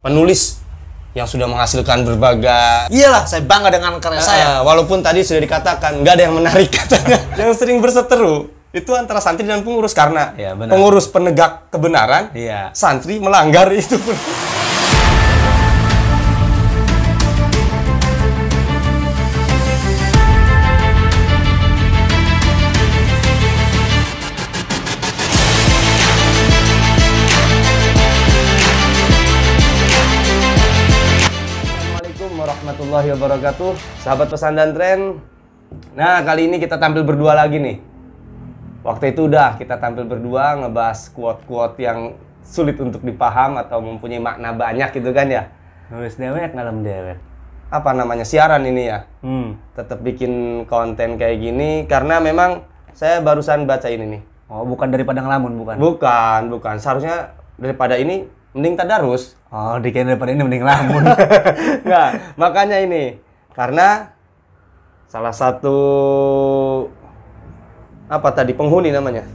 [0.00, 0.64] penulis
[1.12, 4.44] yang sudah menghasilkan berbagai Iyalah, saya bangga dengan karya saya.
[4.48, 9.18] Eh, walaupun tadi sudah dikatakan nggak ada yang menarik katanya yang sering berseteru itu antara
[9.18, 10.70] santri dan pengurus karena benar.
[10.70, 12.70] pengurus penegak kebenaran Iya.
[12.72, 13.98] santri melanggar itu
[33.10, 33.70] warahmatullahi wabarakatuh.
[34.06, 35.00] Sahabat pesan dan tren.
[35.98, 37.76] Nah kali ini kita tampil berdua lagi nih.
[38.86, 42.14] Waktu itu udah kita tampil berdua ngebahas quote-quote yang
[42.46, 45.50] sulit untuk dipaham atau mempunyai makna banyak gitu kan ya.
[45.90, 47.18] Nulis dewek ngalem dewek.
[47.70, 48.26] Apa namanya?
[48.26, 49.06] Siaran ini ya?
[49.22, 49.58] Hmm.
[49.74, 54.22] Tetap bikin konten kayak gini karena memang saya barusan baca ini nih.
[54.50, 55.76] Oh, bukan daripada ngelamun, bukan.
[55.78, 56.74] Bukan, bukan.
[56.82, 61.02] Seharusnya daripada ini mending tadarus Oh, dikira daripada ini mending ngelamun.
[61.86, 63.18] Nggak, makanya ini
[63.50, 64.14] karena
[65.10, 65.78] salah satu
[68.06, 69.26] apa tadi penghuni namanya.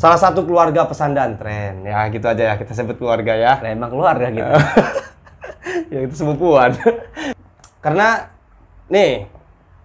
[0.00, 3.60] Salah satu keluarga pesan tren ya gitu aja ya kita sebut keluarga ya.
[3.60, 4.48] Lah emang keluarga gitu.
[5.92, 6.72] ya itu sepupuan.
[7.84, 8.32] karena
[8.88, 9.28] nih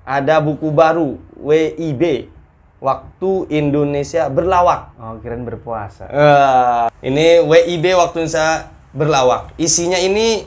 [0.08, 2.32] ada buku baru WIB
[2.78, 4.94] Waktu Indonesia Berlawak.
[4.96, 6.06] Oh, kirain berpuasa.
[6.06, 9.54] Eh, ini WIB waktu Indonesia Berlawak.
[9.56, 10.46] Isinya ini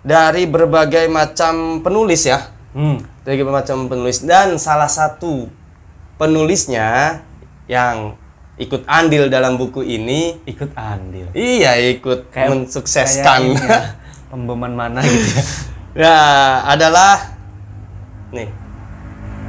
[0.00, 2.52] dari berbagai macam penulis ya.
[2.68, 3.00] Hmm.
[3.24, 5.48] dari berbagai macam penulis dan salah satu
[6.16, 7.20] penulisnya
[7.64, 8.16] yang
[8.56, 11.32] ikut andil dalam buku ini Ikut andil.
[11.32, 13.80] iya ikut Kayak- mensukseskan Kayak ini ya,
[14.30, 15.42] pemboman mana gitu ya.
[15.96, 16.16] ya
[16.66, 17.38] adalah
[18.30, 18.48] nih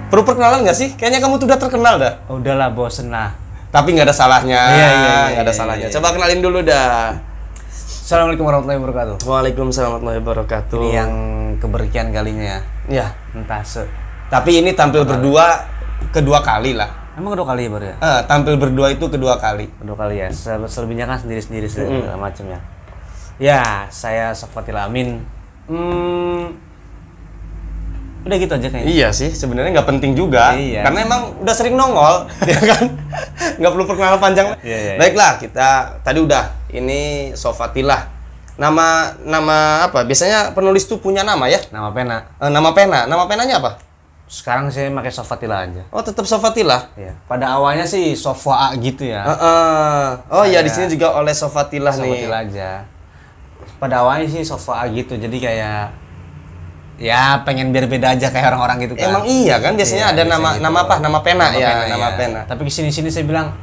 [0.10, 3.34] perlu perkenalan nggak sih kayaknya kamu tuh udah terkenal dah Udahlah bosen lah.
[3.70, 5.94] tapi nggak ada salahnya Iya, iya, iya, nggak ada iya, salahnya iya.
[5.94, 7.14] coba kenalin dulu dah
[7.70, 9.16] Assalamualaikum warahmatullahi wabarakatuh.
[9.22, 11.12] Waalaikumsalam warahmatullahi wabarakatuh Ini yang
[11.58, 12.60] keberkian kalinya ya.
[12.90, 13.86] ya Entah se.
[14.28, 15.62] tapi ini tampil berdua
[16.10, 17.96] kedua kali lah Emang kedua kali ya baru ya?
[18.00, 20.28] Eh, tampil berdua itu kedua kali Kedua kali ya.
[20.32, 22.60] Se- Selebihnya kan sendiri-sendiri segala macam ya.
[23.38, 25.20] Ya, saya Safatil Amin.
[25.68, 26.56] Hmm,
[28.28, 28.90] udah gitu aja kayaknya.
[28.92, 30.56] Iya sih, sebenarnya nggak penting juga.
[30.56, 30.84] Iya.
[30.84, 32.84] Karena emang udah sering nongol, ya kan?
[33.58, 34.48] Nggak perlu perkenalan panjang.
[34.60, 35.00] Iya, iya, iya.
[35.00, 35.70] Baiklah, kita
[36.04, 36.44] tadi udah.
[36.70, 38.20] Ini Sofatilah.
[38.60, 40.04] Nama nama apa?
[40.04, 41.64] Biasanya penulis tuh punya nama ya?
[41.72, 42.28] Nama pena.
[42.44, 43.08] Eh, nama pena.
[43.08, 43.80] Nama penanya apa?
[44.30, 45.82] Sekarang saya pakai Sofatila aja.
[45.90, 46.94] Oh, tetap Sofatilah.
[46.94, 47.18] Iya.
[47.26, 49.26] Pada awalnya sih Sofa gitu ya.
[49.26, 50.08] Eh, eh.
[50.30, 52.06] Oh iya, di sini juga oleh Sofatilah nih.
[52.06, 52.70] Sofatila aja.
[53.82, 55.18] Pada awalnya sih Sofa gitu.
[55.18, 56.09] Jadi kayak
[57.00, 59.08] ya pengen biar beda aja kayak orang-orang gitu kan.
[59.10, 60.64] Emang iya kan biasanya Iya, ada biasanya nama gitu.
[60.68, 60.96] nama apa?
[61.00, 62.18] Nama pena ya, nama iya.
[62.20, 62.40] pena.
[62.44, 63.56] Tapi ke sini sini saya bilang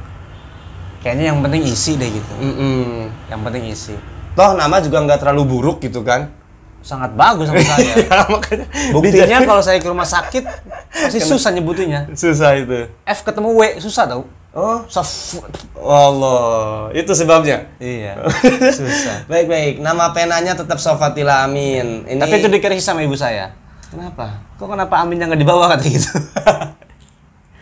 [0.99, 2.33] kayaknya yang penting isi deh gitu.
[2.41, 3.07] Mm-mm.
[3.29, 3.95] Yang penting isi.
[4.33, 6.33] Toh nama juga nggak terlalu buruk gitu kan?
[6.81, 7.93] Sangat bagus sama saya.
[8.07, 10.43] Ya, makanya Buktinya kalau saya ke rumah sakit
[10.89, 12.09] pasti susah nyebutinnya.
[12.13, 12.89] susah itu.
[13.05, 14.23] F ketemu W susah tau.
[14.55, 15.37] Oh, Sof.
[15.77, 17.67] Allah, itu sebabnya.
[17.77, 18.17] Iya.
[18.79, 19.27] susah.
[19.29, 22.07] Baik baik, nama penanya tetap Sofatila Amin.
[22.07, 23.53] Ini Tapi itu dikasih sama ibu saya.
[23.87, 24.41] kenapa?
[24.57, 26.11] Kok kenapa Aminnya nggak dibawa kata gitu?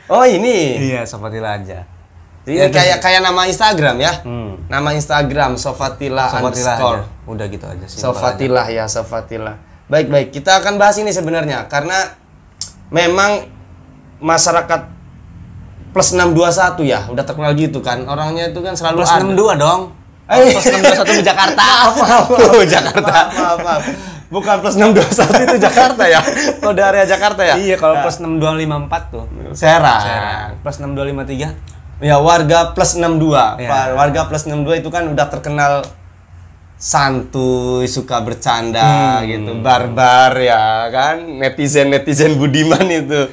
[0.05, 1.81] Oh ini, iya, Sofatila aja.
[2.45, 4.13] ini kayak kayak nama Instagram ya?
[4.21, 4.53] Hmm.
[4.69, 6.45] Nama Instagram Sofatila, Sofatila
[6.77, 7.01] underscore.
[7.01, 7.25] aja.
[7.25, 7.97] Udah gitu aja sih.
[7.97, 9.57] Sofatila ya, Sofatila.
[9.89, 12.13] Baik baik, kita akan bahas ini sebenarnya karena
[12.93, 13.49] memang
[14.21, 14.94] masyarakat
[15.95, 18.03] plus 621 ya, udah terkenal gitu kan.
[18.03, 19.23] Orangnya itu kan selalu Plus ada.
[19.23, 19.81] 62 dong.
[20.27, 20.51] Eh.
[20.51, 21.63] Plus 621 di Jakarta.
[22.51, 23.15] Oh, Jakarta.
[23.15, 23.83] Maaf, maaf, maaf.
[24.25, 26.19] Bukan plus 621 itu Jakarta ya.
[26.65, 27.55] Kode area Jakarta ya?
[27.55, 29.23] Iya, kalau plus 6254 tuh.
[29.55, 30.01] Serang.
[30.03, 30.49] Serang.
[30.59, 32.03] Plus 6253.
[32.03, 33.63] Ya warga plus 62.
[33.63, 33.69] Iya.
[33.71, 35.87] Pak, Warga plus 62 itu kan udah terkenal
[36.75, 39.31] santuy, suka bercanda Hmm.
[39.31, 43.31] gitu, barbar ya kan, netizen-netizen budiman itu.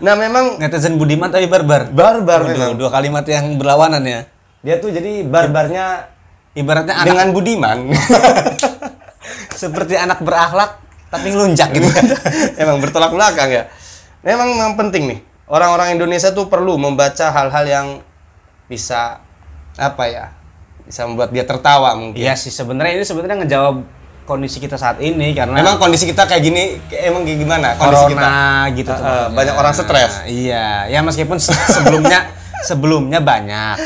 [0.00, 1.92] Nah, memang Netizen Budiman tapi barbar.
[1.92, 2.72] barbar Waduh, memang.
[2.80, 4.20] dua kalimat yang berlawanan ya.
[4.64, 6.08] Dia tuh jadi barbarnya
[6.50, 7.78] Ibaratnya anak dengan budiman.
[9.60, 10.82] seperti anak berakhlak
[11.12, 11.86] tapi ngelunjak gitu.
[12.62, 13.64] Emang bertolak belakang ya.
[14.26, 15.20] Memang, memang penting nih.
[15.50, 17.86] Orang-orang Indonesia tuh perlu membaca hal-hal yang
[18.66, 19.22] bisa
[19.78, 20.26] apa ya?
[20.86, 22.18] Bisa membuat dia tertawa mungkin.
[22.18, 23.76] Iya sih sebenarnya ini sebenarnya ngejawab
[24.30, 28.22] kondisi kita saat ini karena Memang kondisi kita kayak gini, emang kayak gimana kondisi kita?
[28.22, 28.34] corona
[28.70, 29.34] gitu Eh, eh, sebenarnya.
[29.34, 30.12] banyak orang stres.
[30.24, 32.30] Iya, ya meskipun se- sebelumnya
[32.68, 33.76] sebelumnya banyak.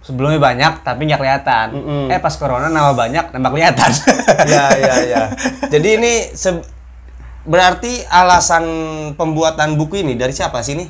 [0.00, 1.66] Sebelumnya banyak tapi nggak kelihatan.
[1.72, 2.04] Mm-mm.
[2.08, 3.90] Eh pas corona nama banyak nambah kelihatan.
[4.48, 5.22] ya, ya, ya.
[5.66, 6.12] Jadi ini
[7.44, 8.64] berarti alasan
[9.14, 10.88] pembuatan buku ini dari siapa sih ini?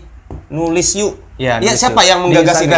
[0.48, 1.18] Nulis yuk.
[1.34, 2.08] Iya, nulis siapa yuk.
[2.10, 2.74] yang menggagas ini?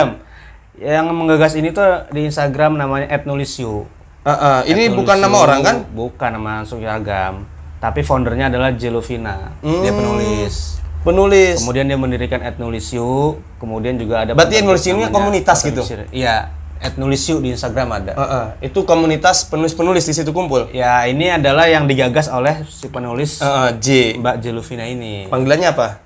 [0.77, 3.89] Yang menggagas ini tuh di Instagram namanya @nulisyu.
[4.27, 5.77] Heeh, ini At bukan nama orang kan?
[5.95, 7.47] Bukan nama Sukyagam.
[7.79, 9.55] Tapi foundernya adalah Jelovina.
[9.63, 9.99] Dia Hmm.
[10.03, 10.83] penulis.
[11.07, 11.63] Penulis.
[11.63, 15.87] Kemudian dia mendirikan Etnulisiu, kemudian juga ada Berarti ini namanya komunitas gitu?
[16.11, 16.51] Iya,
[16.83, 18.13] Etnulisiu di Instagram ada.
[18.19, 20.67] Heeh, itu komunitas penulis-penulis di situ kumpul.
[20.75, 23.87] Ya, ini adalah yang digagas oleh si penulis Heeh, J.
[24.19, 25.31] Mbak Jeluvina ini.
[25.31, 26.03] Panggilannya apa?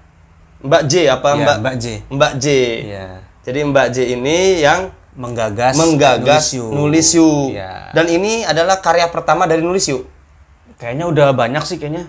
[0.60, 1.56] Mbak J apa Ya, Mbak?
[1.64, 1.84] Mbak J.
[2.12, 2.46] Mbak J.
[2.84, 3.06] Iya.
[3.40, 6.66] Jadi Mbak J ini yang Menggagas menggagas Etnulisiu.
[6.70, 7.30] Nulisiu.
[7.50, 7.90] Iya.
[7.90, 10.06] Dan ini adalah karya pertama dari Nulisiu.
[10.78, 12.08] Kayaknya udah banyak sih kayaknya.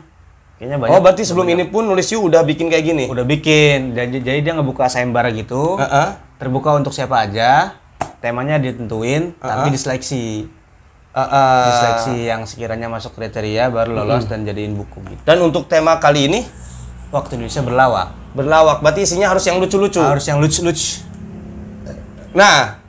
[0.61, 0.93] Kayaknya banyak.
[0.93, 3.05] Oh, berarti sebelum ini pun Nulisiu udah bikin kayak gini.
[3.09, 3.97] udah bikin.
[3.97, 5.81] Jadi, jadi dia ngebuka sayembara gitu.
[5.81, 6.13] Heeh.
[6.37, 7.73] Terbuka untuk siapa aja.
[8.21, 10.45] Temanya ditentuin, tapi diseleksi.
[11.11, 11.63] Heeh.
[11.67, 15.21] Diseleksi yang sekiranya masuk kriteria baru lolos dan jadiin buku gitu.
[15.25, 16.41] Dan untuk tema kali ini
[17.11, 18.07] Waktu Indonesia berlawak.
[18.31, 19.99] berlawak, berarti isinya harus yang lucu-lucu.
[19.99, 21.03] Harus yang lucu-lucu.
[22.31, 22.79] Nah,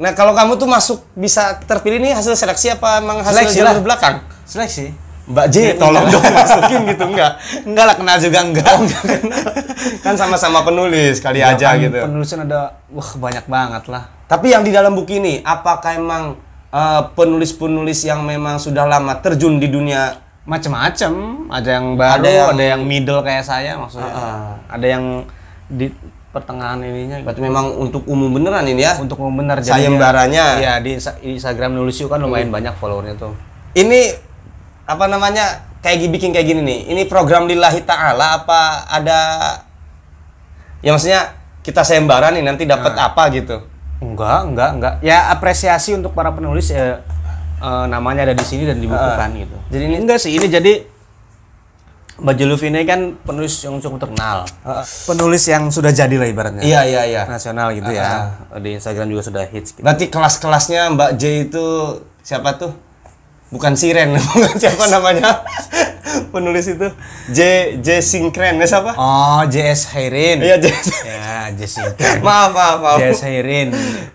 [0.00, 3.68] nah kalau kamu tuh masuk bisa terpilih nih hasil seleksi apa emang hasil Seleksi jalur
[3.70, 3.84] lah.
[3.84, 4.14] belakang?
[4.42, 4.86] Seleksi.
[5.30, 7.38] Mbak J, tolong dong masukin gitu enggak?
[7.62, 8.74] Enggak lah kenal juga enggak.
[10.04, 12.02] kan sama-sama penulis kali Ya aja kan, gitu.
[12.02, 14.10] Penulisan ada wah banyak banget lah.
[14.26, 16.34] Tapi yang di dalam buku ini, apakah emang
[16.70, 22.32] eh, penulis-penulis yang memang sudah lama terjun di dunia Macem-macem, ada yang baru, Ada ada
[22.58, 24.10] yang- yang, middle kayak saya maksudnya.
[24.10, 24.56] Ah.
[24.66, 25.04] Ada yang
[25.68, 25.92] di
[26.30, 27.26] pertengahan ininya gitu.
[27.26, 28.94] berarti memang untuk umum beneran ini ya?
[29.02, 30.62] untuk mau benar Sayembaranya.
[30.62, 33.34] Iya, di Insta- Instagram Nulisiu kan lumayan banyak followernya tuh.
[33.74, 34.14] Ini
[34.86, 35.66] apa namanya?
[35.82, 36.80] Kayak bikin kayak gini nih.
[36.94, 39.18] Ini program lillahi taala apa ada
[40.84, 41.34] ya maksudnya
[41.66, 43.66] kita sayembara nih nanti dapat apa gitu.
[44.00, 44.94] Enggak, enggak, enggak.
[45.02, 47.02] Ya apresiasi untuk para penulis ya
[47.58, 49.56] eh, namanya ada di sini dan dibukukan gitu.
[49.72, 50.72] Jadi ini Enggak sih, ini jadi
[52.20, 54.44] Mbak Jelufi ini kan penulis yang cukup terkenal.
[55.08, 56.60] Penulis yang sudah jadi lah ibaratnya.
[56.60, 57.22] Iya iya iya.
[57.24, 58.36] Nasional gitu ya.
[58.60, 59.82] Di Instagram juga sudah hits gitu.
[59.84, 61.66] Berarti kelas-kelasnya Mbak J itu
[62.20, 62.76] siapa tuh?
[63.50, 65.42] Bukan Siren, bukan siapa namanya?
[66.34, 66.86] Penulis itu
[67.34, 67.40] J
[67.82, 68.94] J Sinkren, siapa?
[68.94, 70.38] Oh, JS Hairin.
[70.44, 70.66] Iya J.
[71.10, 72.20] Ya, Jessica.
[72.22, 72.98] maaf maaf maaf.
[73.02, 73.68] JS Hairin.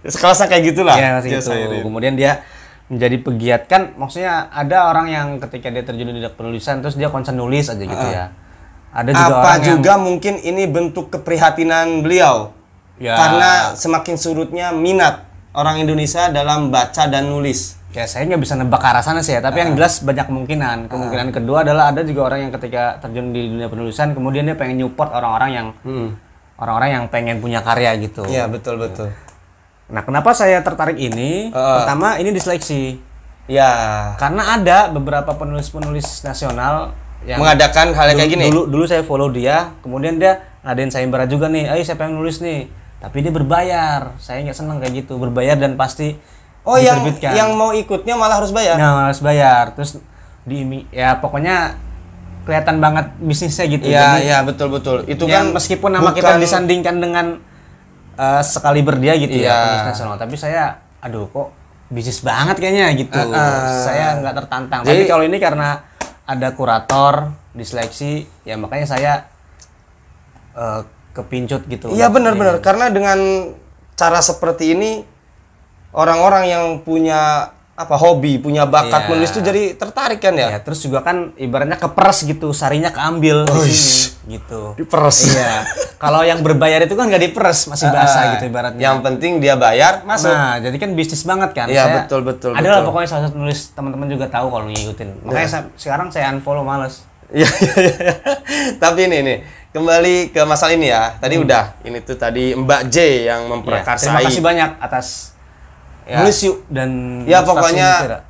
[0.05, 0.95] Kelasnya kayak gitulah.
[0.95, 1.51] Iya, J gitu.
[1.83, 2.45] Kemudian dia
[2.85, 7.33] menjadi pegiat kan maksudnya ada orang yang ketika dia terjun di penulisan terus dia konsen
[7.33, 8.29] nulis aja gitu ya.
[8.95, 12.55] Ada juga Apa orang yang juga mungkin ini bentuk keprihatinan beliau?
[12.95, 13.19] Ya.
[13.19, 17.75] Karena semakin surutnya minat orang Indonesia dalam baca dan nulis.
[17.95, 20.91] ya saya nggak bisa nebak ke arah sana sih ya, tapi yang jelas banyak kemungkinan.
[20.91, 24.83] Kemungkinan kedua adalah ada juga orang yang ketika terjun di dunia penulisan kemudian dia pengen
[24.83, 25.67] nyupport orang-orang yang
[26.59, 28.27] orang-orang yang pengen punya karya gitu.
[28.27, 29.15] Iya betul betul.
[29.85, 31.53] Nah, kenapa saya tertarik ini?
[31.53, 32.97] Pertama, ini diseleksi.
[33.45, 33.69] Ya
[34.17, 36.97] Karena ada beberapa penulis-penulis nasional
[37.29, 38.45] yang mengadakan hal yang kayak gini.
[38.49, 41.69] Dulu dulu saya follow dia, kemudian dia ngadain sayembara juga nih.
[41.69, 42.65] Ayo siapa yang nulis nih?
[42.97, 44.17] Tapi dia berbayar.
[44.17, 46.17] Saya nggak seneng kayak gitu, berbayar dan pasti
[46.65, 48.81] Oh yang yang mau ikutnya malah harus bayar.
[48.81, 49.77] Nah, harus bayar.
[49.77, 50.01] Terus
[50.41, 51.77] di ya pokoknya
[52.49, 53.85] kelihatan banget bisnisnya gitu.
[53.85, 55.05] Iya Jadi, iya betul betul.
[55.05, 57.37] Itu ya, kan meskipun nama kita bukan- disandingkan dengan
[58.15, 59.47] eh, sekali berdia gitu Iya.
[59.47, 60.63] ya penulis nasional, tapi saya
[60.99, 61.53] aduh kok
[61.85, 63.19] bisnis banget kayaknya gitu.
[63.85, 64.81] Saya nggak tertantang.
[64.81, 65.85] tapi Jadi- kalau ini karena
[66.25, 67.13] ada kurator
[67.51, 69.13] diseleksi, ya makanya saya
[70.55, 70.81] eh,
[71.11, 71.91] kepincut gitu.
[71.91, 73.19] Iya benar-benar karena dengan
[73.95, 74.91] cara seperti ini
[75.91, 79.09] orang-orang yang punya apa hobi, punya bakat Iya.
[79.09, 80.47] menulis itu jadi tertarik kan ya?
[80.47, 84.73] Ya, terus juga kan ibaratnya keperes gitu, sarinya keambil di sini gitu.
[84.73, 85.27] Diperes.
[85.29, 85.67] Iya.
[85.95, 88.79] Kalau yang berbayar itu kan nggak diperes, masih basah Ah, gitu ibaratnya.
[88.79, 90.31] Yang penting dia bayar masuk.
[90.31, 91.67] Nah, jadi kan bisnis banget kan.
[91.67, 92.79] Iya, Saya- betul, betul, Ada lah.
[92.79, 92.87] Iya.
[92.87, 95.09] pokoknya salah satu nulis teman-teman juga tahu kalau ngikutin.
[95.27, 97.03] Makanya saya- sekarang saya unfollow males.
[97.27, 98.13] Iya iya iya.
[98.77, 99.37] Tapi ini nih
[99.71, 101.19] kembali ke masalah ini ya.
[101.19, 102.95] Tadi udah ini tuh tadi Mbak J
[103.27, 104.07] yang Ya, memprakarsai.
[104.07, 105.34] terima kasih banyak atas
[106.05, 106.21] Ya.
[106.21, 106.89] nulis yuk dan
[107.25, 108.21] Ya pokoknya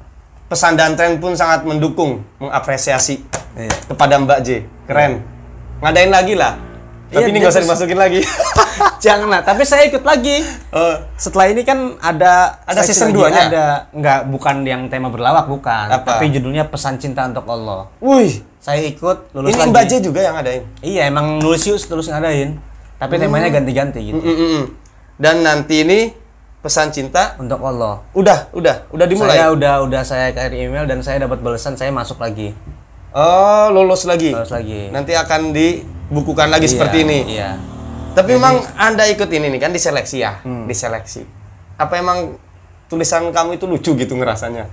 [0.48, 3.20] pesan dan tren pun sangat mendukung, mengapresiasi
[3.54, 3.72] Iya.
[3.88, 4.50] kepada Mbak J.
[4.86, 5.24] Keren.
[5.80, 6.56] Ngadain lagi lah.
[7.06, 8.20] Tapi Iya, ini nggak usah dimasukin lagi.
[9.06, 10.42] Jangan lah, tapi saya ikut lagi.
[10.74, 13.44] Oh, Setelah ini kan ada Ada season lagi, duanya?
[13.48, 16.18] Ada enggak bukan yang tema berlawak bukan, Apa?
[16.18, 17.88] tapi judulnya pesan cinta untuk Allah.
[18.00, 18.42] wih.
[18.58, 19.70] Saya ikut lulus Ini lagi.
[19.70, 20.64] Mbak J juga yang ngadain.
[20.82, 22.58] Iya, emang nulis yuk terus ngadain.
[22.98, 24.18] Tapi temanya ganti-ganti gitu.
[24.18, 24.64] Mm, mm, mm.
[25.16, 26.00] Dan nanti ini
[26.66, 28.02] pesan cinta Untuk Allah.
[28.12, 29.38] udah udah udah dimulai.
[29.38, 32.58] Saya udah udah saya kirim email dan saya dapat balasan saya masuk lagi.
[33.14, 34.34] Oh, lulus lagi.
[34.34, 34.90] Terus lagi.
[34.90, 37.38] Nanti akan dibukukan lagi Iya, seperti ini.
[37.38, 37.62] Iya.
[38.12, 40.66] Tapi memang Anda ikut ini nih kan diseleksi ya, Hmm.
[40.66, 41.22] diseleksi.
[41.78, 42.42] Apa emang
[42.88, 44.66] tulisan kamu itu lucu gitu ngerasanya?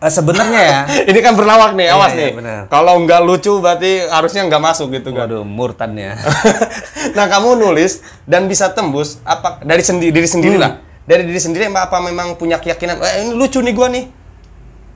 [0.00, 0.80] Eh, sebenarnya ya.
[1.12, 2.32] ini kan berlawak nih, awas Iya, iya, nih.
[2.34, 2.60] benar.
[2.66, 5.28] Kalau nggak lucu berarti harusnya nggak masuk gitu kan.
[5.28, 6.16] Waduh, murtadnya.
[7.12, 10.64] nah kamu nulis dan bisa tembus apa dari sendiri diri sendiri Hmm.
[10.64, 10.72] lah
[11.04, 14.06] dari diri sendiri apa memang punya keyakinan eh, ini lucu nih gua nih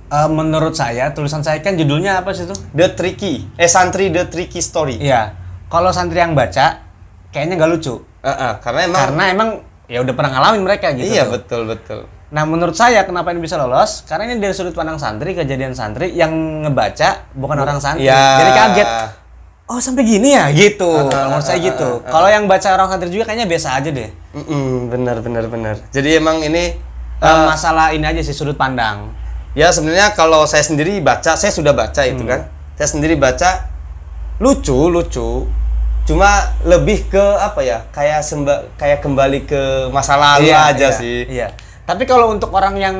[0.04, 2.54] Eh, menurut saya tulisan saya kan judulnya apa sih itu?
[2.70, 5.32] The Tricky eh santri The Tricky Story Iya.
[5.66, 6.84] Kalau santri yang baca
[7.32, 7.98] kayaknya nggak lucu.
[8.22, 9.48] Heeh, karena emang Karena emang
[9.88, 11.08] ya udah pernah ngalamin mereka gitu.
[11.08, 11.34] iya tuh.
[11.34, 14.02] betul betul Nah, menurut saya kenapa ini bisa lolos?
[14.04, 16.30] Karena ini dari sudut pandang santri, kejadian santri yang
[16.66, 18.10] ngebaca bukan orang santri.
[18.10, 18.22] Iya.
[18.38, 18.88] Jadi kaget.
[19.64, 20.52] Oh, sampai gini ya?
[20.52, 20.84] Gitu.
[21.08, 22.04] Kalau menurut saya gitu.
[22.04, 24.10] Kalau yang baca orang santri juga kayaknya biasa aja deh.
[24.34, 26.74] Mm-mm, benar benar benar jadi emang ini
[27.22, 29.14] eh, masalah ini aja sih sudut pandang.
[29.54, 32.18] ya sebenarnya kalau saya sendiri baca saya sudah baca Hmm.
[32.18, 33.70] itu kan saya sendiri baca
[34.42, 35.46] lucu lucu
[36.02, 39.62] cuma lebih ke apa ya kayak semba kayak kembali ke
[39.94, 41.48] masa lalu aja iya, sih Iya.
[41.86, 42.96] Tapi kalau untuk orang yang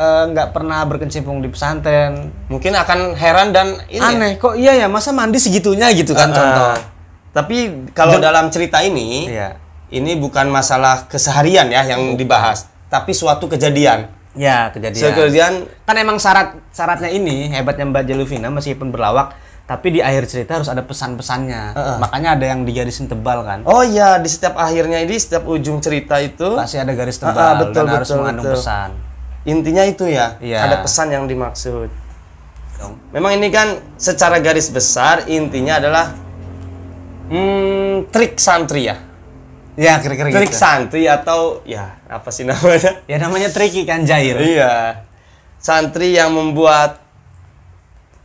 [0.00, 4.72] eh, nggak pernah berkecimpung di pesantren, mungkin akan heran dan ini ya, aneh kok iya
[4.80, 4.88] ya?
[4.88, 6.72] Masa mandi segitunya gitu kan Ah, contoh.
[7.36, 7.56] tapi
[7.92, 9.60] kalau dalam cerita ini Iya.
[9.92, 14.10] ini bukan masalah keseharian ya yang dibahas tapi suatu kejadian.
[14.34, 14.98] Ya, kejadian.
[14.98, 15.66] suatu kejadian.
[15.86, 19.34] Kan emang syarat syaratnya ini hebatnya Mbak Jeluvina meskipun berlawak
[19.66, 21.78] tapi di akhir cerita harus ada pesan-pesannya.
[22.02, 23.62] Makanya ada yang digarisin tebal kan.
[23.62, 27.54] Oh iya di setiap akhirnya ini setiap ujung cerita itu pasti ada garis tebal ah,
[27.62, 28.58] betul, dan harus betul, mengandung betul.
[28.58, 28.90] pesan
[29.48, 30.68] intinya itu ya Iya.
[30.68, 31.88] ada pesan yang dimaksud.
[33.12, 36.16] Memang ini kan secara garis besar intinya adalah
[37.28, 38.96] hmm, trik santri ya.
[39.76, 43.04] Ya kira-kira trik gitu santri atau ya apa sih namanya?
[43.04, 44.36] Ya namanya tricky kan jair.
[44.40, 45.04] Iya.
[45.60, 47.00] Santri yang membuat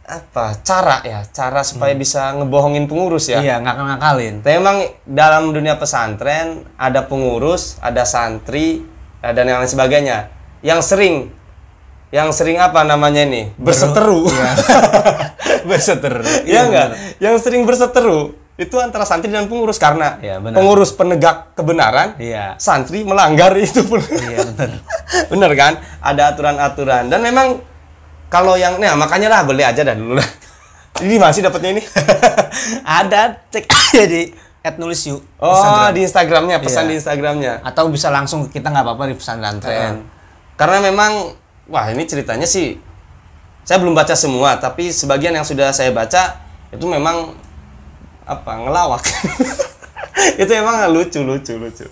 [0.06, 3.42] apa cara ya cara supaya bisa ngebohongin pengurus ya.
[3.42, 8.86] Iya nggak ngakalin Tapi memang dalam dunia pesantren ada pengurus, ada santri,
[9.20, 10.35] eh, dan yang lain sebagainya.
[10.66, 11.16] Yang sering,
[12.10, 13.54] yang sering apa namanya ini?
[13.54, 14.26] Berseteru.
[15.64, 16.88] berseter Iya enggak?
[17.18, 20.56] Yang sering berseteru itu antara santri dan pengurus karena Iya, benar.
[20.56, 24.00] pengurus penegak kebenaran, iya santri melanggar itu pun.
[24.00, 24.70] iya benar
[25.32, 25.74] Bener kan?
[26.00, 27.60] Ada aturan-aturan dan memang
[28.26, 30.30] kalau yang nah makanya lah beli aja dah dulu lah.
[30.96, 31.84] Ini masih dapatnya ini.
[32.82, 34.32] ada cek aja di
[34.64, 35.92] at nulis yuk Oh, Instagram.
[35.92, 36.90] di Instagramnya, pesan Iya.
[36.90, 37.54] di Instagramnya.
[37.62, 39.60] atau bisa langsung ke kita nggak apa-apa di pesantren
[40.56, 41.36] Karena memang
[41.68, 42.80] wah ini ceritanya sih
[43.66, 46.40] saya belum baca semua, tapi sebagian yang sudah saya baca
[46.72, 47.34] itu memang
[48.24, 49.04] apa ngelawak.
[50.42, 51.86] itu emang lucu lucu lucu.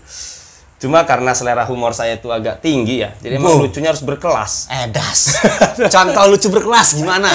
[0.83, 3.71] Cuma karena selera humor saya itu agak tinggi ya, jadi emang Bu.
[3.71, 4.67] lucunya harus berkelas.
[4.83, 5.39] edas
[5.95, 7.31] contoh lucu berkelas gimana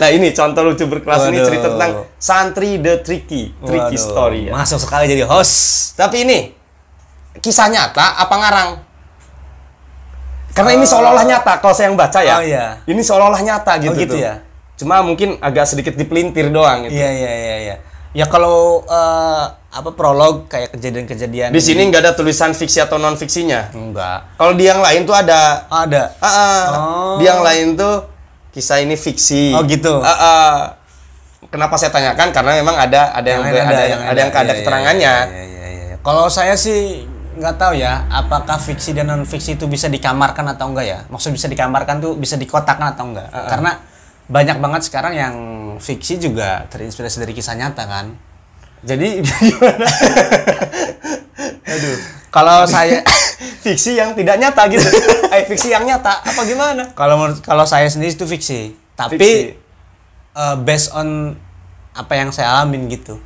[0.00, 1.46] nah ini contoh lucu berkelas ini Waduh.
[1.52, 4.52] cerita tentang santri the tricky, tricky Waduh, story ya.
[4.56, 6.38] masuk sekali jadi host Tapi ini
[7.44, 8.70] kisah nyata apa ngarang?
[10.60, 12.36] Karena ini seolah-olah nyata kalau saya yang baca ya.
[12.36, 12.66] Oh, iya.
[12.84, 14.20] Ini seolah-olah nyata gitu, gitu tuh.
[14.20, 14.44] ya?
[14.76, 17.00] Cuma mungkin agak sedikit dipelintir doang gitu.
[17.00, 17.76] Iya iya iya iya.
[18.10, 23.14] Ya kalau eh, apa prolog kayak kejadian-kejadian Di sini nggak ada tulisan fiksi atau non
[23.14, 23.70] fiksinya.
[23.70, 25.64] enggak Kalau di yang lain tuh ada.
[25.70, 26.02] ada.
[26.18, 26.64] Ah, ah.
[26.74, 27.16] Oh.
[27.22, 28.04] Di yang lain tuh
[28.50, 29.54] kisah ini fiksi.
[29.54, 30.02] Oh, gitu.
[30.02, 30.54] Ah, ah.
[31.48, 32.34] Kenapa saya tanyakan?
[32.36, 35.14] Karena memang ada ada yang, ada, yang ada yang ada keterangannya.
[35.30, 35.96] iya, iya, iya, iya.
[36.02, 37.09] Kalau saya sih
[37.40, 40.98] nggak tahu ya, apakah fiksi dan non fiksi itu bisa dikamarkan atau enggak ya?
[41.08, 43.32] Maksud bisa dikamarkan tuh bisa dikotakkan atau enggak?
[43.32, 43.80] Karena
[44.28, 45.34] banyak banget sekarang yang
[45.80, 48.12] fiksi juga terinspirasi dari kisah nyata kan.
[48.84, 49.88] Jadi gimana?
[51.66, 51.96] Aduh.
[52.30, 53.02] Kalau saya
[53.64, 54.86] fiksi yang tidak nyata gitu.
[55.34, 56.92] eh fiksi yang nyata apa gimana?
[56.92, 59.56] kalau kalau saya sendiri itu fiksi, tapi Fiksi.
[60.36, 61.34] eh, based on
[61.96, 63.18] apa yang saya alamin gitu.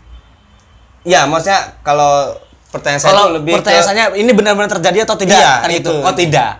[1.05, 2.33] Ya, maksudnya kalau
[2.75, 5.39] pertanyaan saya Kalau lebih pertanyaan ke, saya ini benar-benar terjadi atau tidak?
[5.39, 5.79] Iya, kan itu.
[5.79, 5.95] itu.
[6.03, 6.51] Oh tidak.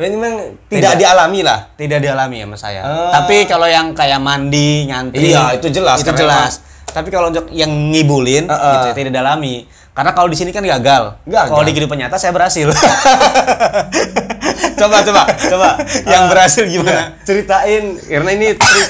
[0.00, 0.36] ini memang
[0.66, 0.98] tidak, Tidak.
[0.98, 1.58] dialami lah.
[1.76, 2.80] Tidak dialami ya mas saya.
[2.80, 3.12] Ah.
[3.20, 6.64] Tapi kalau yang kayak mandi, nyantai, Iya, itu jelas, Itu jelas.
[6.88, 8.72] Tapi kalau untuk yang ngibulin, Ah, ah.
[8.74, 9.68] gitu ya, tidak dialami.
[9.92, 11.20] Karena kalau di sini kan gagal.
[11.28, 11.52] Gagal.
[11.52, 12.66] Kalau di kehidupan nyata saya berhasil.
[14.80, 15.68] coba coba coba
[16.02, 16.90] Yang Eh, berhasil gimana?
[16.90, 18.88] ya, ceritain karena ini trik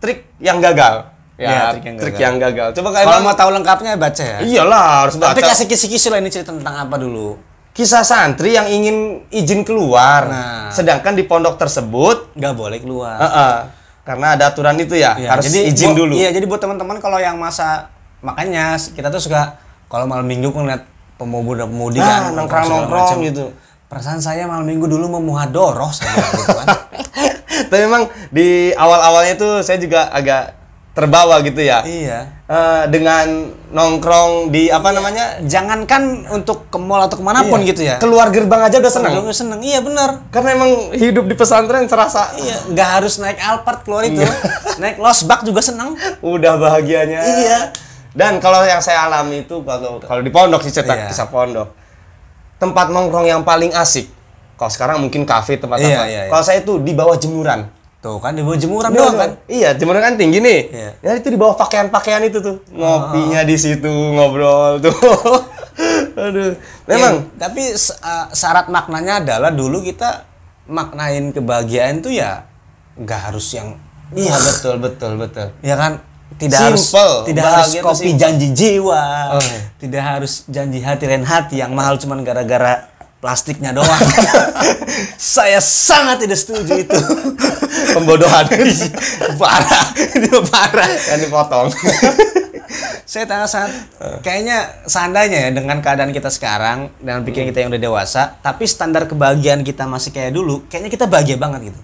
[0.00, 1.09] trik yang gagal.
[1.40, 2.20] Iya, Ya, trik yang trik gagal.
[2.20, 2.68] yang gagal.
[2.76, 4.38] Coba kalau mau tahu lengkapnya baca ya.
[4.42, 5.32] iyalah harus baca.
[5.32, 7.40] Tapi kasih kisi-kisi lah ini cerita tentang apa dulu.
[7.70, 8.96] kisah santri yang ingin
[9.30, 10.68] izin keluar, Nah.
[10.68, 13.16] sedangkan di pondok tersebut Nggak boleh keluar.
[13.16, 13.56] eh, eh,
[14.02, 16.12] karena ada aturan itu ya, Iya, harus jadi izin bu- dulu.
[16.12, 17.88] Iya, jadi buat teman-teman kalau yang masa
[18.20, 19.56] makanya kita tuh suka
[19.86, 20.82] kalau malam minggu ngeliat
[21.16, 23.18] pemuda-pemudi Ah, kan nongkrong-nongkrong segala macam.
[23.24, 23.44] gitu.
[23.86, 26.66] Perasaan saya malam minggu dulu mau muhadoroh sama gitu kan.
[27.70, 30.58] Tapi memang di awal-awalnya itu saya juga agak
[30.90, 31.80] terbawa gitu ya.
[31.82, 32.42] iya.
[32.44, 35.38] Eh, dengan nongkrong di apa namanya?
[35.40, 37.68] Jangankan untuk ke mall atau ke mana pun Iya.
[37.70, 37.96] gitu ya.
[37.96, 39.12] Keluar gerbang aja udah seneng.
[39.14, 39.30] Seneng.
[39.32, 39.60] seneng.
[39.62, 40.26] Iya benar.
[40.28, 44.18] Karena emang hidup di pesantren serasa Iya, nggak harus naik Alphard keluar itu.
[44.82, 45.94] naik Losbak juga seneng.
[46.18, 47.22] udah bahagianya.
[47.22, 47.60] Iya.
[48.10, 51.08] Dan kalau yang saya alami itu kalau kalau di pondok sih cetak Iya.
[51.08, 51.78] kisah pondok.
[52.58, 54.10] tempat nongkrong yang paling asik.
[54.52, 56.22] Kalau sekarang mungkin kafe tempat Iya, iya, iya.
[56.28, 57.72] Kalau saya itu di bawah jemuran.
[58.00, 59.30] Tuh kan di bawah jemuran Iya, doang kan.
[59.44, 60.60] Iya, jemuran kan tinggi nih.
[60.68, 60.90] Iya.
[61.00, 62.56] Ya itu di bawah pakaian-pakaian itu tuh.
[62.70, 64.96] Ngopinya di situ, ngobrol tuh.
[66.18, 66.56] Aduh.
[66.86, 70.24] Memang Iya, tapi uh, syarat maknanya adalah dulu kita
[70.64, 72.44] maknain kebahagiaan tuh ya
[72.94, 73.76] nggak harus yang
[74.10, 75.46] Iya, betul, betul, betul.
[75.60, 76.02] ya kan
[76.34, 77.14] tidak harus Simple.
[77.26, 78.18] tidak harus Bahagia tuh kopi simple.
[78.18, 79.42] janji jiwa Oh.
[79.76, 82.86] tidak harus janji hati lain hati yang mahal cuman gara-gara
[83.20, 83.86] plastiknya doang.
[85.20, 87.00] Saya sangat tidak setuju itu.
[87.96, 88.48] Pembodohan.
[89.40, 89.86] parah.
[89.94, 90.88] Ini parah.
[90.88, 91.68] Kan dipotong.
[93.10, 93.90] saya tanya sangat
[94.22, 99.10] kayaknya seandainya ya dengan keadaan kita sekarang dengan pikiran kita yang udah dewasa tapi standar
[99.10, 101.80] kebahagiaan kita masih kayak dulu kayaknya kita bahagia banget gitu.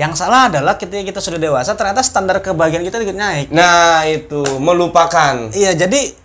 [0.00, 3.52] Yang salah adalah ketika kita sudah dewasa ternyata standar kebahagiaan kita ikut naik.
[3.52, 4.40] Nah, itu.
[4.56, 5.52] Melupakan.
[5.52, 6.16] iya jadi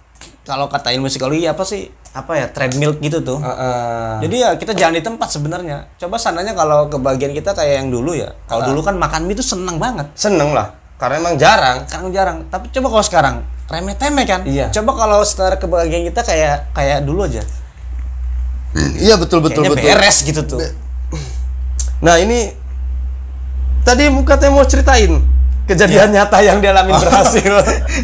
[0.48, 4.24] kalau kata ilmu psikologi apa sih apa ya treadmill gitu tuh Heeh.
[4.24, 8.16] jadi ya kita jangan di tempat sebenarnya coba seandainya kalau kebahagiaan kita kayak yang dulu
[8.16, 10.72] ya kalau dulu kan makan mie itu seneng banget seneng lah.
[10.96, 11.84] Karena emang jarang.
[11.84, 13.36] sekarang jarang tapi coba kalau sekarang
[13.68, 14.72] remeh temeh kan Iya.
[14.72, 17.44] coba kalau standar kebahagiaan kita kayak kayak dulu aja
[18.96, 19.88] Iya betul betul Kayaknya betul.
[19.92, 20.60] beres gitu tuh.
[21.98, 22.52] Nah ini
[23.82, 25.16] tadi katanya mau ceritain
[25.64, 27.56] kejadian nyata yang dialami berhasil.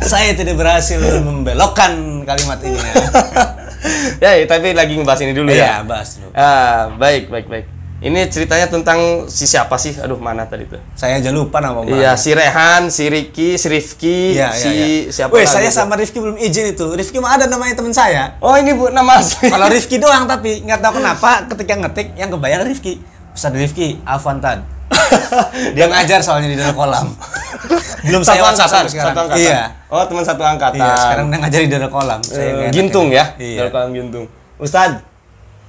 [0.02, 1.92] Saya tidak berhasil membelokkan
[2.24, 2.76] kalimat ini.
[2.76, 2.94] ya,
[4.24, 4.38] Ya.
[4.46, 5.58] tapi lagi ngebahas ini dulu ya.
[5.58, 6.30] Iya, bahas dulu.
[6.34, 7.66] Ah, baik baik baik.
[8.02, 9.94] Ini ceritanya tentang si siapa sih?
[10.02, 10.82] Aduh mana tadi tuh?
[10.98, 11.94] Saya aja lupa nama Mbak.
[11.94, 15.14] Iya, si Rehan, si Ricky, si Rifki, Iya, si iya, iya.
[15.14, 15.86] siapa Weh, saya tuh?
[15.86, 16.98] sama Rifki belum izin itu.
[16.98, 18.34] Rifki mah ada namanya teman saya.
[18.42, 19.54] Oh ini bu nama asli.
[19.54, 22.98] Kalau Rifki doang tapi nggak tahu kenapa ketika ngetik yang kebayang Rifki.
[23.38, 24.66] Ustaz Rifki Avantad.
[25.76, 27.08] Dia ngajar soalnya di dalam kolam.
[28.08, 29.14] belum saya satu WhatsApp angkatan, sekarang.
[29.14, 29.44] satu angkatan.
[29.44, 29.62] Iya.
[29.88, 30.80] Oh teman satu angkatan.
[30.82, 32.20] Iya, sekarang dia ngajar di dalam kolam.
[32.24, 33.58] Saya enak gintung ya, Iya.
[33.66, 34.26] dalam kolam gintung.
[34.62, 34.92] Ustad,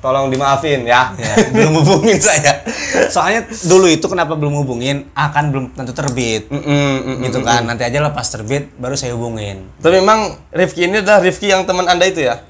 [0.02, 1.14] tolong dimaafin ya.
[1.14, 2.60] Ya, belum hubungin saya.
[3.08, 5.08] Soalnya dulu itu kenapa belum hubungin?
[5.14, 6.50] Akan belum tentu terbit.
[6.50, 7.60] Mm, mm, mm, gitu mm, kan.
[7.64, 7.68] mm.
[7.72, 9.64] Nanti aja lah pas terbit baru saya hubungin.
[9.78, 12.42] Tapi memang Rifki ini adalah Rifki yang teman anda itu ya?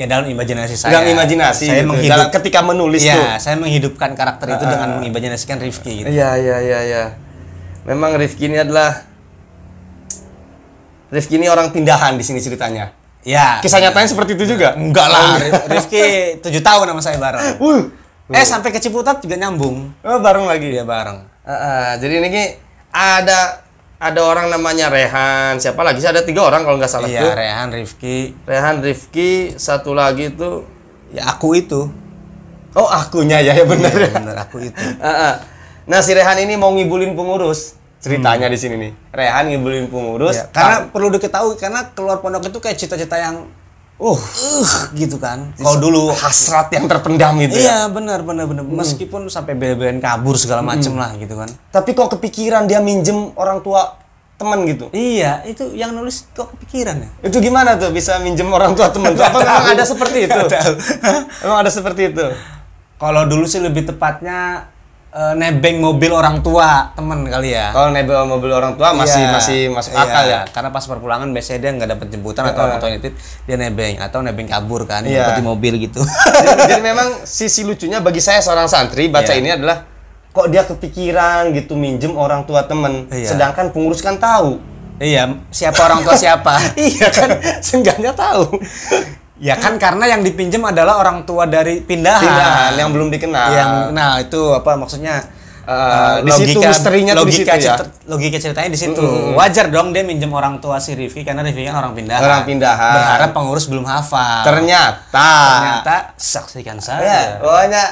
[0.00, 0.96] Ya dalam imajinasi saya.
[0.96, 1.68] Dalam imajinasi.
[1.68, 1.92] Saya gitu.
[1.92, 3.24] menghidup Dalam- ketika menulis Iya, tuh.
[3.36, 6.08] saya menghidupkan karakter itu Ah, dengan mengimajinasikan Rifki gitu.
[6.08, 7.04] Iya iya iya iya.
[7.84, 9.04] Memang Rifki ini adalah
[11.10, 12.96] Rifki ini orang pindahan di sini ceritanya.
[13.20, 13.60] Ya.
[13.60, 14.72] Kisah nyatanya seperti itu juga?
[14.72, 16.02] Enggak lah, Rif- Rifki
[16.40, 17.60] 7 tahun sama saya bareng.
[17.60, 17.92] Wuh.
[18.30, 19.92] Eh sampai ke Ciputat juga nyambung.
[20.00, 20.70] Oh, bareng lagi.
[20.70, 21.28] Iya bareng.
[21.42, 21.88] Ah, ah.
[21.98, 22.56] jadi ini
[22.88, 23.60] ada
[24.00, 25.60] ada orang namanya Rehan.
[25.60, 26.08] Siapa lagi sih?
[26.08, 27.32] Ada tiga orang kalau nggak salah Iya, tuh.
[27.36, 30.64] Rehan, Rifki, Rehan, Rifki, satu lagi tuh.
[31.10, 31.90] ya aku itu.
[32.72, 33.92] Oh akunya ya, ya benar.
[33.92, 34.78] Iya, bener aku itu.
[34.98, 35.34] Ah, ah.
[35.84, 37.76] Nah si Rehan ini mau ngibulin pengurus.
[38.00, 38.92] Ceritanya di sini nih.
[39.12, 40.38] Rehan ngibulin pengurus.
[40.38, 43.44] Ya, karena perlu diketahui karena keluar pondok itu kayak cita-cita yang
[44.00, 45.52] uh, uh gitu kan.
[45.60, 47.86] Kalau dulu hasrat yang terpendam itu ya.
[47.86, 51.52] Iya benar benar benar meskipun sampai bela-belain kabur segala macem lah gitu kan.
[51.68, 54.00] Tapi kok kepikiran dia minjem orang tua
[54.40, 54.88] teman gitu.
[54.96, 57.08] Iya itu yang nulis kok kepikiran ya.
[57.28, 59.12] Itu gimana tuh bisa minjem orang tua teman?
[59.12, 59.20] tuh?
[59.20, 60.40] Apa memang ada seperti itu?
[61.44, 62.24] Emang ada seperti itu?
[62.96, 64.68] Kalau dulu sih lebih tepatnya
[65.10, 67.74] eh, nebeng mobil orang tua temen kali ya.
[67.74, 70.02] Kalau nebel mobil orang tua masih Iya, masih masuk iya.
[70.06, 70.40] akal ya.
[70.48, 73.12] Karena pas perpulangan biasanya dia nggak dapet jemputan atau atau nitip
[73.44, 75.26] dia nebeng atau nebeng kabur kan, Iya.
[75.26, 76.00] jemput di mobil gitu.
[76.02, 79.40] jadi, jadi memang sisi lucunya bagi saya seorang santri baca Iya.
[79.42, 79.82] ini adalah
[80.30, 83.34] kok dia kepikiran gitu minjem orang tua temen, Iya.
[83.34, 84.62] sedangkan pengurus kan tahu.
[85.00, 86.54] iya, siapa orang tua siapa?
[86.78, 87.34] iya kan,
[87.66, 88.46] seenggaknya tahu.
[89.40, 92.20] Ya kan karena yang dipinjam adalah orang tua dari pindahan.
[92.20, 93.48] Pindahan yang belum dikenal.
[93.50, 95.16] Yang nah itu apa maksudnya?
[95.60, 97.74] Eh, eh, di situ misterinya tuh di logika situ ya.
[97.78, 99.04] cerita- logika ceritanya di situ.
[99.32, 102.20] Wajar dong dia minjem orang tua si Rifki karena Rifki kan orang pindahan.
[102.20, 102.94] Orang pindahan.
[102.96, 104.42] Berharap pengurus belum hafal.
[104.42, 105.30] Ternyata.
[105.54, 107.18] Ternyata saksikan Ya, saja.
[107.38, 107.82] pokoknya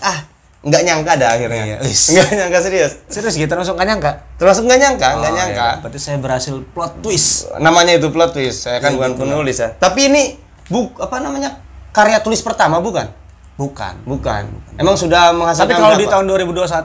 [0.00, 0.18] ah
[0.62, 1.62] nggak nyangka dah akhirnya.
[1.62, 1.78] Iya.
[1.84, 2.92] Nggak nyangka serius.
[3.06, 4.12] Serius gitu langsung gak nyangka?
[4.34, 5.66] Termasuk nggak nyangka, nggak Oh, nyangka.
[5.68, 5.78] iya.
[5.78, 7.30] Berarti saya berhasil plot twist.
[7.56, 8.58] Namanya itu plot twist.
[8.62, 9.68] Saya kan Iya, bukan gitu penulis ya.
[9.72, 10.22] Tapi ini
[10.66, 11.58] buk apa namanya?
[11.90, 13.08] Karya tulis pertama bukan?
[13.54, 13.94] Bukan.
[14.02, 14.42] Bukan.
[14.74, 16.14] Emang sudah menghasilkan Tapi kalau di berapa?
[16.18, 16.24] tahun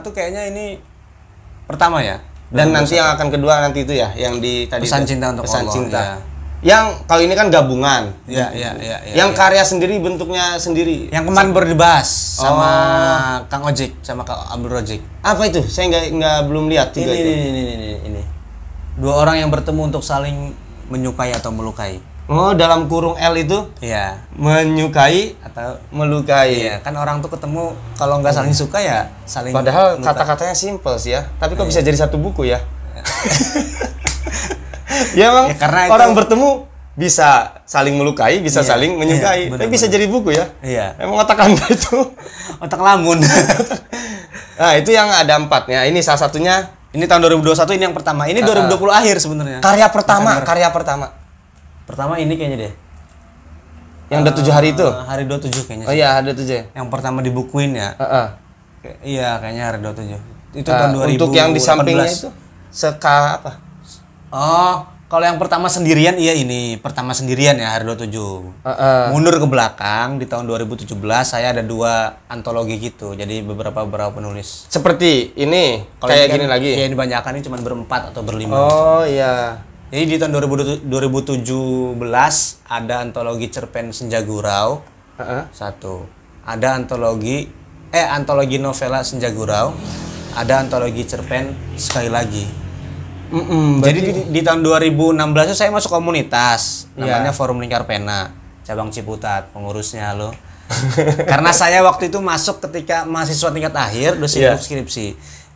[0.04, 0.66] 2021 kayaknya ini
[1.64, 2.18] pertama ya.
[2.48, 5.12] dan nanti yang akan kedua nanti itu ya yang di tadi Pesan itu.
[5.12, 6.00] cinta untuk pesan Allah, cinta.
[6.00, 6.16] iya.
[6.58, 8.02] Yang kalau ini kan gabungan.
[8.24, 8.96] Iya, iya, iya.
[9.04, 9.36] iya, yang iya.
[9.36, 11.06] karya sendiri bentuknya sendiri.
[11.08, 13.46] yang kemarin baru dibahas sama Oh.
[13.46, 15.00] Kang Ojek sama Kang Abdul Rojik.
[15.20, 15.60] Apa itu?
[15.62, 17.30] Saya nggak nggak belum lihat Ini, juga ini, itu.
[17.30, 18.22] ini, ini, ini, ini.
[18.96, 20.50] Dua orang yang bertemu untuk saling
[20.88, 22.00] menyukai atau melukai.
[22.28, 24.20] Oh, dalam kurung L itu Iya.
[24.32, 26.60] menyukai, Atau melukai.
[26.62, 31.12] iya, kan orang tuh ketemu kalau nggak saling suka ya saling Padahal kata-katanya simple sih
[31.12, 31.24] ya.
[31.34, 31.88] Tapi kok bisa Iya.
[31.88, 32.60] jadi satu buku ya?
[35.14, 36.48] ya emang Ya, karena itu- orang bertemu
[36.92, 37.30] bisa
[37.64, 39.42] saling melukai, bisa Iya, saling iya, menyukai.
[39.48, 40.44] benar, Tapi bisa jadi buku ya.
[40.60, 40.98] Iya.
[40.98, 41.96] Emang otak anda itu.
[42.64, 43.18] Otak lamun.
[44.58, 45.86] Nah, itu yang ada empatnya.
[45.86, 46.58] Ini salah satunya
[46.90, 48.26] ini tahun 2021 ini yang pertama.
[48.26, 49.62] Ini 2020 akhir sebenarnya.
[49.62, 51.14] karya pertama, karya pertama.
[51.88, 52.72] Pertama ini kayaknya deh.
[54.08, 54.84] Yang udah tujuh hari itu.
[54.84, 55.86] Eh, hari 27 kayaknya.
[55.86, 56.68] Oh iya, ada tujuh.
[56.68, 57.92] Yang pertama dibukuin ya.
[57.94, 58.26] Heeh.
[58.78, 60.20] Kayak- Iya, kayaknya hari 27.
[60.54, 61.12] Itu Nah, tahun 2018.
[61.14, 62.28] untuk yang di sampingnya itu
[62.70, 63.52] seka apa?
[64.28, 64.74] Oh,
[65.06, 66.76] kalau yang pertama sendirian iya ini.
[66.78, 68.48] Pertama sendirian ya hari 27.
[68.62, 69.04] Heeh.
[69.10, 70.96] Mundur ke belakang di tahun 2017
[71.26, 73.12] saya ada dua antologi gitu.
[73.12, 74.68] Jadi beberapa beberapa penulis.
[74.68, 76.70] Seperti ini, Kalau kayak ini kan- gini lagi.
[76.74, 78.56] Ya ini banyakan ini cuma berempat atau berlima.
[78.56, 79.64] Oh iya.
[79.88, 81.96] Jadi di tahun 2000 2017
[82.68, 84.84] ada antologi cerpen Senja Gurau
[85.16, 85.48] Heeh.
[85.48, 86.04] satu.
[86.44, 87.48] Ada antologi
[87.88, 89.72] eh antologi novela Senja Gurau.
[90.36, 92.44] Ada antologi cerpen sekali lagi.
[93.28, 95.12] Mm-mm, Jadi di, di tahun 2016
[95.48, 97.20] itu saya masuk komunitas Iya.
[97.20, 98.32] namanya Forum Lingkar Pena
[98.64, 100.32] cabang Ciputat pengurusnya lo.
[101.32, 104.52] Karena saya waktu itu masuk ketika mahasiswa tingkat akhir udah Iya.
[104.52, 105.06] sibuk skripsi.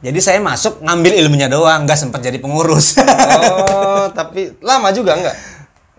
[0.02, 2.98] Jadi saya masuk ngambil ilmunya doang, nggak sempat jadi pengurus.
[2.98, 5.36] Oh, tapi lama juga enggak?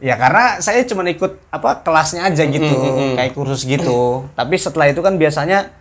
[0.04, 2.76] ya karena saya cuma ikut apa kelasnya aja gitu,
[3.16, 4.28] kayak kursus gitu.
[4.36, 5.72] Tapi setelah itu kan biasanya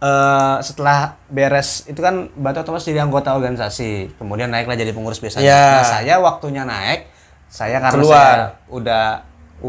[0.00, 5.44] eh setelah beres itu kan batu otomatis jadi anggota organisasi, kemudian naiklah jadi pengurus biasanya.
[5.44, 5.64] Ya.
[5.82, 7.12] Nah saya waktunya naik,
[7.52, 8.16] saya karena Keluar.
[8.16, 8.36] saya
[8.72, 9.04] udah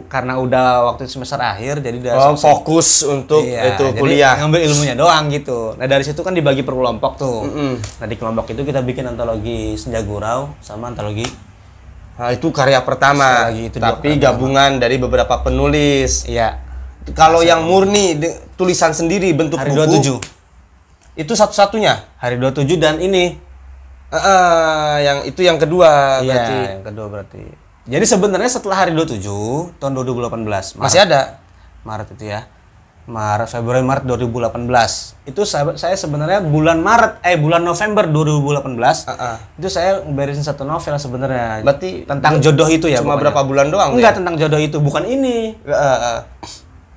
[0.06, 4.38] karena udah waktu semester akhir jadi udah Oh, fokus untuk Iya, itu kuliah.
[4.38, 5.74] ngambil ilmunya doang gitu.
[5.74, 7.42] Nah dari situ kan dibagi per kelompok tuh.
[7.44, 7.74] Mm-mm.
[7.98, 11.26] Nah di kelompok itu kita bikin antologi Senja Gurau sama antologi
[12.20, 13.48] Nah, itu karya pertama.
[13.48, 16.28] Lagi, itu tapi gabungan dari beberapa penulis.
[16.28, 16.60] Iya
[17.10, 18.20] Kalau yang murni
[18.54, 20.20] tulisan sendiri bentuk hari buku 27
[21.18, 22.06] itu satu-satunya.
[22.16, 23.40] hari 27 dan ini
[24.10, 26.58] Eh, eh, yang itu yang kedua Iya, berarti.
[26.72, 27.44] yang kedua berarti.
[27.90, 31.42] Jadi sebenarnya setelah hari 27 tahun 2018 Maret, Masih ada.
[31.82, 32.46] Maret itu ya.
[33.10, 35.26] Maret Februari Maret 2018.
[35.26, 38.70] Itu saya, sebenarnya bulan Maret eh bulan November 2018
[39.10, 39.36] Heeh.
[39.58, 41.66] itu saya beresin satu novel sebenarnya.
[41.66, 43.22] Berarti tentang jodoh itu ya Cuma pokoknya.
[43.26, 43.90] berapa bulan doang?
[43.98, 45.58] Enggak tentang jodoh itu, bukan ini.
[45.66, 46.20] Eh, eh.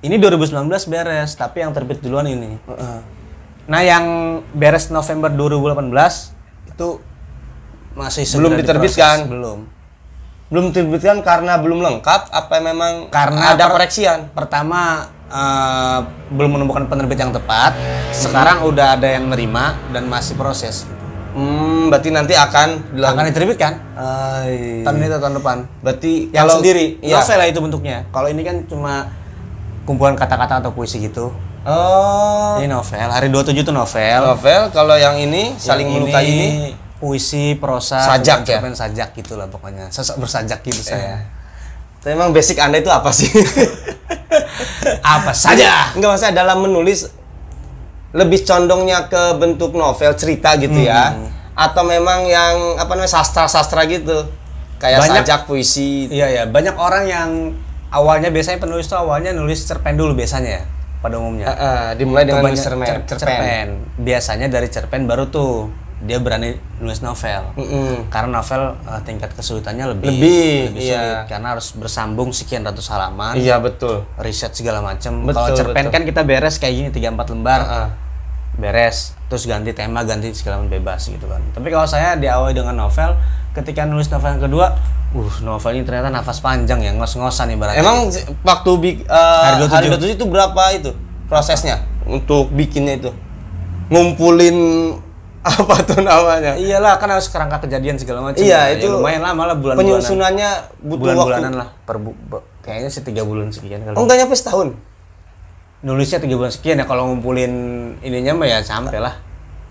[0.05, 2.61] Ini 2019 beres, tapi yang terbit duluan ini.
[3.65, 4.05] Nah, yang
[4.53, 5.89] beres November 2018
[6.69, 7.01] itu
[7.97, 9.25] masih Belum diterbitkan?
[9.25, 9.33] diproses.
[9.33, 9.59] Belum.
[10.53, 14.29] Belum diterbitkan karena belum lengkap apa memang Karena ada per- koreksian?
[14.31, 17.73] Pertama eh, belum menemukan penerbit yang tepat.
[18.13, 20.85] Sekarang udah ada yang nerima dan masih proses.
[21.33, 24.85] Hmm, berarti nanti akan Akan diterbitkan Ai.
[24.85, 25.57] tahun ini atau tahun depan.
[25.81, 27.17] Berarti Yang kalau sendiri, Iya.
[27.17, 27.97] novel lah itu bentuknya.
[28.13, 29.09] Kalau ini kan cuma
[29.83, 31.33] kumpulan kata-kata atau puisi gitu.
[31.65, 33.07] Oh, Ini novel.
[33.09, 34.21] Hari 27 itu novel.
[34.29, 36.49] novel kalau yang ini saling Yang melukai ini
[37.03, 38.63] puisi, prosa, Sajak ya?
[38.71, 39.91] sajak gitulah pokoknya.
[39.91, 41.19] Sosok bersajak gitu saya.
[41.99, 43.27] Tapi emang basic Anda itu apa sih?
[45.03, 45.91] Apa saja?
[45.95, 47.11] Enggak masalah dalam menulis
[48.15, 51.11] lebih condongnya ke bentuk novel cerita gitu ya.
[51.11, 51.27] Hmm.
[51.53, 54.23] Atau memang yang apa namanya sastra-sastra gitu.
[54.79, 56.07] Kayak Banyak- sajak puisi.
[56.07, 57.29] Iya ya, banyak orang yang
[57.91, 60.63] awalnya biasanya penulis tuh awalnya nulis cerpen dulu biasanya ya
[60.99, 61.45] pada umumnya.
[61.47, 62.87] Eh, eh, dimulai dengan cerpen.
[62.87, 63.67] cer- cerpen.
[63.99, 65.71] Biasanya dari cerpen baru tuh
[66.03, 67.55] dia berani nulis novel.
[67.55, 68.11] Mm-mm.
[68.11, 70.99] Karena novel eh, tingkat kesulitannya lebih Lebih, lebih iya.
[70.99, 73.39] sulit karena harus bersambung sekian ratus halaman.
[73.39, 74.03] Iya betul.
[74.19, 75.23] riset segala macam.
[75.25, 75.93] Kalau cerpen betul.
[75.95, 77.61] kan kita beres kayak gini 3 4 lembar.
[77.63, 77.87] Heeh.
[78.53, 81.41] Beres, terus ganti tema, ganti segala macam bebas gitu kan.
[81.57, 83.17] Tapi kalau saya diawali dengan novel,
[83.57, 84.77] ketika nulis novel yang kedua,
[85.09, 87.81] uh novel ini ternyata nafas panjang ya, ngos-ngosan ibaratnya.
[87.81, 90.05] Emang si- waktu eh, Hari hari 27.
[90.05, 90.17] 27.
[90.21, 90.91] itu berapa itu
[91.25, 93.09] prosesnya untuk bikinnya itu?
[93.89, 94.57] Ngumpulin
[95.43, 96.55] apa tuh namanya?
[96.55, 98.39] Iyalah kan harus kerangka kejadian segala macam.
[98.39, 101.59] Iya, Ya, itu lumayan lama lah bulan Penyusunannya butuh bulan-bulanan waktu.
[101.59, 101.67] lah.
[101.83, 103.93] Per bu- bu- kayaknya sih tiga bulan sekian kali.
[103.93, 104.71] Oh, enggak nyampe setahun.
[105.81, 107.51] Nulisnya tiga bulan sekian ya kalau ngumpulin
[107.99, 109.19] ininya mah ya sampai lah.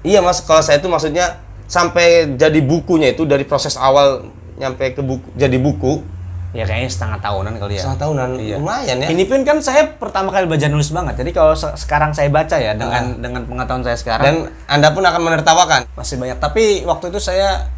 [0.03, 5.01] Iya mas, kalau saya itu maksudnya sampai jadi bukunya itu dari proses awal nyampe ke
[5.01, 6.05] buku jadi buku
[6.53, 7.81] Ya kayaknya setengah tahunan kali ya.
[7.81, 8.57] setengah tahunan Iya.
[8.57, 9.09] lumayan ya.
[9.09, 11.17] Ini pun kan saya pertama kali belajar nulis banget.
[11.17, 14.37] Jadi kalau se- sekarang saya baca ya dengan dengan pengetahuan saya sekarang Dan
[14.67, 15.89] anda pun akan menertawakan.
[15.93, 16.37] masih banyak.
[16.37, 17.73] Tapi waktu itu saya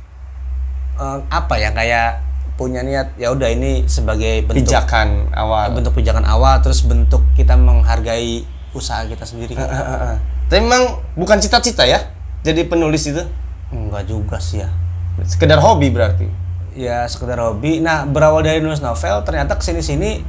[0.95, 2.09] eh, apa ya kayak
[2.55, 5.71] punya niat ya udah ini sebagai bentuk Pijakan awal.
[5.71, 9.55] bentuk pijakan awal terus bentuk kita menghargai usaha kita sendiri.
[9.55, 9.71] kan.
[10.45, 10.83] Tapi memang
[11.15, 12.11] bukan cita-cita ya
[12.41, 13.23] jadi penulis itu.
[13.71, 14.71] Enggak juga sih ya.
[15.21, 16.27] Sekedar hobi berarti.
[16.75, 17.79] Ya sekedar hobi.
[17.79, 20.23] Nah berawal dari nulis novel ternyata ke sini-sini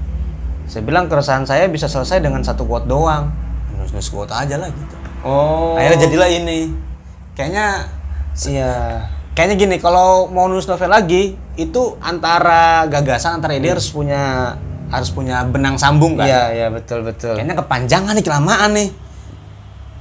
[0.65, 3.29] saya bilang keresahan saya bisa selesai dengan satu quote doang.
[3.73, 4.95] Nulis-nulis quote aja lah gitu.
[5.21, 5.73] Oh.
[5.73, 6.69] Akhirnya jadilah ini.
[7.33, 7.89] Kayaknya
[8.35, 8.99] Iya.
[9.31, 14.55] kayaknya gini kalau mau nulis novel lagi itu antara gagasan antara ide harus punya
[14.87, 17.35] harus punya benang sambung kan Iya, iya betul betul.
[17.35, 18.89] kayaknya kepanjangan nih kelamaan nih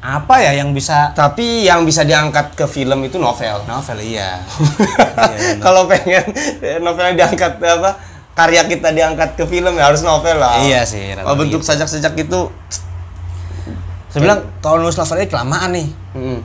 [0.05, 3.65] apa ya yang bisa Tapi yang bisa diangkat ke film itu novel.
[3.65, 4.37] novel iya
[5.33, 5.57] Iya.
[5.59, 6.21] Kalau pengen
[6.79, 7.97] novelnya diangkat apa
[8.31, 10.61] karya kita diangkat ke film ya harus novel lah.
[10.61, 12.41] iya sih Oh, bentuk sajak-sajak itu.
[14.07, 16.41] saya bilang kalau nulis novelnya kelamaan nih Mm.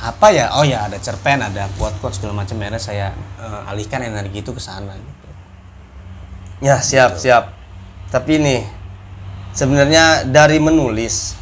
[0.00, 3.06] apa ya oh ya ada cerpen ada quote quote segala macam akhirnya saya
[3.36, 5.28] eh, alihkan energi itu ke sana gitu
[6.62, 7.50] Ya siap siap.
[8.08, 8.62] Tapi nih
[9.50, 11.34] sebenarnya dari menulis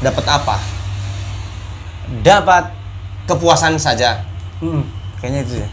[0.00, 0.56] dapat apa?
[2.20, 2.64] dapat
[3.22, 4.26] Kepuasan saja.
[4.58, 4.82] Hmm,
[5.16, 5.68] kayaknya itu ya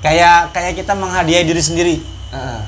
[0.00, 1.96] kayak kayak kita menghadiahi diri sendiri
[2.30, 2.60] Heeh.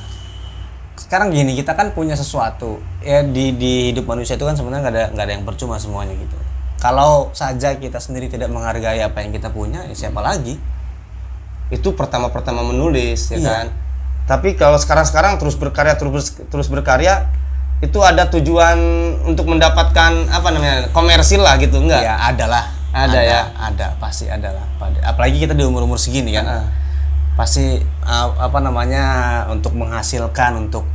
[0.97, 4.93] sekarang gini kita kan punya sesuatu ya di di hidup manusia itu kan sebenarnya nggak
[4.93, 6.37] ada nggak ada yang percuma semuanya gitu
[6.77, 10.57] kalau saja kita sendiri tidak menghargai apa yang kita punya ya siapa lagi
[11.69, 13.49] Itu pertama-pertama menulis ya Iya.
[13.49, 13.67] kan.
[14.29, 17.33] Tapi kalau sekarang-sekarang terus berkarya terus terus berkarya
[17.83, 18.79] itu ada tujuan
[19.27, 21.99] untuk mendapatkan apa namanya komersil lah gitu enggak?
[22.01, 23.41] ya ada lah Ada ya?
[23.53, 26.67] ada pasti ada lah Pada- apalagi kita di umur umur segini kan Heeh.
[27.35, 29.05] pasti uh, apa namanya
[29.49, 30.87] untuk menghasilkan untuk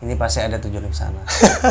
[0.00, 1.20] ini pasti ada tujuan ke sana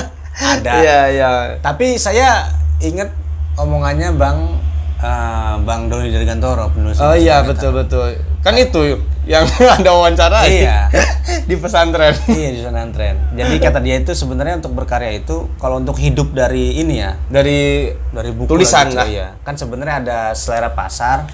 [0.53, 1.29] ada Iya iya.
[1.57, 3.09] Tapi saya ingat
[3.55, 4.57] omongannya Bang
[5.03, 6.95] eh, Bang Doni dari Gantoro penulis.
[6.97, 8.15] Oh iya betul betul.
[8.39, 9.43] Kan itu yang
[9.77, 10.87] ada wawancara Iya.
[11.49, 12.15] di pesantren.
[12.25, 13.15] Iya di pesantren.
[13.33, 17.91] Jadi kata dia itu sebenarnya untuk berkarya itu kalau untuk hidup dari ini ya Dari
[18.09, 19.07] dari buku Tulisan gitu, lah.
[19.07, 19.27] Iya.
[19.41, 21.27] Kan sebenarnya ada selera pasar,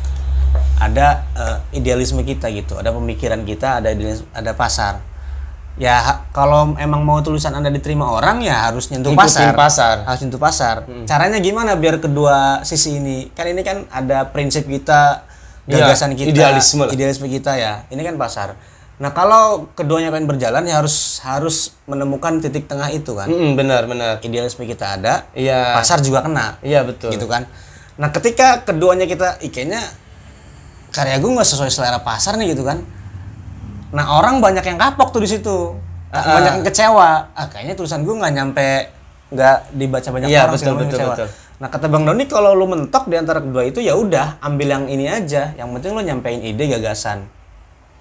[0.78, 5.02] ada eh, idealisme kita gitu, ada pemikiran kita, ada idealis- ada pasar.
[5.80, 5.96] Ya
[6.30, 9.56] kalau emang mau tulisan Anda diterima orang ya harus nyentuh Ngikutin pasar.
[9.56, 9.96] pasar.
[10.04, 10.76] Harus nyentuh pasar.
[11.08, 13.32] Caranya gimana biar kedua sisi ini?
[13.32, 15.24] Kan ini kan ada prinsip kita,
[15.66, 16.92] Iya, gagasan kita, idealisme lah.
[16.92, 17.88] idealisme kita ya.
[17.88, 18.60] Ini kan pasar.
[19.00, 23.26] Nah, kalau keduanya pengen berjalan ya harus harus menemukan titik tengah itu kan.
[23.26, 24.20] Mm, benar benar.
[24.20, 25.72] Idealisme kita ada, Iya.
[25.74, 27.16] pasar juga kena Iya betul.
[27.16, 27.48] gitu kan
[27.96, 29.84] nah ketika keduanya kita "Ih, kayaknya
[30.90, 32.80] karya gue nggak sesuai selera pasar nih gitu kan
[33.90, 35.74] nah orang banyak yang kapok tuh di situ.
[36.10, 37.10] Ah, banyak yang kecewa.
[37.34, 38.68] Ah kayaknya tulisan gue nggak nyampe
[39.30, 41.14] nggak dibaca banyak Iya, orang betul, betul, kecewa.
[41.14, 41.30] betul.
[41.60, 44.86] nah kata bang Doni kalau lu mentok di antara kedua itu ya udah ambil yang
[44.90, 45.54] ini aja.
[45.54, 47.26] Yang penting lu nyampein ide gagasan.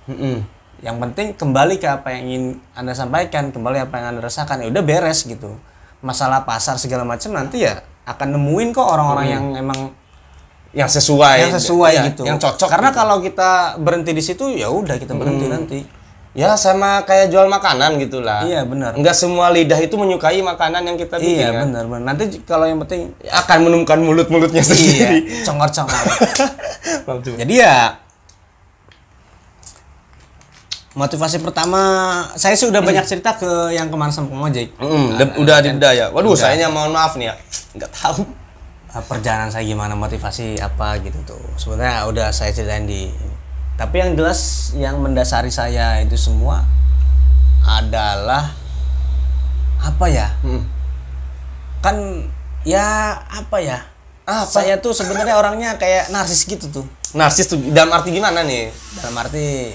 [0.08, 0.40] Mm-mm.
[0.78, 4.62] yang penting kembali ke apa yang ingin anda sampaikan kembali apa yang anda rasakan.
[4.64, 5.58] Ya udah beres gitu.
[6.00, 9.92] Masalah pasar segala macam nanti ya akan nemuin kok orang-orang yang emang
[10.78, 11.36] Yang sesuai.
[11.40, 12.68] yang sesuai Iya, gitu Yang cocok.
[12.70, 12.98] karena gitu.
[12.98, 15.78] kalau kita berhenti di situ ya udah kita berhenti nanti
[16.32, 18.46] ya sama kayak jual makanan gitulah.
[18.46, 21.66] iya benar Enggak semua lidah itu menyukai makanan yang kita bikin iya kan.
[21.66, 25.18] benar benar nanti kalau yang penting Akan menemukan mulut-mulutnya iya sendiri.
[25.42, 25.98] congor-congor
[27.10, 27.34] Langsung.
[27.34, 27.76] jadi ya
[30.94, 31.80] motivasi pertama
[32.34, 35.70] saya sih udah banyak cerita ke yang kemarin sama Kang Ojek Mm, de- udah di
[35.74, 36.10] ya.
[36.10, 36.38] Waduh, Udah.
[36.40, 37.34] sayanya mohon maaf nih ya.
[37.74, 38.26] Enggak tahu.
[38.90, 43.10] Uh, perjalanan saya gimana motivasi apa gitu tuh sebenarnya udah saya ceritain di
[43.74, 44.40] tapi yang jelas
[44.74, 46.66] yang mendasari saya itu semua
[47.62, 48.50] adalah
[49.78, 50.62] apa ya Mm.
[51.78, 51.96] kan
[52.62, 52.86] ya
[53.24, 53.78] apa ya
[54.24, 54.44] Apa?
[54.44, 58.68] saya tuh sebenarnya orangnya kayak narsis gitu tuh Narsis tuh dalam arti gimana nih?
[58.94, 59.72] dalam arti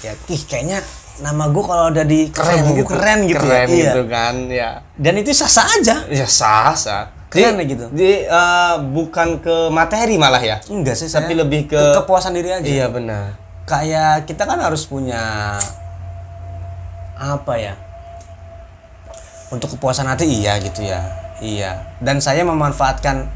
[0.00, 0.80] ya ih kayaknya
[1.20, 2.88] nama gue kalau ada di Keren buku gitu.
[2.88, 3.74] keren gitu Keren ya.
[3.76, 3.84] Iya.
[3.84, 4.70] gitu kan, ya.
[4.96, 7.04] dan itu sah sah aja Ya sah, sah.
[7.30, 7.86] Keren Di- gitu.
[7.88, 10.58] Di eh, bukan ke materi malah ya.
[10.66, 13.38] enggak sih Tapi lebih ke, kepuasan diri aja Iya benar.
[13.62, 15.54] kayak kita kan harus punya
[17.14, 17.74] apa ya
[19.48, 21.00] untuk kepuasan hati iya gitu ya
[21.38, 23.30] iya dan saya memanfaatkan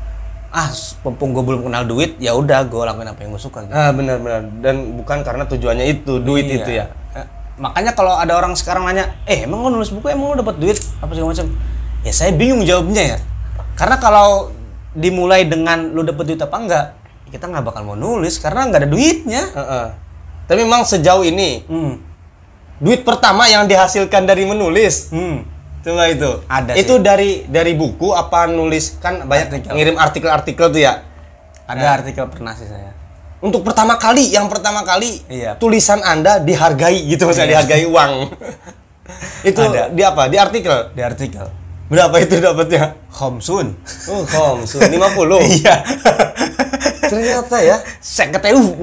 [0.49, 0.71] ah
[1.03, 3.71] mumpung gue belum kenal duit ya udah gue lakuin apa yang gue suka gitu.
[3.71, 6.57] Ah benar-benar dan bukan karena tujuannya itu duit Iya.
[6.57, 6.85] itu ya.
[7.13, 7.27] Eh,
[7.57, 10.79] makanya kalau ada orang sekarang nanya eh emang lo nulis buku emang lo dapat duit
[10.97, 11.47] apa segala macam
[12.01, 13.19] ya saya bingung jawabnya ya
[13.75, 14.55] karena kalau
[14.95, 16.87] dimulai dengan lo dapet duit apa enggak
[17.35, 19.87] kita nggak bakal mau nulis karena nggak ada duitnya Heeh.
[20.45, 21.95] Tapi memang sejauh ini hmm.
[22.79, 25.43] duit pertama yang dihasilkan dari menulis Hmm.
[25.85, 26.41] Coba itu.
[26.49, 26.81] Ada sih.
[26.81, 29.73] Itu dari dari buku apa nulis kan banyak Artikel.
[29.77, 31.05] ngirim artikel-artikel tuh ya.
[31.69, 32.93] ada artikel pernah sih saya
[33.45, 35.61] Untuk pertama kali, yang pertama kali Iya.
[35.61, 38.13] tulisan Anda dihargai gitu maksudnya dihargai uang.
[39.53, 39.93] itu Ada.
[39.93, 40.33] di apa?
[40.33, 40.93] Di artikel.
[40.97, 42.97] di artikel Berapa itu dapatnya?
[43.13, 43.77] Homsun
[44.09, 44.89] Oh, kom, 50.
[45.61, 45.85] iya
[47.05, 48.75] Ternyata ya saya ketemu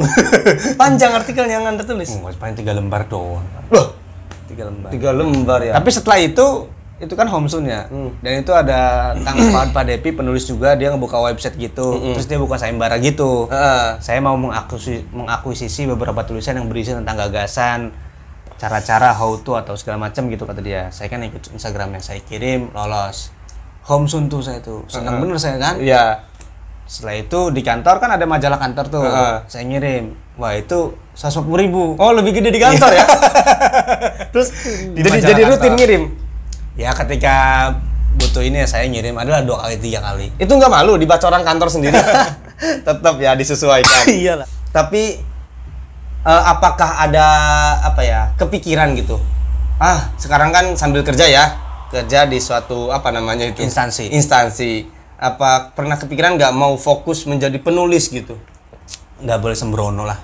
[0.77, 2.13] panjang artikel yang Anda tulis.
[2.13, 3.97] oh, paling tiga lembar doang Loh,
[4.45, 5.73] tiga lembar tiga lembar ya.
[5.73, 6.69] tapi setelah itu
[7.01, 7.89] itu kan Homsun ya.
[7.89, 8.13] Hmm.
[8.21, 11.97] Dan itu ada Kang Fuad Padepi penulis juga dia ngebuka website gitu.
[11.97, 12.13] Hmm.
[12.13, 13.49] Terus dia buka sayembara gitu.
[13.49, 13.97] Heeh.
[13.97, 17.89] Saya mau mengakuisisi, mengakuisisi beberapa tulisan yang berisi tentang gagasan,
[18.61, 20.93] cara-cara how to atau segala macam gitu kata dia.
[20.93, 23.33] Saya kan ikut Instagramnya, saya kirim lolos.
[23.89, 25.81] Homsun tuh saya tuh senang bener saya kan.
[25.81, 26.29] Iya.
[26.85, 29.01] Setelah itu di kantor kan ada majalah kantor tuh.
[29.01, 29.35] Heeh.
[29.49, 30.13] Saya ngirim.
[30.37, 31.97] Wah itu 150 ribu.
[31.97, 33.05] Oh, lebih gede di kantor ya?
[34.35, 34.53] Terus
[34.93, 35.77] Di jadi jadi rutin kantor.
[35.81, 36.03] ngirim.
[36.77, 37.35] Ya ketika
[38.21, 40.29] butuh ini ya saya ngirim adalah dua kali tiga kali.
[40.37, 41.97] Itu nggak malu dibaca orang kantor sendiri.
[42.85, 44.05] Tetap ya disesuaikan.
[44.05, 44.45] Iyalah.
[44.69, 45.30] Tapi
[46.21, 47.25] eh, apakah ada
[47.81, 49.17] apa ya kepikiran gitu?
[49.81, 51.45] Ah sekarang kan sambil kerja ya
[51.91, 54.09] kerja di suatu apa namanya itu Instansi.
[54.15, 54.87] Instansi.
[55.21, 58.37] Apa pernah kepikiran nggak mau fokus menjadi penulis gitu?
[59.21, 60.17] Nggak boleh sembrono lah.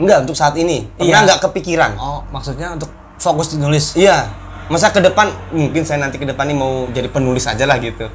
[0.00, 0.88] Enggak untuk saat ini.
[0.96, 1.26] Pernah Iya.
[1.28, 1.92] nggak kepikiran?
[2.00, 2.88] Oh maksudnya untuk
[3.20, 3.92] fokus di nulis.
[3.98, 4.32] Iya.
[4.70, 8.06] Masa ke depan mungkin saya nanti ke depan ini mau jadi penulis aja lah gitu.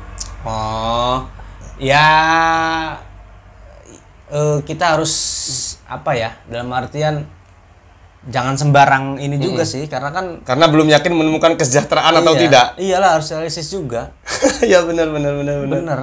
[0.47, 1.27] Oh
[1.77, 2.07] ya
[4.31, 5.13] eh, kita harus
[5.85, 7.29] apa ya dalam artian
[8.25, 12.65] jangan sembarang ini juga sih karena kan Karena belum yakin menemukan kesejahteraan atau iya, tidak.
[12.81, 14.17] Iyalah harus realistis juga.
[14.71, 15.99] ya benar benar benar benar.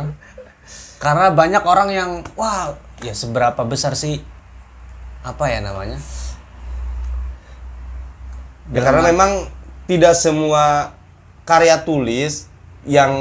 [1.03, 4.23] Karena banyak orang yang wah ya seberapa besar sih
[5.27, 5.99] apa ya namanya?
[8.71, 9.51] Ya, karena memang
[9.91, 10.95] tidak semua
[11.43, 12.47] karya tulis
[12.87, 13.13] yang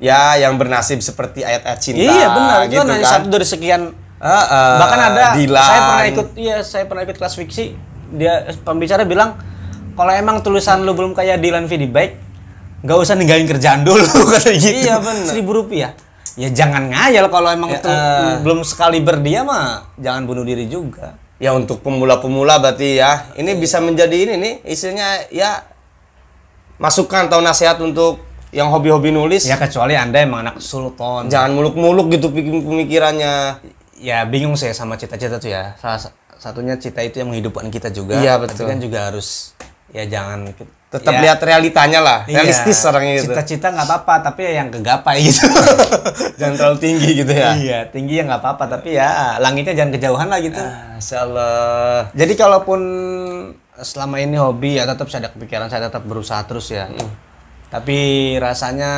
[0.00, 3.12] ya yang bernasib seperti ayat-ayat cinta iya benar itu gitu kan hanya kan.
[3.18, 3.82] satu dari sekian
[4.18, 5.62] Ah, ah, bahkan ada Dilan.
[5.62, 7.64] saya pernah ikut iya saya pernah ikut kelas fiksi
[8.10, 9.38] dia pembicara bilang
[9.94, 12.18] kalau emang tulisan lu belum kayak Dylan Vidi baik
[12.80, 14.02] nggak usah ninggalin kerjaan dulu
[14.32, 15.22] kata gitu Iya, bener.
[15.24, 15.94] seribu rupiah
[16.34, 18.34] ya jangan ngayal kalau emang Ya, itu eh.
[18.40, 23.30] belum sekali berdia mah jangan bunuh diri juga Ya untuk pemula-pemula berarti ya.
[23.32, 25.62] Ini bisa menjadi ini nih istilahnya ya
[26.76, 28.18] masukan atau nasihat untuk
[28.50, 29.44] yang hobi-hobi nulis.
[29.44, 33.54] ya kecuali anda emang anak sultan Jangan muluk-muluk gitu pemikirannya.
[33.98, 37.90] Ya bingung saya sama cita-cita tuh ya salah sa- satunya cita itu yang menghidupkan kita
[37.90, 38.66] juga Iya, tapi betul.
[38.66, 39.52] kan juga harus
[39.88, 40.54] ya jangan
[40.88, 42.18] Tetap ya, lihat realitanya lah.
[42.24, 43.28] iya, Realistis orangnya gitu.
[43.28, 45.44] cita-cita nggak apa-apa tapi ya yang kegapai gitu
[46.40, 47.52] Jangan terlalu tinggi gitu ya.
[47.54, 50.62] iya tinggi ya nggak apa-apa tapi ya langitnya jangan kejauhan lah gitu
[51.12, 52.08] Allah.
[52.12, 52.80] jadi kalaupun
[53.76, 56.88] selama ini hobi ya tetap saya ada kepikiran saya tetap berusaha terus ya
[57.68, 57.98] tapi
[58.38, 58.92] rasanya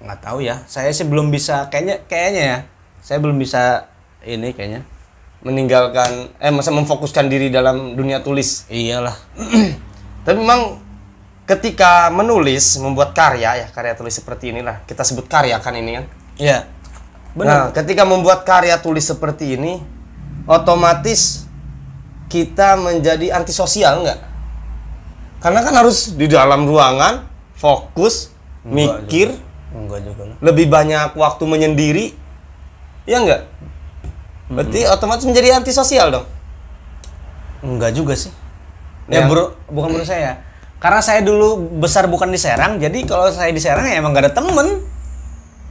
[0.00, 2.58] nggak tahu ya saya sih belum bisa kayaknya kayaknya ya
[2.98, 3.92] saya belum bisa
[4.26, 4.82] ini kayaknya
[5.44, 8.64] Meninggalkan, eh masa memfokuskan diri dalam dunia tulis.
[8.72, 9.12] iyalah
[10.24, 10.80] Tapi memang
[11.44, 14.80] ketika menulis, membuat karya ya, karya tulis seperti inilah.
[14.88, 16.04] Kita sebut karya kan ini kan.
[16.40, 16.64] iya
[17.34, 19.82] Nah, ketika membuat karya tulis seperti ini,
[20.46, 21.50] otomatis
[22.30, 24.20] kita menjadi antisosial nggak?
[25.42, 27.26] Karena kan harus di dalam ruangan,
[27.58, 28.30] fokus,
[28.62, 29.34] mikir,
[29.74, 32.14] enggak juga lah lebih banyak waktu menyendiri,
[33.02, 33.42] ya nggak?
[34.54, 36.26] Berarti otomatis menjadi antisosial dong.
[37.60, 38.28] enggak juga sih
[39.06, 39.24] ya Ya.
[39.24, 40.36] bro bukan menurut saya
[40.76, 44.28] karena saya dulu besar bukan di Serang jadi kalau saya di Serang ya emang gak
[44.28, 44.84] ada temen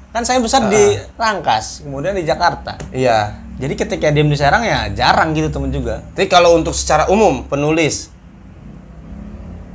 [0.10, 3.38] kan saya besar di Rangkas kemudian di Jakarta Iya.
[3.56, 7.46] jadi ketika diem di Serang ya jarang gitu temen juga Tapi kalau untuk secara umum
[7.46, 8.10] penulis,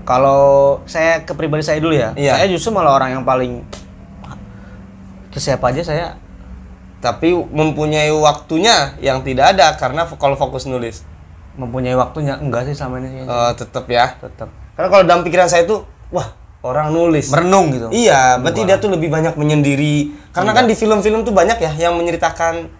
[0.02, 0.42] kalau
[0.84, 2.34] saya ke pribadi saya dulu ya Iya.
[2.34, 3.62] saya justru malah orang yang paling
[5.28, 6.06] ke siapa aja saya
[6.98, 11.06] tapi mempunyai waktunya yang tidak ada karena kalau fokus nulis.
[11.54, 14.14] mempunyai waktunya enggak sih selama ini sih Eh, tetap ya.
[14.16, 16.30] tetap Karena kalau dalam pikiran saya itu, wah
[16.60, 17.26] orang nulis.
[17.28, 20.14] merenung gitu Iya, berarti dia tuh lebih banyak menyendiri.
[20.30, 22.70] Karena kan di film-film tuh banyak ya yang menceritakan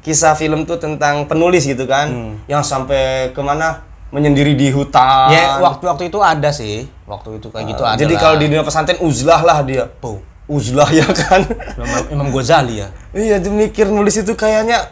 [0.00, 2.06] kisah film tuh tentang penulis gitu kan,
[2.46, 5.28] yang sampai ke mana menyendiri di hutan.
[5.28, 8.98] ya waktu-waktu itu ada sih waktu itu kayak gitu ada Jadi kalau di dunia pesantren
[9.00, 9.90] uzlah lah dia.
[9.98, 10.18] Tuh,
[10.50, 11.46] Uzlah ya kan.
[11.78, 14.90] Imam, Imam Ghazali ya iya, tuh mikir nulis itu kayaknya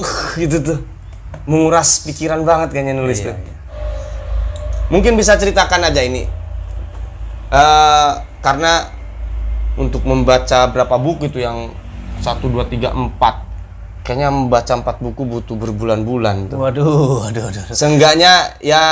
[0.00, 0.78] uh, gitu tuh.
[1.44, 3.36] Menguras pikiran banget kayaknya nulis Iya, tuh.
[4.88, 6.24] Mungkin bisa ceritakan aja ini.
[7.52, 8.88] Eh karena
[9.76, 11.72] untuk membaca berapa buku itu yang
[12.20, 14.04] 1 2 3 4.
[14.04, 16.60] Kayaknya membaca 4 buku butuh berbulan-bulan tuh.
[16.60, 18.82] waduh waduh waduh Seenggaknya ya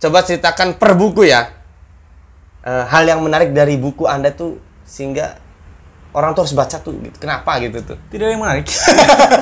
[0.00, 1.52] coba ceritakan per buku ya.
[2.62, 5.40] Eh, hal yang menarik dari buku Anda tuh sehingga
[6.12, 7.16] orang tuh harus baca tuh gitu.
[7.16, 7.96] Kenapa gitu tuh?
[8.10, 8.66] tidak ada yang menarik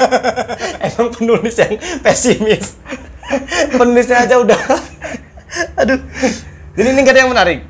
[0.87, 2.79] Emang penulis yang pesimis.
[3.69, 4.55] Penulisnya aja udah.
[5.77, 5.99] Aduh.
[6.73, 7.61] Jadi ini gak ada yang menarik.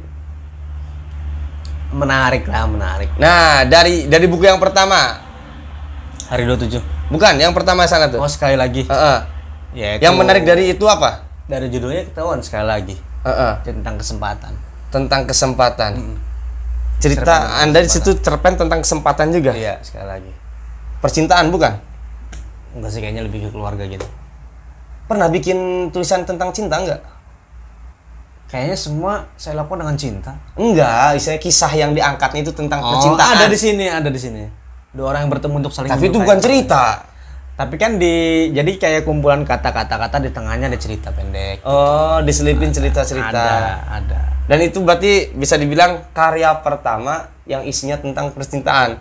[1.91, 5.18] menarik lah menarik Nah, dari dari buku yang pertama.
[6.28, 6.78] hari 27
[7.11, 8.22] Bukan, yang pertama sana tuh.
[8.22, 9.18] oh sekali lagi Heeh.
[9.74, 11.26] ya itu Yang menarik dari itu apa?
[11.45, 13.53] dari judulnya ketahuan sekali lagi Heeh.
[13.64, 14.55] tentang kesempatan
[14.89, 15.93] Tentang kesempatan.
[17.01, 19.57] Cerita Anda di situ cerpen tentang kesempatan juga.
[19.57, 20.32] Iya, sekali lagi.
[21.01, 21.72] Percintaan bukan?
[22.76, 24.05] Enggak sih kayaknya lebih ke keluarga gitu.
[25.09, 27.01] Pernah bikin tulisan tentang cinta enggak?
[28.46, 30.32] Kayaknya semua saya lakukan dengan cinta.
[30.55, 33.38] Enggak, istilahnya kisah yang diangkatnya itu tentang Oh, percintaan.
[33.38, 34.42] ada di sini, ada di sini.
[34.90, 37.07] Dua orang yang bertemu untuk saling Tapi itu bukan cerita.
[37.61, 41.61] Tapi kan di jadi kayak kumpulan kata-kata kata di tengahnya ada cerita pendek.
[41.68, 43.36] Oh, diselipin cerita-cerita.
[43.36, 44.20] Ada, ada.
[44.48, 48.96] Dan itu berarti bisa dibilang karya pertama yang isinya tentang percintaan.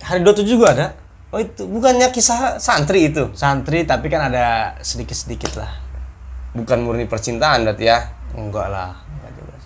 [0.00, 0.96] Hari 27 juga ada.
[1.36, 3.28] Oh, itu bukannya kisah santri itu.
[3.36, 5.76] Santri tapi kan ada sedikit-sedikit lah.
[6.56, 8.08] Bukan murni percintaan berarti ya.
[8.32, 8.96] Enggak lah.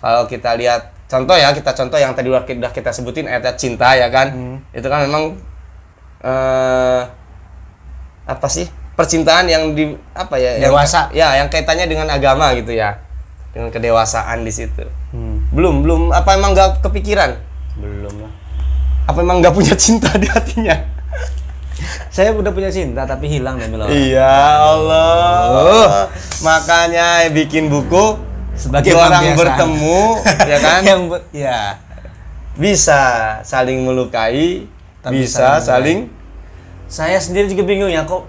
[0.03, 2.43] Kalau kita lihat contoh ya, kita contoh yang tadi udah
[2.75, 4.59] kita, sebutin ayat cinta ya kan.
[4.75, 5.39] Itu kan memang
[6.27, 7.03] eh
[8.27, 8.67] apa sih?
[8.93, 10.57] Percintaan yang di apa ya?
[10.57, 11.07] yang- Dewasa.
[11.11, 12.99] ya, yang kaitannya dengan agama gitu ya.
[13.49, 14.83] Dengan kedewasaan di situ.
[15.09, 15.47] Hmm.
[15.49, 17.33] Belum, belum apa emang nggak kepikiran?
[17.75, 18.31] Belum lah.
[19.05, 20.75] Apa emang nggak punya cinta di hatinya?
[22.09, 23.87] Saya udah punya cinta tapi hilang demi Allah.
[23.87, 24.33] Iya
[24.67, 26.09] Allah.
[26.41, 28.17] Makanya bikin buku
[28.53, 29.37] Sebagai orang pelampiasan.
[29.37, 29.99] bertemu,
[30.51, 30.81] ya kan?
[30.81, 31.01] Yang
[31.31, 31.59] ya.
[32.57, 33.01] Bisa
[33.41, 34.65] saling melukai,
[34.99, 35.99] Tapi bisa saling saling,
[36.87, 38.23] Saya sendiri juga bingung ya kok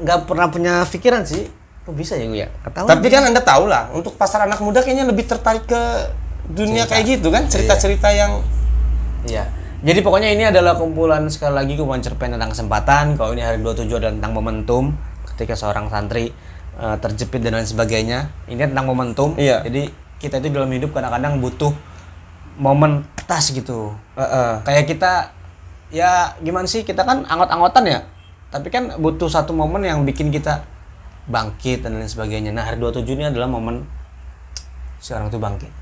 [0.00, 1.48] nggak pernah punya pikiran sih.
[1.84, 2.48] Kok bisa ya gue ya?
[2.64, 2.88] Ketahuan.
[2.88, 5.82] Tapi kan Anda tahu lah, untuk pasar anak muda kayaknya lebih tertarik ke
[6.48, 8.40] dunia kayak gitu kan, cerita-cerita yang
[9.28, 9.44] Iya.
[9.78, 13.14] Jadi pokoknya ini adalah kumpulan sekali lagi kumpulan cerpen tentang kesempatan.
[13.14, 14.84] Kalau ini hari 27 adalah tentang momentum
[15.34, 16.34] ketika seorang santri
[16.78, 18.30] eh, terjepit dan lain sebagainya.
[18.50, 19.38] Ini tentang momentum.
[19.38, 19.62] Iya.
[19.62, 21.70] Jadi kita itu dalam hidup kadang-kadang butuh
[22.58, 23.94] momen tas gitu.
[24.18, 25.12] eh, eh, Kayak kita
[25.88, 26.82] ya gimana sih?
[26.82, 28.00] Kita kan anggot-anggotan ya.
[28.48, 30.64] Tapi kan butuh satu momen yang bikin kita
[31.28, 32.48] bangkit dan lain sebagainya.
[32.50, 33.84] Nah, hari 27 ini adalah momen
[34.98, 35.72] seorang itu bangkit.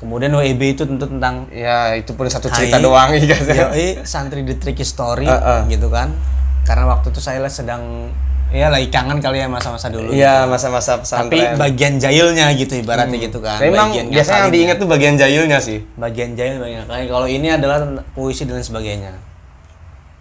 [0.00, 2.84] Kemudian WEB itu tentu tentang ya itu pun satu cerita Hai.
[2.84, 3.68] doang ya kan.
[3.68, 5.68] Yoi, santri di Tricky Story Uh-uh.
[5.68, 6.16] gitu kan.
[6.64, 8.08] Karena waktu itu saya sedang
[8.48, 10.08] ya lagi kangen kali ya masa-masa dulu.
[10.08, 11.60] Iya, masa-masa Tapi pesantren.
[11.60, 13.60] bagian jahilnya gitu ibaratnya gitu kan.
[13.60, 15.84] Memang Bagian biasanya yang diingat tuh bagian jahilnya sih.
[16.00, 16.88] bagian jahil bagian.
[16.88, 17.84] Kalau ini adalah
[18.16, 19.12] puisi dan lain sebagainya.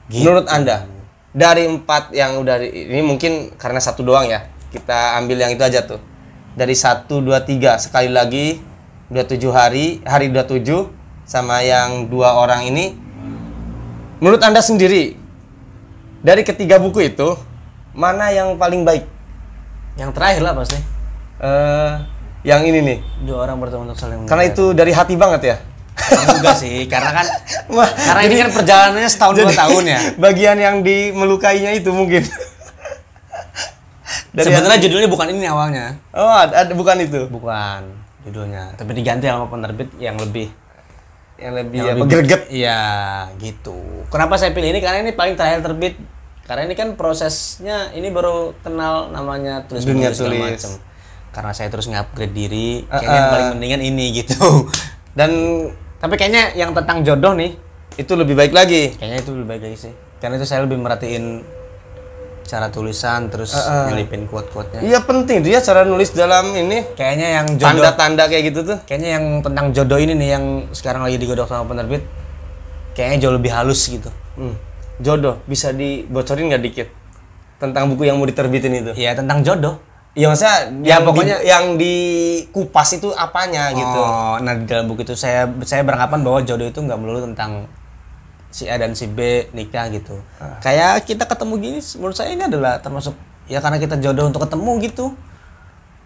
[0.10, 0.26] Gitu.
[0.26, 0.90] Menurut Anda,
[1.30, 4.50] dari empat yang udah ini mungkin karena satu doang ya.
[4.74, 6.02] Kita ambil yang itu aja tuh.
[6.58, 8.58] Dari satu, dua, tiga sekali lagi
[9.10, 10.90] dua tujuh hari, hari dua tujuh
[11.26, 12.98] sama yang dua orang ini.
[14.18, 15.14] Menurut Anda sendiri,
[16.26, 17.38] dari ketiga buku itu
[17.94, 19.06] mana yang paling baik?
[19.98, 20.80] Yang terakhir lah pasti.
[21.40, 21.94] eh
[22.44, 23.00] yang ini nih.
[23.24, 25.58] Dua orang bertemu untuk saling Karena itu dari hati banget ya.
[26.10, 27.26] Juga sih, karena kan
[27.76, 30.00] Wah, karena ini kan perjalanannya setahun dua Jadi, tahun ya.
[30.26, 32.26] Bagian yang di melukainya itu mungkin.
[34.34, 35.98] Dari Sebenarnya judulnya bukan ini awalnya.
[36.14, 37.30] Oh, ada, bukan itu.
[37.30, 37.82] Bukan
[38.26, 40.50] judulnya, tapi diganti sama penerbit yang lebih
[41.40, 42.42] Yang lebih yang apa, lebih greget.
[42.52, 42.82] Iya,
[43.40, 44.04] gitu.
[44.12, 44.84] Kenapa saya pilih ini?
[44.84, 45.96] Karena ini paling terakhir terbit.
[46.44, 50.36] Karena ini kan prosesnya ini baru kenal namanya tulis Dunia tulis.
[50.36, 50.72] macem.
[51.32, 53.32] Karena saya terus ngupgrade diri, Ah, kayaknya yang ah.
[53.32, 54.68] paling mendingan ini gitu.
[55.16, 55.32] Dan
[56.00, 57.60] Tapi kayaknya yang tentang jodoh nih,
[58.00, 58.96] itu lebih baik lagi.
[58.96, 59.94] kayaknya itu lebih baik lagi sih.
[60.24, 61.44] Karena itu saya lebih merhatiin
[62.50, 64.82] cara tulisan, terus Ah, nyelipin quote-quote-nya.
[64.82, 68.78] Iya penting tuh ya cara nulis dalam ini Kayaknya yang jodoh tanda-tanda kayak gitu tuh.
[68.90, 72.02] Kayaknya yang tentang jodoh ini nih yang sekarang lagi digodok sama penerbit,
[72.98, 74.10] kayaknya jauh lebih halus gitu.
[74.40, 74.58] Hmm.
[74.98, 76.88] Jodoh bisa dibocorin nggak dikit
[77.62, 78.92] tentang buku yang mau diterbitin itu?
[78.98, 79.78] Iya tentang jodoh.
[80.12, 84.02] Iya maksudnya Ya, yang pokoknya- di, yang dikupas itu apanya gitu.
[84.02, 87.70] Oh, nah di dalam buku itu saya saya beranggapan bahwa jodoh itu nggak melulu tentang
[88.50, 89.20] si A dan si B
[89.52, 90.18] nikah gitu.
[90.38, 90.58] Ah.
[90.60, 93.14] Kayak kita ketemu gini, menurut saya ini adalah termasuk
[93.46, 95.06] ya karena kita jodoh untuk ketemu gitu.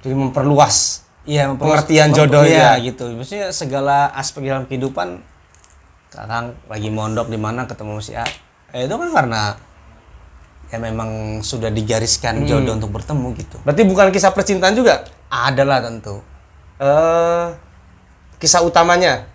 [0.01, 1.07] Jadi memperluas.
[1.23, 2.75] Iya, memperluas- Pengertian jodoh ya.
[2.77, 3.07] gitu.
[3.09, 5.23] Maksudnya segala aspek dalam kehidupan
[6.07, 8.27] sekarang lagi mondok di mana ketemu si A.
[8.69, 9.55] Eh, itu kan karena
[10.73, 11.09] ya memang
[11.39, 11.77] sudah Hmm.
[11.77, 13.61] digariskan jodoh untuk bertemu gitu.
[13.61, 15.05] Berarti bukan kisah percintaan juga?
[15.29, 16.17] Adalah tentu
[16.75, 17.45] Eh
[18.35, 19.29] kisah utamanya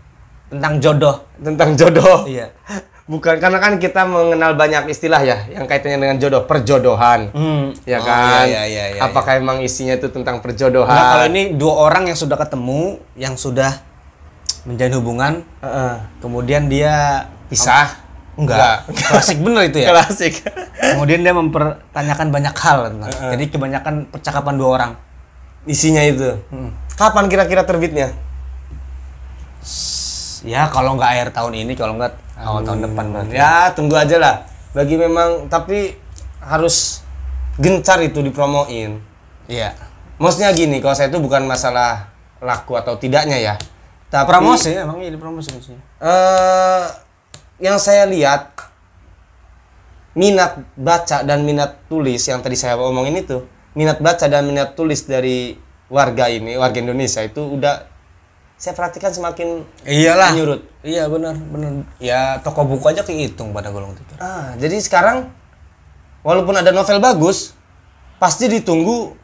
[0.48, 1.22] tentang jodoh.
[1.38, 2.26] tentang jodoh.
[2.26, 2.50] Iya.
[3.08, 7.32] Bukan karena kan kita mengenal banyak istilah ya yang kaitannya dengan jodoh, perjodohan.
[7.32, 7.72] Hmm.
[7.88, 8.44] Ya Oh, kan?
[8.44, 10.90] iya, iya, iya, Apakah emang isinya itu tentang perjodohan?
[10.90, 13.80] Nah, kalau ini dua orang yang sudah ketemu, yang sudah
[14.66, 15.32] menjalin hubungan,
[15.62, 15.94] Heeh.
[16.20, 17.96] kemudian dia pisah?
[18.38, 19.90] Enggak, klasik bener itu ya.
[19.90, 20.46] Klasik.
[20.78, 24.92] kemudian dia mempertanyakan banyak hal, tentang- jadi kebanyakan percakapan dua orang.
[25.68, 26.32] isinya itu.
[26.48, 26.72] Hmm.
[26.96, 28.14] Kapan kira-kira terbitnya?
[30.46, 33.34] Ya kalau nggak akhir tahun ini, kalau nggak awal tahun depan berarti.
[33.36, 34.34] Ya, tunggu aja lah.
[34.72, 35.98] Bagi memang tapi
[36.40, 37.02] harus
[37.58, 39.02] gencar itu dipromoin.
[39.50, 39.74] Iya.
[40.16, 42.08] Maksudnya gini, kalau saya itu bukan masalah
[42.38, 43.54] laku atau tidaknya ya.
[44.08, 45.76] Tapi promosi emang ini promosi sih.
[46.00, 46.84] eh
[47.58, 48.54] yang saya lihat
[50.14, 53.46] minat baca dan minat tulis yang tadi saya omongin itu,
[53.78, 55.54] minat baca dan minat tulis dari
[55.86, 57.86] warga ini, warga Indonesia itu udah
[58.58, 60.34] saya perhatikan semakin Iyalah.
[60.34, 60.66] menyurut.
[60.82, 61.86] Iya benar benar.
[62.02, 64.14] Ya toko buku aja kehitung pada golong itu.
[64.18, 65.30] Ah, jadi sekarang
[66.26, 67.54] walaupun ada novel bagus,
[68.18, 69.14] pasti ditunggu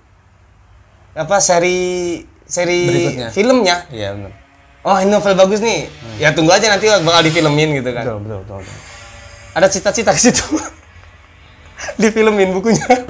[1.18, 3.28] apa seri seri Berikutnya.
[3.34, 3.76] filmnya.
[3.90, 4.32] Iya benar.
[4.84, 5.88] Oh, ini novel bagus nih.
[6.20, 8.04] Ya tunggu aja nanti bakal difilmin gitu kan.
[8.04, 8.58] Betul betul betul.
[8.60, 8.76] betul.
[9.56, 10.44] Ada cita-cita ke situ.
[12.00, 13.08] difilmin bukunya.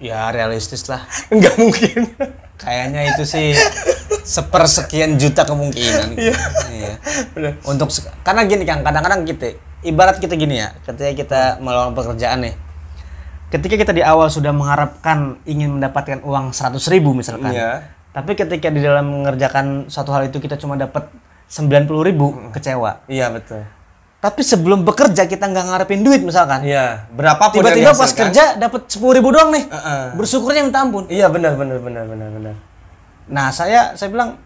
[0.00, 1.04] Ya realistis lah.
[1.28, 2.16] Enggak mungkin.
[2.56, 3.52] Kayaknya itu sih
[4.24, 6.16] sepersekian juta kemungkinan.
[6.16, 6.34] Iya.
[7.36, 7.52] Benar.
[7.68, 7.92] Untuk
[8.24, 9.54] karena gini kan kadang-kadang kita
[9.84, 12.54] ibarat kita gini ya, ketika kita melakukan pekerjaan nih.
[13.52, 17.52] Ketika kita di awal sudah mengharapkan ingin mendapatkan uang 100.000 ribu misalkan.
[17.52, 18.00] Iya.
[18.12, 21.08] Tapi ketika di dalam mengerjakan suatu hal itu kita cuma dapat
[21.48, 23.04] 90.000 ribu kecewa.
[23.08, 23.64] Iya, betul.
[24.22, 26.62] Tapi sebelum bekerja kita nggak ngarepin duit misalkan.
[26.62, 29.64] Iya, berapapun Tiba-tiba yang pas kerja dapat 10.000 ribu doang nih.
[29.66, 30.02] Heeh.
[30.14, 31.10] Bersyukurnya minta ampun.
[31.10, 32.54] Iya, benar benar benar benar benar.
[33.26, 34.38] Nah, saya saya bilang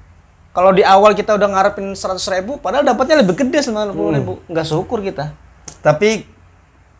[0.56, 4.40] kalau di awal kita udah ngarepin 100 ribu, padahal dapatnya lebih gede 90 ribu.
[4.48, 5.36] Nggak syukur kita.
[5.84, 6.24] Tapi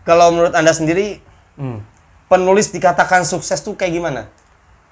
[0.05, 1.25] kalau menurut Anda sendiri
[1.57, 1.81] Hmm.
[2.29, 4.29] penulis dikatakan sukses tuh kayak gimana?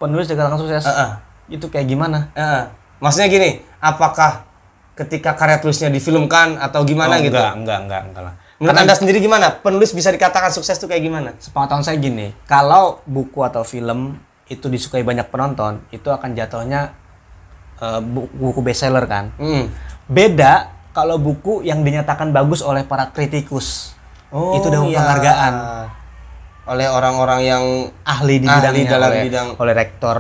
[0.01, 0.89] Penulis dikatakan sukses.
[0.89, 1.34] Heeh.
[1.49, 2.33] Itu kayak gimana?
[2.33, 2.65] Heeh.
[3.03, 3.51] Maksudnya gini,
[3.83, 4.49] apakah
[4.95, 7.37] ketika karya tulisnya difilmkan atau gimana gitu?
[7.37, 8.35] Oh, enggak, enggak, enggak lah.
[8.63, 9.51] Menurut Anda sendiri gimana?
[9.61, 11.35] Penulis bisa dikatakan sukses tuh kayak gimana?
[11.43, 14.17] Sepengetahuan saya gini, kalau buku atau film
[14.47, 16.95] itu disukai banyak penonton, itu akan jatuhnya
[18.01, 19.35] bu- buku bestseller kan.
[19.37, 19.69] Hmm.
[20.07, 23.93] Beda kalau buku yang dinyatakan bagus oleh para kritikus.
[24.35, 24.99] itu dapat iya.
[24.99, 25.55] penghargaan.
[26.67, 27.65] Oleh orang-orang yang
[28.03, 29.49] ahli di Ahli bidangnya dalam oleh, bidang.
[29.63, 30.17] oleh rektor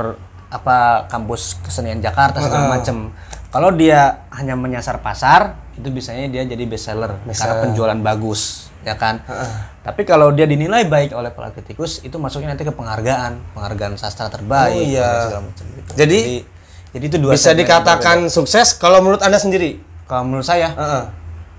[0.54, 3.10] apa kampus kesenian Jakarta segala macem.
[3.50, 9.22] Kalau dia hanya menyasar pasar, itu biasanya dia jadi bestseller karena penjualan bagus, ya kan?
[9.80, 14.26] Tapi kalau dia dinilai baik oleh para kritikus, itu masuknya nanti ke penghargaan, penghargaan sastra
[14.26, 15.10] terbaik, Oh, iya.
[15.24, 15.90] segala macam gitu.
[15.94, 16.18] Jadi,
[16.90, 19.78] jadi itu dua bisa dikatakan sukses kalau menurut Anda sendiri?
[20.04, 21.04] kalau menurut saya, Heeh.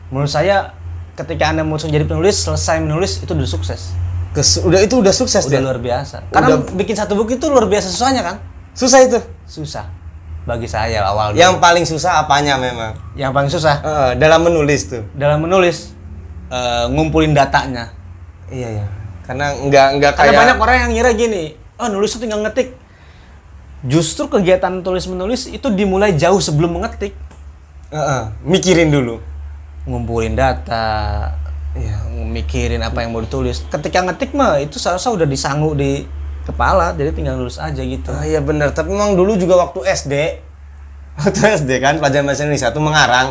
[0.07, 0.75] menurut saya
[1.15, 3.95] ketika anda mau jadi penulis, selesai menulis itu udah sukses,
[4.31, 5.63] Kes- udah itu udah sukses udah deh.
[5.63, 6.27] luar biasa.
[6.27, 8.35] Karena bikin satu buku itu luar biasa susahnya kan?
[8.75, 9.19] Susah itu.
[9.45, 9.87] susah
[10.43, 11.39] bagi saya awal dulu.
[11.39, 12.93] Yang paling susah apanya memang?
[13.13, 15.01] yang paling susah Heeh, dalam menulis tuh.
[15.11, 15.95] dalam menulis
[16.47, 17.89] eh, ngumpulin datanya
[18.45, 18.85] Iya ya.
[19.23, 21.43] Karena nggak nggak karena kayak banyak orang yang ngira gini
[21.75, 22.77] oh nulis itu tinggal ngetik
[23.81, 27.17] justru kegiatan tulis menulis itu dimulai jauh sebelum mengetik
[27.87, 29.17] Heeh, mikirin dulu.
[29.83, 31.29] ngumpulin data
[31.73, 32.05] Iya.
[32.07, 36.05] mikirin apa yang mau ditulis ketika ngetik mah itu seharusnya udah disanggu di
[36.45, 40.13] kepala jadi tinggal nulis aja gitu Ah, iya benar, tapi memang dulu juga waktu SD
[41.15, 43.27] waktu SD kan pelajaran bahasa Indonesia tuh mengarang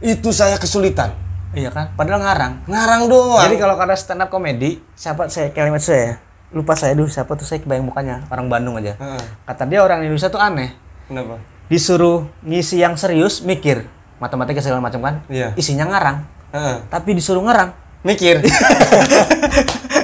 [0.00, 1.12] itu saya kesulitan.
[1.50, 3.42] iya kan padahal ngarang Ngarang doang.
[3.42, 6.18] Jadi kalau kata stand up comedy, siapa saya kalimat saya
[6.50, 8.94] lupa saya dulu siapa tuh saya kebayang mukanya orang Bandung aja.
[8.96, 9.22] Heeh.
[9.44, 10.74] Kata dia orang Indonesia tuh aneh.
[11.06, 11.38] Kenapa?
[11.66, 13.86] Disuruh ngisi yang serius mikir
[14.16, 15.54] matematika segala macam kan, Iya.
[15.54, 16.18] isinya ngarang.
[16.50, 16.76] Heeh.
[16.86, 17.70] Tapi disuruh ngarang,
[18.06, 18.40] Mikir.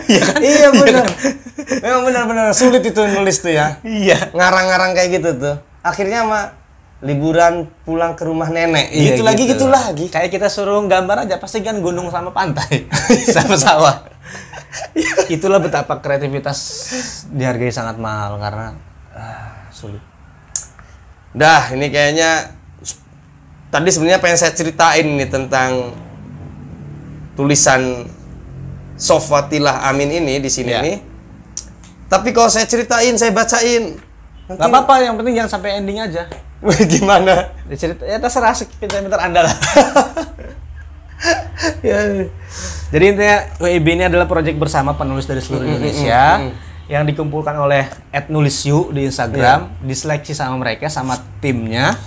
[0.06, 0.38] Iya kan?
[0.38, 1.06] Iya benar.
[1.82, 3.82] Memang benar-benar sulit itu nulis tuh ya.
[3.82, 4.30] Iya.
[4.30, 5.56] Ngarang-ngarang kayak gitu tuh.
[5.82, 6.54] Akhirnya mah
[7.02, 8.94] liburan pulang ke rumah nenek.
[8.94, 10.06] Iya gitu, lagi gitu lagi.
[10.06, 12.86] Kayak kita suruh gambar aja pasti kan gunung sama pantai,
[13.34, 14.06] sama sawah.
[15.26, 16.58] Itulah betapa kreativitas
[17.34, 18.78] dihargai sangat mahal karena
[19.12, 20.00] ah, sulit.
[21.36, 22.56] Dah, ini kayaknya
[23.68, 25.92] tadi sebenarnya pengen saya ceritain nih tentang
[27.36, 28.08] tulisan
[28.96, 30.80] Sofatilah Amin ini di sini Iya.
[30.80, 30.96] nih.
[32.08, 34.00] Tapi kalau saya ceritain, saya bacain.
[34.46, 36.24] Gak apa-apa, yang penting jangan sampai ending aja.
[36.96, 37.52] Gimana?
[37.76, 39.54] Cerita, ya terserah sepintar-pintar anda lah.
[41.84, 42.24] ya.
[42.94, 46.54] Jadi intinya WIB ini adalah proyek bersama penulis dari seluruh Indonesia
[46.86, 47.90] yang dikumpulkan oleh
[48.30, 51.98] @nulisyu di Instagram, diseleksi sama mereka sama timnya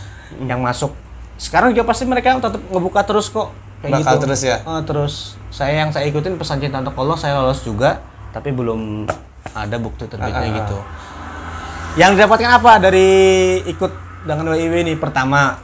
[0.48, 0.96] yang masuk.
[1.36, 3.52] Sekarang juga pasti mereka tetap ngebuka terus kok.
[3.80, 4.24] Kayak Bakal gitu.
[4.28, 4.58] terus ya?
[4.60, 5.14] Eh, terus
[5.50, 9.08] saya yang saya ikutin pesan cinta untuk Allah saya lolos juga, tapi belum
[9.50, 10.78] ada bukti terbitnya gitu.
[11.96, 13.10] Yang didapatkan apa dari
[13.66, 14.94] ikut dengan WIB ini?
[14.94, 15.58] Pertama,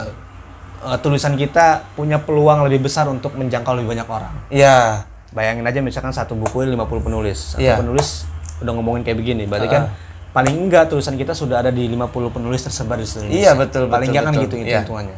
[0.80, 4.32] eh, tulisan kita punya peluang lebih besar untuk menjangkau lebih banyak orang.
[4.48, 5.04] Ya.
[5.30, 7.52] Bayangin aja misalkan satu buku ini 50 penulis.
[7.52, 7.76] Satu Iya.
[7.76, 8.24] penulis
[8.58, 9.44] udah ngomongin kayak begini.
[9.44, 9.92] Berarti kan
[10.32, 13.44] paling enggak tulisan kita sudah ada di 50 penulis tersebar di seluruh Indonesia.
[13.44, 14.44] Iya, betul, Paling betul, enggak kan betul.
[14.48, 14.80] gitu Iya.
[14.80, 15.16] hitungannya.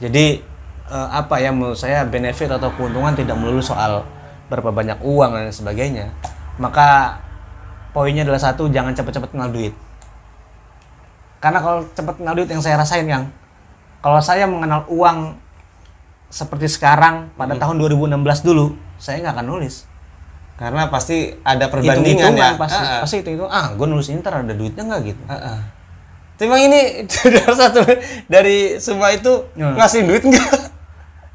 [0.00, 0.24] Jadi
[0.90, 4.02] eh, apa ya menurut saya benefit atau keuntungan tidak melulu soal
[4.46, 6.10] berapa banyak uang dan sebagainya.
[6.58, 7.16] Maka
[7.90, 9.72] poinnya adalah satu jangan cepet-cepet kenal duit.
[11.40, 13.24] Karena kalau cepet kenal duit yang saya rasain yang
[14.00, 15.36] kalau saya mengenal uang
[16.28, 17.60] seperti sekarang pada Hmm.
[17.60, 19.88] tahun 2016 dulu, saya nggak akan nulis.
[20.54, 22.52] Karena pasti ada perbandingan ya.
[22.54, 23.00] pasti, Ah, ah.
[23.02, 25.22] pasti itu itu ah gue nulis ini ntar ada duitnya nggak gitu.
[25.26, 25.58] Heeh.
[26.36, 26.80] Tapi emang ini
[27.60, 27.80] satu
[28.26, 29.74] dari semua itu Hmm.
[29.74, 30.69] ngasih duit enggak?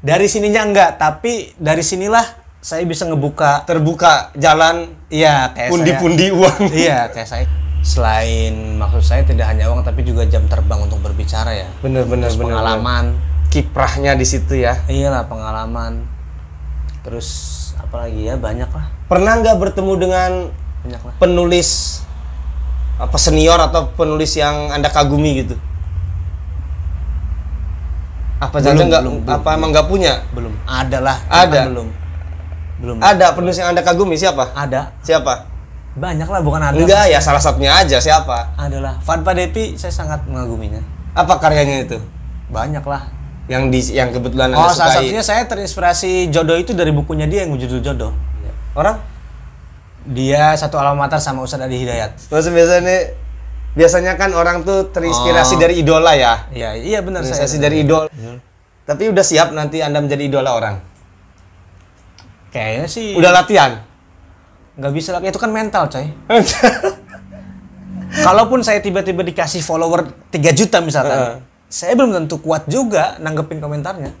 [0.00, 2.24] Dari sininya enggak, tapi dari sinilah
[2.60, 6.60] saya bisa ngebuka Terbuka jalan iya kayak saya pundi-pundi uang.
[6.84, 7.44] Iya, kayak saya
[7.86, 11.68] selain maksud saya tidak hanya uang tapi juga jam terbang untuk berbicara ya.
[11.80, 12.58] Bener bener Terus bener.
[12.58, 13.04] pengalaman.
[13.48, 14.82] Kiprahnya di situ ya.
[14.90, 16.02] Iyalah pengalaman.
[17.06, 17.28] Terus
[17.78, 20.30] apalagi ya banyak lah, Pernah nggak bertemu dengan
[20.82, 21.14] banyak lah.
[21.22, 22.02] penulis
[22.98, 25.54] apa senior atau penulis yang anda kagumi gitu?
[28.36, 29.02] Apa Belum, nggak?
[29.02, 30.14] belum, belum, Apa emang nggak punya?
[30.30, 30.52] Belum.
[30.68, 31.16] Ada lah.
[31.26, 31.60] Ada.
[31.68, 31.88] belum.
[32.76, 32.96] Belum.
[33.00, 34.52] Ada penulis yang anda kagumi siapa?
[34.52, 34.92] Ada.
[35.00, 35.48] Siapa?
[35.96, 36.76] Banyak lah bukan ada.
[36.76, 38.52] Enggak ya salah satunya aja siapa?
[38.54, 39.00] Adalah.
[39.00, 40.84] Fadpa Depi saya sangat mengaguminya.
[41.16, 41.96] Apa karyanya itu?
[42.52, 43.08] Banyak lah.
[43.48, 45.08] Yang di yang kebetulan Oh, anda salah sukai?
[45.08, 48.12] satunya saya terinspirasi jodoh itu dari bukunya dia yang berjudul jodoh.
[48.76, 49.00] Orang?
[50.04, 52.12] Dia satu alma mater sama Ustadz Adi Hidayat.
[52.28, 53.16] Maksud biasanya
[53.76, 55.60] biasanya kan orang tuh terinspirasi Oh.
[55.60, 56.48] dari idola ya.
[56.50, 57.44] Iya, iya benar saya.
[57.44, 58.08] Terinspirasi dari idol.
[58.82, 60.76] Tapi udah siap nanti anda menjadi idola orang.
[62.48, 63.84] Kayaknya sih Udah latihan.
[64.76, 66.04] nggak bisa lagi itu kan mental, coy.
[68.26, 71.36] Kalaupun saya tiba-tiba dikasih follower 3 juta misalkan, Heeh.
[71.66, 74.12] saya belum tentu kuat juga nanggepin komentarnya.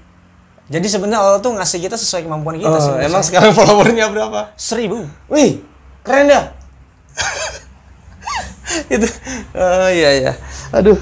[0.66, 2.68] Jadi sebenarnya Allah tuh ngasih kita sesuai kemampuan kita.
[2.68, 2.92] Oh, sih.
[2.98, 4.50] emang sekarang followernya berapa?
[4.58, 5.06] seribu.
[5.28, 5.62] Wih,
[6.02, 6.42] keren ya.
[8.94, 9.08] itu.
[9.54, 10.32] Oh iya iya.
[10.74, 10.98] Aduh.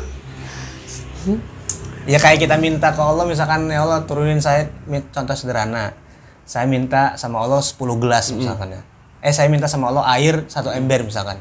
[2.05, 4.69] Ya kayak kita minta ke Allah misalkan ya Allah turunin saya
[5.13, 5.97] contoh sederhana.
[6.45, 8.83] Saya minta sama Allah 10 gelas misalkan ya.
[9.25, 11.41] Eh saya minta sama Allah air satu ember misalkan.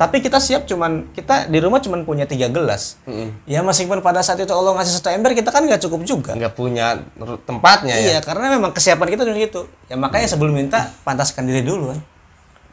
[0.00, 2.96] Tapi kita siap cuman kita di rumah cuman punya tiga gelas.
[3.44, 6.32] Ya meskipun pada saat itu Allah ngasih satu ember kita kan nggak cukup juga.
[6.32, 6.96] Nggak punya
[7.44, 8.16] tempatnya ya.
[8.16, 9.68] Iya, karena memang kesiapan kita cuma gitu.
[9.92, 12.00] Ya makanya sebelum minta pantaskan diri dulu kan.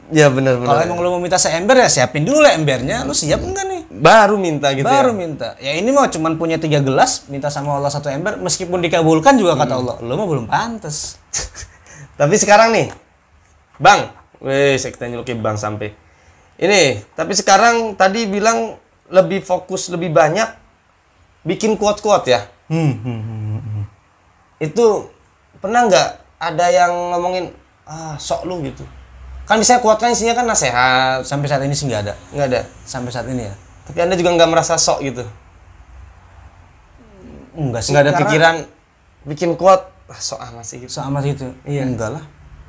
[0.08, 0.72] Ya benar benar.
[0.72, 3.04] Kalau emang lu mau minta seember ya siapin dulu lah embernya.
[3.04, 3.78] Lu siap enggak nih?
[3.88, 5.16] baru minta gitu Baru ya.
[5.16, 5.48] minta.
[5.58, 9.58] Ya ini mau cuman punya tiga gelas, minta sama Allah satu ember, meskipun dikabulkan juga
[9.58, 11.18] kata Allah, lu mah belum pantas.
[12.20, 12.92] Tapi sekarang nih,
[13.80, 15.94] Bang, weh, saya kita nyelukin Bang sampai.
[16.58, 18.74] Ini, tapi sekarang tadi bilang
[19.06, 20.50] lebih fokus lebih banyak
[21.46, 22.50] bikin quote-quote ya.
[22.66, 23.86] Hmm,
[24.58, 25.06] Itu
[25.62, 26.08] pernah nggak
[26.42, 27.54] ada yang ngomongin
[27.86, 28.82] ah sok lu gitu.
[29.48, 32.14] Kan bisa quote kan isinya kan nasihat, Sampai saat ini sih nggak ada.
[32.36, 32.60] nggak ada.
[32.84, 33.54] Sampai saat ini ya.
[33.88, 35.24] Tapi anda juga nggak merasa sok gitu.
[37.56, 37.96] Enggak sih.
[37.96, 38.54] Nggak ada pikiran
[39.24, 40.92] bikin quote ah, sok amat sih gitu.
[40.92, 41.48] sama itu.
[41.64, 41.88] Iya.
[41.88, 42.24] Enggak lah.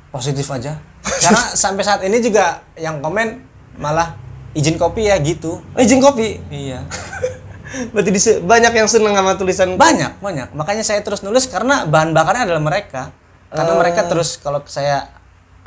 [0.08, 0.80] Positif aja.
[1.28, 3.44] Karena sampai saat ini juga yang komen
[3.76, 4.16] malah
[4.56, 5.60] izin kopi ya gitu.
[5.60, 6.40] Oh, izin kopi.
[6.48, 6.80] Iya.
[7.94, 10.48] Berarti dise- banyak yang seneng sama tulisan Banyak, banyak.
[10.58, 13.14] Makanya saya terus nulis karena bahan bakarnya adalah mereka.
[13.46, 15.06] Karena mereka terus kalau saya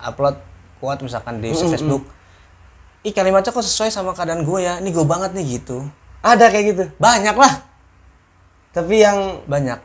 [0.03, 0.36] upload
[0.84, 2.03] kuat misalkan di Facebook,
[3.07, 5.88] ih kalimatnya kok sesuai sama keadaan gue ya, ini gue banget nih gitu.
[6.19, 6.84] Ada kayak gitu.
[6.99, 7.63] Banyak lah,
[8.75, 9.79] Tapi yang banyak.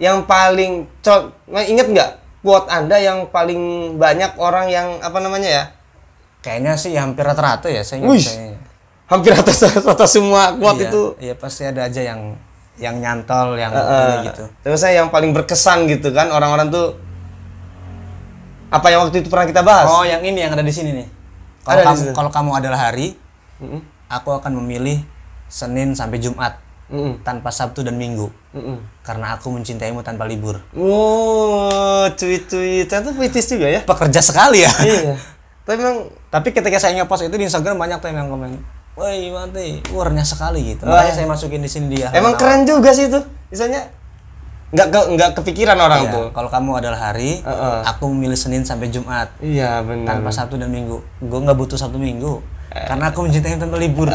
[0.00, 1.28] yang paling co
[1.60, 3.60] inget nggak quote anda yang paling
[4.00, 5.64] banyak orang yang apa namanya ya
[6.40, 8.56] Kayaknya sih hampir rata-rata ya saya kayaknya.
[9.12, 9.60] hampir atas
[10.08, 12.32] semua quote Iya, itu Iya pasti ada aja yang
[12.80, 14.48] yang nyantol, yang ini gitu.
[14.64, 16.96] terus saya yang paling berkesan gitu kan orang-orang tuh
[18.70, 21.06] apa yang waktu itu pernah kita bahas Oh yang ini yang ada di sini nih.
[21.60, 23.18] Kalau kamu kalau kamu adalah hari,
[23.58, 23.82] Mm-mm.
[24.08, 25.02] aku akan memilih
[25.46, 26.56] Senin sampai Jumat
[26.88, 27.20] Mm-mm.
[27.20, 28.30] tanpa Sabtu dan Minggu.
[28.50, 28.78] Mm-mm.
[29.02, 30.62] Karena aku mencintaimu tanpa libur.
[30.72, 34.72] wow cuit-cuit ternyata puitis juga ya Pekerja sekali ya.
[34.80, 35.14] iya
[35.66, 38.54] tapi memang Tapi ketika saya ngepost itu di Instagram banyak tuh yang komen,
[38.94, 42.06] "Woi, mati, warnya sekali gitu." Makanya saya masukin di sini dia.
[42.14, 43.18] emang keren juga sih itu
[43.50, 43.90] misalnya
[44.70, 47.78] nggak ke, nggak kepikiran orang Iya, tuh Kalau kamu adalah hari, Heeh.
[47.82, 51.02] aku memilih Senin sampai Jumat iya benar tanpa Sabtu dan Minggu.
[51.18, 52.38] Gue nggak butuh Sabtu Minggu.
[52.70, 54.06] Karena aku mencintai tanpa libur.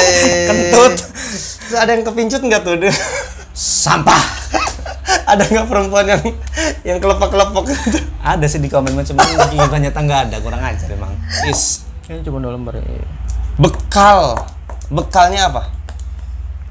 [0.48, 0.94] Kentut.
[1.00, 2.76] Terus ada yang kepincut nggak tuh?
[3.56, 4.20] Sampah.
[5.32, 6.22] ada nggak perempuan yang
[6.84, 7.98] yang kelepok-kelepok gitu?
[8.20, 9.16] Ada sih di komen macam
[9.56, 11.12] ini ternyata nggak ada, kurang ajar emang.
[11.48, 11.88] Is.
[12.04, 12.76] Ini cuma dua lembar.
[12.76, 12.84] ya.
[13.56, 14.36] Bekal.
[14.92, 15.72] Bekalnya apa?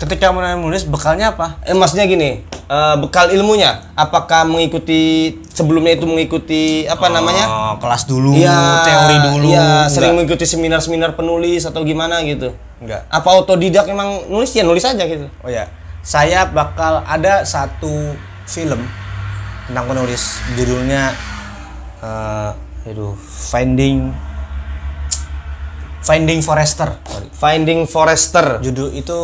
[0.01, 1.61] Ketika mau nulis bekalnya apa?
[1.61, 3.93] Eh maksudnya gini, eh, bekal ilmunya.
[3.93, 7.45] Apakah mengikuti sebelumnya itu mengikuti apa namanya?
[7.45, 9.53] Oh, kelas dulu, Iya, teori dulu.
[9.53, 12.49] Iya, sering mengikuti seminar-seminar penulis atau gimana gitu.
[12.81, 13.05] Enggak.
[13.13, 15.29] Apa autodidak emang nulis ya nulis aja gitu.
[15.45, 15.69] Oh ya,
[16.01, 18.17] saya bakal ada satu
[18.49, 18.81] film
[19.69, 21.13] tentang penulis judulnya
[22.01, 23.13] eh aduh,
[23.53, 24.09] Finding
[26.01, 26.97] Finding Forester.
[27.05, 27.27] Sorry.
[27.29, 28.57] Finding Forester.
[28.59, 29.19] Judul itu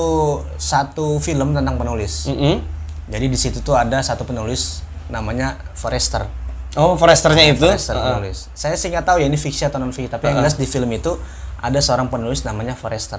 [0.55, 2.29] satu film tentang penulis.
[2.29, 2.61] Mm-mm.
[3.09, 6.27] Jadi di situ tuh ada satu penulis namanya Forrester.
[6.77, 7.65] Oh, foresternya itu.
[7.65, 8.51] Forrester penulis.
[8.53, 10.91] Saya sih nggak tahu ya ini fiksi atau non fiksi, tapi yang jelas di film
[10.93, 11.17] itu
[11.57, 13.17] ada seorang penulis namanya Forrester.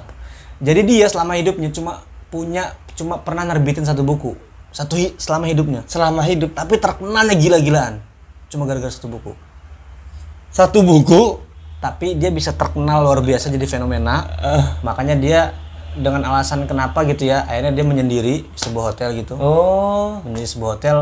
[0.63, 4.39] Jadi dia selama hidupnya cuma punya cuma pernah nerbitin satu buku.
[4.71, 5.83] Satu hi- selama hidupnya.
[5.89, 7.99] Selama hidup Tapi terkenalnya gila-gilaan.
[8.47, 9.33] Cuma gara-gara satu buku.
[10.53, 11.48] satu buku.
[11.79, 14.27] Tapi dia bisa terkenal luar biasa jadi fenomena.
[14.83, 15.41] Makanya dia
[15.99, 19.35] dengan alasan kenapa gitu ya, akhirnya dia menyendiri di sebuah hotel gitu.
[19.35, 20.23] Oh.
[20.23, 20.97] Menyendiri sebuah hotel.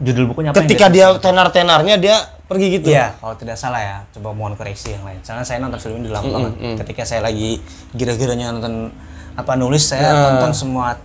[0.00, 0.64] Judul bukunya apa?
[0.64, 2.16] yang Ketika dia tenar-tenarnya dia
[2.50, 2.88] pergi gitu.
[2.90, 3.96] Iya, kalau tidak salah ya.
[4.16, 5.22] Coba mohon koreksi yang lain.
[5.22, 6.52] Soalnya saya nonton film ini udah lama banget.
[6.82, 7.60] Ketika saya lagi
[7.94, 8.90] gira-giranya nonton
[9.38, 10.98] apa nulis, saya tonton semua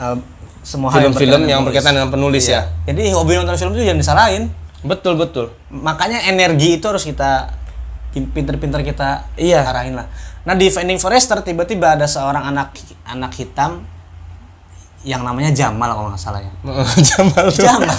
[0.00, 0.18] uh,
[0.64, 2.66] semua hal Film-film berkaitan yang dengan berkaitan dengan penulis ya.
[2.88, 4.44] Jadi hobi nonton film itu jangan disalahin.
[4.82, 5.54] Betul betul.
[5.70, 7.52] Makanya energi itu harus kita
[8.10, 9.62] pinter-pinter kita Iya.
[9.64, 10.06] arahin lah.
[10.42, 12.72] Nah di Finding Forrester tiba-tiba ada seorang anak
[13.04, 13.84] anak hitam
[15.00, 16.52] yang namanya Jamal kalau nggak salah ya.
[17.08, 17.62] Jamal tuh.
[17.62, 17.94] Jamal.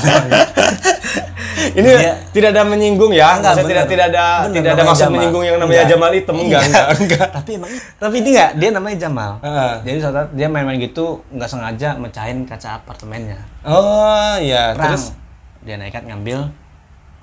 [1.60, 3.36] Ini Dia- tidak ada menyinggung ya.
[3.36, 3.92] Enggak, Maksudnya tidak bener.
[3.92, 5.14] tidak ada Bener, tidak ada maksud Jamal.
[5.14, 5.92] menyinggung yang namanya Enggak.
[5.92, 6.64] Jamal hitam enggak Iya.
[6.64, 7.28] enggak enggak.
[7.30, 9.74] tapi emang tapi ini nggak dia namanya Jamal Heeh.
[9.84, 15.12] jadi saat dia main-main gitu nggak sengaja mecahin kaca apartemennya Oh iya, terus
[15.60, 16.48] dia nekat ngambil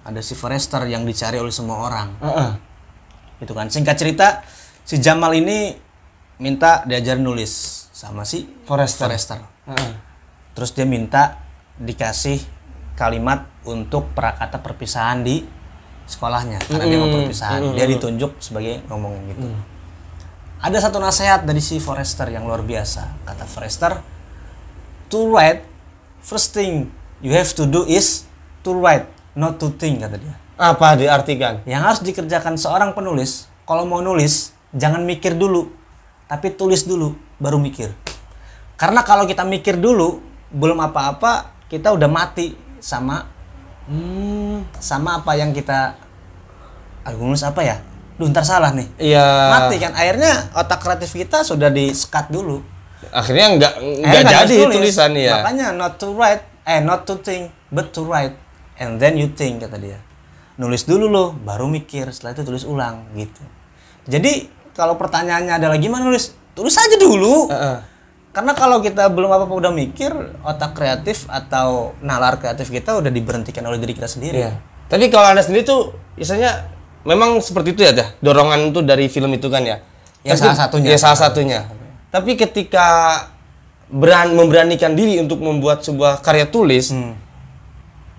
[0.03, 2.51] ada si Forrester yang dicari oleh semua orang Heeh.
[3.41, 3.69] Gitu kan.
[3.69, 4.27] Singkat cerita
[4.87, 5.75] si Jamal ini
[6.41, 9.09] minta diajarin nulis sama si Forrester.
[9.09, 9.41] Forrester.
[9.67, 9.93] Heeh.
[10.57, 11.43] terus dia minta
[11.77, 12.41] dikasih
[12.97, 15.45] kalimat untuk prakata perpisahan di
[16.09, 16.65] sekolahnya.
[16.65, 17.77] Karena dia mau perpisahan.
[17.77, 19.53] Dia ditunjuk sebagai ngomong gitu.
[20.65, 23.27] Ada satu nasihat dari si Forrester yang luar biasa.
[23.29, 24.01] Kata Forrester
[25.13, 25.63] to write
[26.23, 26.91] first thing
[27.23, 28.27] you have to do is
[28.67, 29.07] to write
[29.39, 31.61] not to think kata dia Apa diartikan?
[31.69, 35.69] yang harus dikerjakan seorang penulis kalau mau nulis jangan mikir dulu
[36.27, 37.93] tapi tulis dulu baru mikir
[38.75, 43.33] karena kalau kita mikir dulu belum apa-apa kita udah mati sama
[43.87, 45.95] Hmm, sama apa yang kita
[47.07, 47.79] aku nulis apa ya
[48.19, 49.23] Duh, ntar salah nih iya.
[49.47, 52.59] mati kan akhirnya otak kreatif kita sudah di sekat dulu
[53.15, 54.75] Akhirnya enggak nggak jadi tulis.
[54.75, 55.39] tulisan ya.
[55.39, 58.35] makanya not to write eh not to think but to write
[58.75, 59.99] and then you think kata dia
[60.57, 63.43] nulis dulu loh baru mikir setelah itu tulis ulang gitu
[64.05, 67.79] jadi kalau pertanyaannya adalah gimana nulis tulis aja dulu Heeh.
[68.31, 73.63] karena kalau kita belum apa-apa udah mikir otak kreatif atau nalar kreatif kita udah diberhentikan
[73.63, 74.53] oleh diri kita sendiri Iya.
[74.87, 76.71] Tapi kalau anda sendiri tuh biasanya
[77.03, 78.09] memang seperti itu ya, Dah?
[78.17, 79.83] dorongan itu dari film itu kan ya?
[80.23, 80.87] Ya, Tapi- salah satunya.
[80.87, 81.61] Ya salah satunya.
[82.07, 82.87] Tapi ketika
[83.87, 87.19] beran memberanikan diri untuk membuat sebuah karya tulis, Hmm.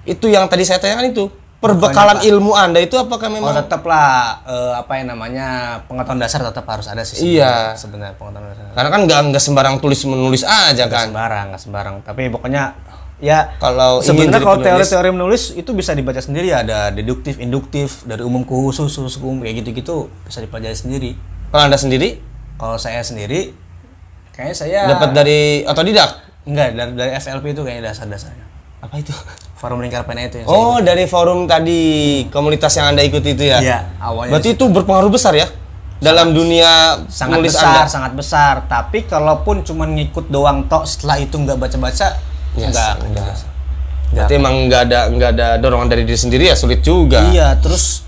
[0.03, 3.53] itu yang tadi saya tanyakan itu perbekalan ilmu anda itu apakah Oh memang?
[3.55, 4.07] tetaplah
[4.43, 5.47] eh, apa yang namanya
[5.85, 7.73] pengetahuan dasar tetap harus ada sih Iya.
[7.73, 8.13] sebenarnya.
[8.15, 11.07] pengetahuan dasar Karena kan nggak nggak sembarang tulis menulis aja nggak kan.
[11.09, 12.77] sembarang nggak sembarang tapi pokoknya
[13.17, 18.41] ya Kalau sebenarnya kalau teori-teori menulis itu bisa dibaca sendiri ada deduktif induktif dari umum
[18.41, 21.11] ke khusus khusus ke umum kayak gitu-gitu bisa dipelajari sendiri
[21.47, 22.21] Kalau anda sendiri
[22.55, 23.57] kalau saya sendiri
[24.31, 26.09] kayaknya saya dapat dari otodidak?
[26.43, 28.45] enggak dari, dari FLP itu kayaknya dasar-dasarnya
[28.81, 29.13] Apa itu?
[29.57, 31.81] forum lingkar pena itu yang Oh dari forum tadi
[32.29, 33.57] komunitas yang anda ikuti itu ya?
[33.57, 35.49] Iya, awalnya Berarti itu berpengaruh besar ya
[35.97, 37.89] dalam dunia sangat besar, anda.
[37.89, 38.53] sangat besar.
[38.69, 42.21] Tapi kalaupun cuma ngikut doang tok setelah itu nggak baca-baca,
[42.53, 43.33] Yes, nggak enggak.
[44.13, 47.25] Berarti emang nggak ada nggak ada dorongan dari diri sendiri ya sulit juga.
[47.33, 48.05] Iya, terus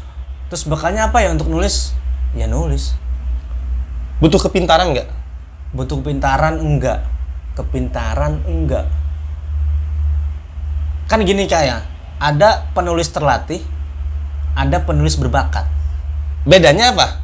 [0.54, 1.98] terus bakalnya apa ya untuk nulis?
[2.38, 2.94] Ya nulis.
[4.22, 5.10] Butuh kepintaran nggak?
[5.74, 7.02] Butuh kepintaran enggak?
[7.58, 8.86] Kepintaran enggak.
[11.10, 11.82] Kan gini kayak
[12.22, 13.66] ada penulis terlatih,
[14.53, 15.66] ada penulis berbakat.
[16.45, 17.18] Bedanya apa?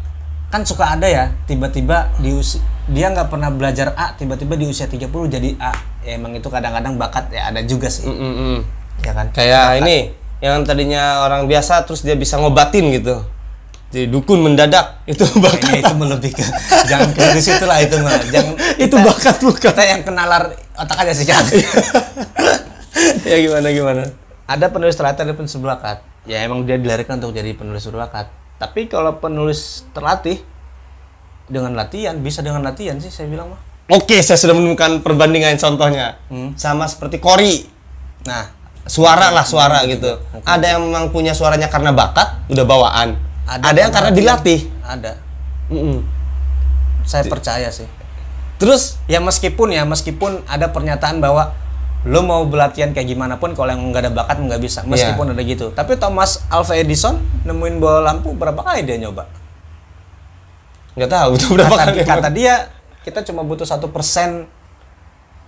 [0.50, 4.86] Kan suka ada ya, tiba-tiba di usi- dia nggak pernah belajar A, tiba-tiba di usia
[4.86, 5.74] 30 jadi A.
[6.02, 8.06] Ya emang itu kadang-kadang bakat ya ada juga sih.
[8.06, 8.62] Mm-mm.
[9.02, 9.30] Ya kan?
[9.30, 13.22] Kayak ini yang tadinya orang biasa terus dia bisa ngobatin gitu.
[13.94, 15.62] Jadi dukun mendadak itu bakat.
[15.82, 16.44] Kayaknya itu lebih ke
[16.86, 18.18] jangan ke di situ lah itu mah.
[18.34, 18.54] Jangan
[18.86, 19.62] itu kita- bakat bukan?
[19.62, 21.42] Kita yang kenalar otak aja sih kan.
[23.30, 24.04] ya gimana gimana?
[24.46, 25.98] ada penulis terlatih ada penulis berbakat.
[26.26, 28.30] Ya emang dia dilahirkan untuk jadi penulis berbakat.
[28.58, 30.42] Tapi kalau penulis terlatih
[31.46, 33.62] dengan latihan bisa dengan latihan sih saya bilang mah.
[33.86, 36.18] Oke, saya sudah menemukan perbandingan contohnya.
[36.30, 36.58] Hmm.
[36.58, 37.70] Sama seperti Kori.
[38.26, 38.50] Nah,
[38.86, 40.14] Suara lah suara gitu.
[40.46, 43.18] Ada yang memang punya suaranya karena bakat, udah bawaan.
[43.50, 44.22] Ada, yang karena latihan.
[44.22, 44.60] dilatih.
[44.86, 45.14] Ada.
[45.74, 46.06] Mm-mm.
[47.02, 47.90] Saya percaya sih.
[48.62, 51.58] Terus Ya meskipun ya meskipun ada pernyataan bahwa
[52.06, 55.42] lo mau berlatihan kayak gimana pun kalau yang nggak ada bakat nggak bisa meskipun ada
[55.42, 59.26] gitu tapi Thomas Alva Edison nemuin bola lampu berapa kali dia nyoba
[60.96, 62.06] nggak tahu itu berapa kata, kali.
[62.06, 62.54] kata dia
[63.06, 64.50] kita cuma butuh satu persen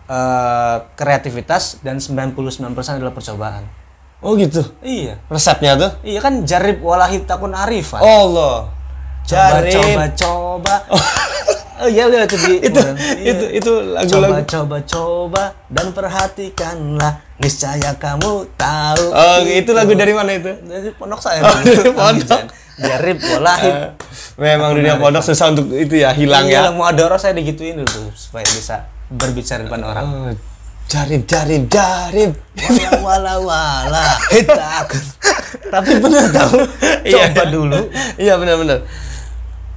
[0.06, 2.54] eh, kreativitas dan 99%
[3.02, 3.66] adalah percobaan.
[4.22, 4.62] Oh gitu.
[4.86, 5.18] Iya.
[5.26, 5.92] Resepnya tuh?
[6.06, 8.02] Iya kan jarib walahi takun arifan.
[8.02, 8.70] Allah.
[9.26, 9.74] coba Jarib.
[9.74, 10.76] coba coba.
[10.94, 11.02] Oh
[11.86, 13.30] iya lihat itu di Itu Iya.
[13.30, 14.46] itu itu coba lagu-lagu.
[14.48, 19.06] coba coba dan perhatikanlah niscaya kamu tahu.
[19.08, 20.50] Oh, itu lagu dari mana itu?
[20.60, 21.46] dari pondok saya.
[21.46, 22.42] Oh, dari pondok.
[22.78, 23.70] Jarib walahi.
[23.70, 23.90] Eh,
[24.38, 26.72] Memang dunia pondok susah untuk itu ya, hilang Iya, ya.
[26.72, 30.06] mau adoro saya digituin dulu supaya bisa berbicara depan orang.
[30.06, 30.30] Oh,
[30.86, 32.38] jarib, jarib, jarib.
[33.00, 33.42] wala wala
[33.86, 34.06] wala
[34.48, 35.04] takut
[35.68, 36.58] tapi benar tahu
[37.04, 37.28] Iya.
[37.28, 37.80] coba dulu
[38.16, 38.80] Iya benar-benar.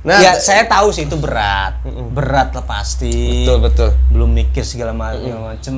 [0.00, 1.76] Nah, ya saya tahu sih itu berat.
[2.16, 3.44] Berat lah pasti.
[3.44, 3.90] Betul betul.
[4.08, 5.76] belum mikir segala ma- macem.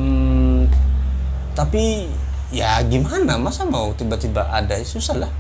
[1.53, 2.07] Tapi
[2.55, 3.35] ya gimana?
[3.35, 4.79] Masa mau tiba-tiba ada?
[4.79, 5.31] Ya susah lah.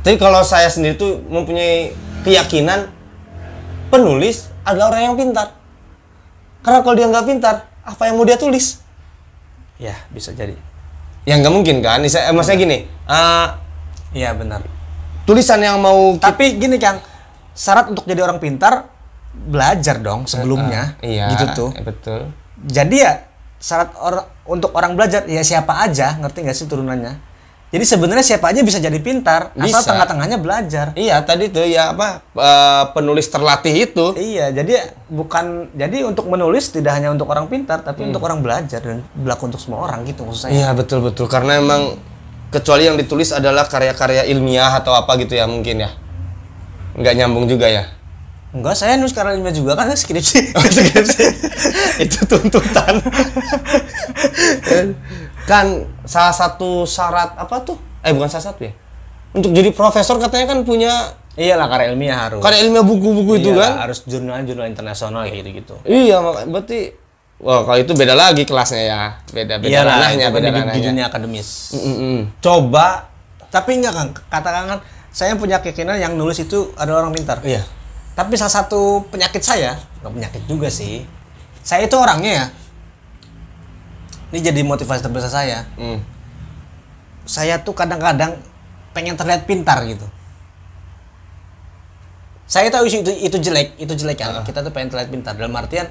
[0.00, 1.92] Tapi kalau saya sendiri tuh mempunyai
[2.24, 2.88] keyakinan
[3.92, 5.52] penulis adalah orang yang pintar.
[6.64, 8.80] Karena kalau dia nggak pintar, apa yang mau dia tulis?
[9.76, 10.54] ya bisa jadi.
[11.26, 11.98] Ya nggak mungkin kan?
[12.00, 13.46] Eh, maksudnya gini, eh,
[14.14, 14.62] iya benar.
[15.22, 16.98] tulisan yang mau tapi gini kang
[17.52, 18.88] syarat untuk jadi orang pintar
[19.32, 22.28] belajar dong sebelumnya iya, gitu tuh betul.
[22.60, 23.12] jadi ya
[23.56, 27.32] syarat orang untuk orang belajar ya siapa aja ngerti nggak sih turunannya
[27.72, 29.88] jadi sebenarnya siapa aja bisa jadi pintar asal Bisa.
[29.88, 34.12] tengah-tengahnya belajar Iya tadi tuh ya apa eh, penulis terlatih itu.
[34.20, 38.84] iya jadi bukan jadi untuk menulis tidak hanya untuk orang pintar tapi untuk orang belajar
[38.84, 41.96] dan berlaku untuk semua orang gitu maksud saya Iya betul betul karena emang
[42.52, 45.90] kecuali yang ditulis adalah karya-karya ilmiah atau apa gitu ya mungkin ya.
[46.94, 47.84] Nggak nyambung juga ya.
[48.52, 50.52] enggak saya nulis karena ilmiah juga kan skripsi
[52.04, 53.00] itu tuntutan.
[55.42, 55.66] kan
[56.04, 57.80] salah satu syarat apa tuh?
[58.02, 58.72] Eh bukan salah satu ya.
[59.32, 60.92] Untuk jadi profesor katanya kan punya
[61.32, 63.80] iyalah karya ilmiah harus karya ilmiah buku-buku itu kan.
[63.80, 66.92] harus jurnal-jurnal internasional kayak gitu-gitu Iya, berarti
[67.40, 69.02] Wah, kalau itu beda lagi kelasnya ya.
[69.32, 72.16] Beda beda iyalah ranahnya, itu beda di, di dunia akademis Mm-mm.
[72.38, 73.08] Coba
[73.48, 74.78] tapi enggak kan katakan kan
[75.12, 77.60] saya punya keyakinan yang nulis itu adalah orang pintar iya.
[78.16, 81.04] Tapi salah satu penyakit saya, nggak penyakit juga sih.
[81.64, 82.46] Saya itu orangnya ya.
[84.32, 85.68] Ini jadi motivasi terbesar saya.
[85.76, 86.00] Hmm.
[87.28, 88.36] Saya tuh kadang-kadang
[88.96, 90.04] pengen terlihat pintar gitu.
[92.44, 94.44] Saya tahu itu itu jelek, itu jelek kan.
[94.44, 95.88] Kita tuh pengen terlihat pintar dalam artian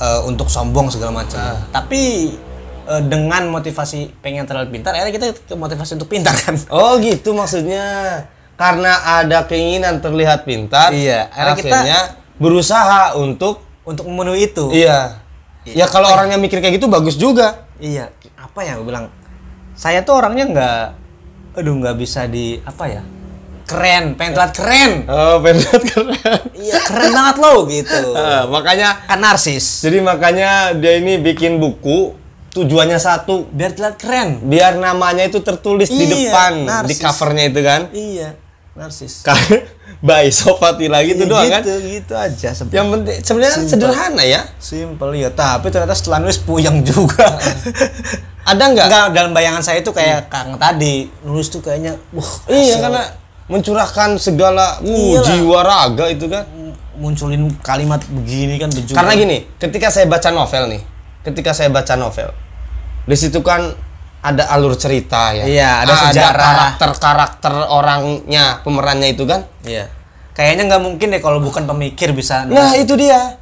[0.00, 1.56] eh, untuk sombong segala macam.
[1.72, 2.32] Tapi
[2.86, 6.54] eh, dengan motivasi pengen terlihat pintar, akhirnya kita ke motivasi untuk pintar kan.
[6.68, 7.84] Oh gitu maksudnya.
[8.56, 10.88] Karena ada keinginan terlihat pintar.
[10.88, 14.72] Iya, akhirnya kita- berusaha untuk untuk memenuhi itu.
[14.72, 15.20] iya.
[15.66, 17.66] Ya kalau orangnya mikir kayak gitu bagus juga.
[17.76, 18.08] Iya,
[18.38, 19.10] apa ya gue bilang?
[19.74, 20.82] Saya tuh orangnya nggak,
[21.58, 23.02] aduh nggak bisa di apa ya?
[23.66, 24.92] Keren, pengen terlihat keren.
[25.04, 26.38] Oh, pengen keren.
[26.54, 28.00] Iya, keren banget lo gitu.
[28.14, 29.82] Eh, makanya Kan narsis.
[29.82, 32.14] jadi makanya dia ini bikin buku
[32.56, 34.40] tujuannya satu Biar terlihat keren.
[34.42, 36.98] biar namanya itu tertulis di Iya, depan di narsis.
[36.98, 37.80] covernya itu kan.
[37.92, 38.28] Iya,
[38.72, 39.12] narsis.
[39.96, 41.60] By Sofatila gitu doang kan.
[41.60, 42.76] gitu, gitu aja sebenarnya.
[42.76, 44.40] Yang penting sebenarnya sederhana ya.
[44.56, 47.24] Simple ya, tapi ternyata setelah nulis puyeng juga.
[48.46, 48.86] Ada nggak?
[48.86, 53.02] Enggak, dalam bayangan saya itu kayak Kang tadi, nulis tuh kayaknya, wah, Iya asal karena
[53.46, 56.44] mencurahkan segala uh, jiwa raga itu kan.
[56.96, 58.72] munculin kalimat begini kan.
[58.72, 60.82] Karena gini, ketika saya baca novel nih,
[61.22, 62.32] ketika saya baca novel,
[63.06, 63.70] di situ kan
[64.26, 65.46] ada alur cerita ya.
[65.46, 66.46] Iya, ada sejarah.
[66.50, 69.46] karakter-karakter orangnya, pemerannya itu kan.
[69.62, 69.86] Iya.
[70.34, 72.42] Kayaknya nggak mungkin deh kalau bukan pemikir bisa.
[72.44, 73.38] Nah, itu dia.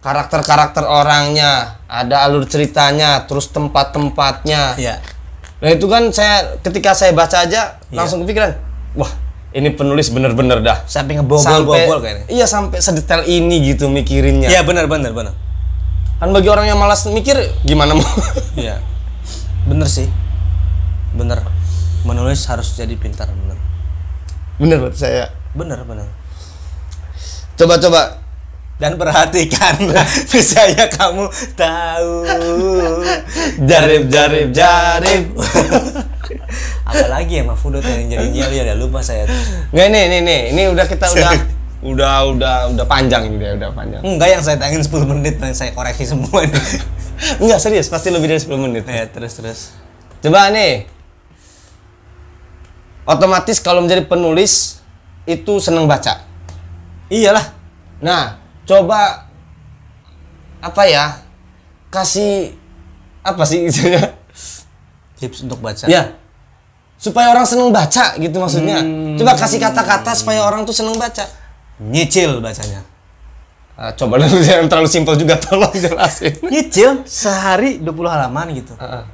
[0.00, 4.80] Karakter-karakter orangnya, ada alur ceritanya, terus tempat-tempatnya.
[4.80, 5.04] Iya.
[5.60, 8.56] Nah, itu kan saya ketika saya baca aja langsung kepikiran,
[8.96, 9.12] wah,
[9.52, 10.80] ini penulis bener-bener dah.
[10.88, 12.24] Sampai ngebobol-bobol kayaknya.
[12.32, 14.48] Iya, sampai sedetail ini gitu mikirinnya.
[14.48, 15.36] Iya benar benar benar.
[16.20, 17.32] Kan bagi orang yang malas mikir
[17.64, 18.04] gimana mau?
[18.60, 18.76] Iya.
[19.64, 20.04] Bener sih.
[21.16, 21.40] Bener.
[22.04, 23.56] Menulis harus jadi pintar bener.
[24.60, 25.32] Bener buat saya.
[25.56, 26.04] Bener bener.
[27.56, 28.20] Coba-coba
[28.80, 30.08] Dan perhatikanlah
[30.52, 32.24] saya kamu tahu.
[33.68, 35.24] jarib jarib jarib.
[36.88, 39.28] Apalagi ya Mahfudot yang jadi nyali ada lupa saya.
[39.68, 43.72] Nggak ini ini nih, ini udah kita udah udah udah udah panjang ini dia udah
[43.72, 44.04] panjang.
[44.04, 46.52] Enggak yang saya tangin 10 menit dan saya koreksi semua ini.
[47.42, 48.84] Enggak serius, pasti lebih dari 10 menit.
[48.84, 49.60] ya terus terus.
[50.20, 50.84] Coba nih.
[53.08, 54.84] Otomatis kalau menjadi penulis
[55.24, 56.20] itu seneng baca.
[57.08, 57.56] Iyalah.
[58.04, 59.32] Nah, coba
[60.60, 61.24] apa ya?
[61.88, 62.54] Kasih
[63.24, 64.14] apa sih istilahnya?
[65.16, 65.88] Tips untuk baca.
[65.88, 66.12] Ya.
[67.00, 68.84] Supaya orang seneng baca gitu maksudnya.
[69.16, 71.39] Coba kasih kata-kata supaya orang tuh seneng baca.
[71.80, 72.84] Nyicil bacanya.
[73.80, 76.36] Ah, coba dulu yang terlalu simpel juga tolong jelasin.
[76.52, 78.76] Nyicil sehari 20 halaman gitu.
[78.76, 79.04] Heeh.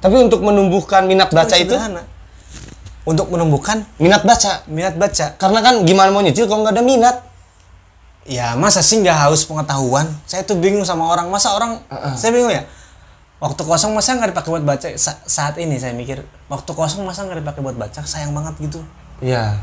[0.00, 2.06] Tapi untuk menumbuhkan minat baca itu Sederhana.
[3.04, 4.64] Untuk menumbuhkan minat baca.
[4.64, 5.36] minat baca.
[5.36, 7.16] Karena kan gimana mau nyicil kalau nggak ada minat?
[8.28, 10.08] Ya masa sih nggak haus pengetahuan?
[10.24, 11.28] Saya tuh bingung sama orang.
[11.28, 11.80] Masa orang,
[12.16, 12.64] saya bingung ya.
[13.40, 14.86] Waktu kosong masa nggak dipakai buat baca?
[14.96, 18.00] Sa- saat ini saya mikir, waktu kosong masa nggak dipakai buat baca?
[18.04, 18.80] Sayang banget gitu.
[19.20, 19.56] Iya.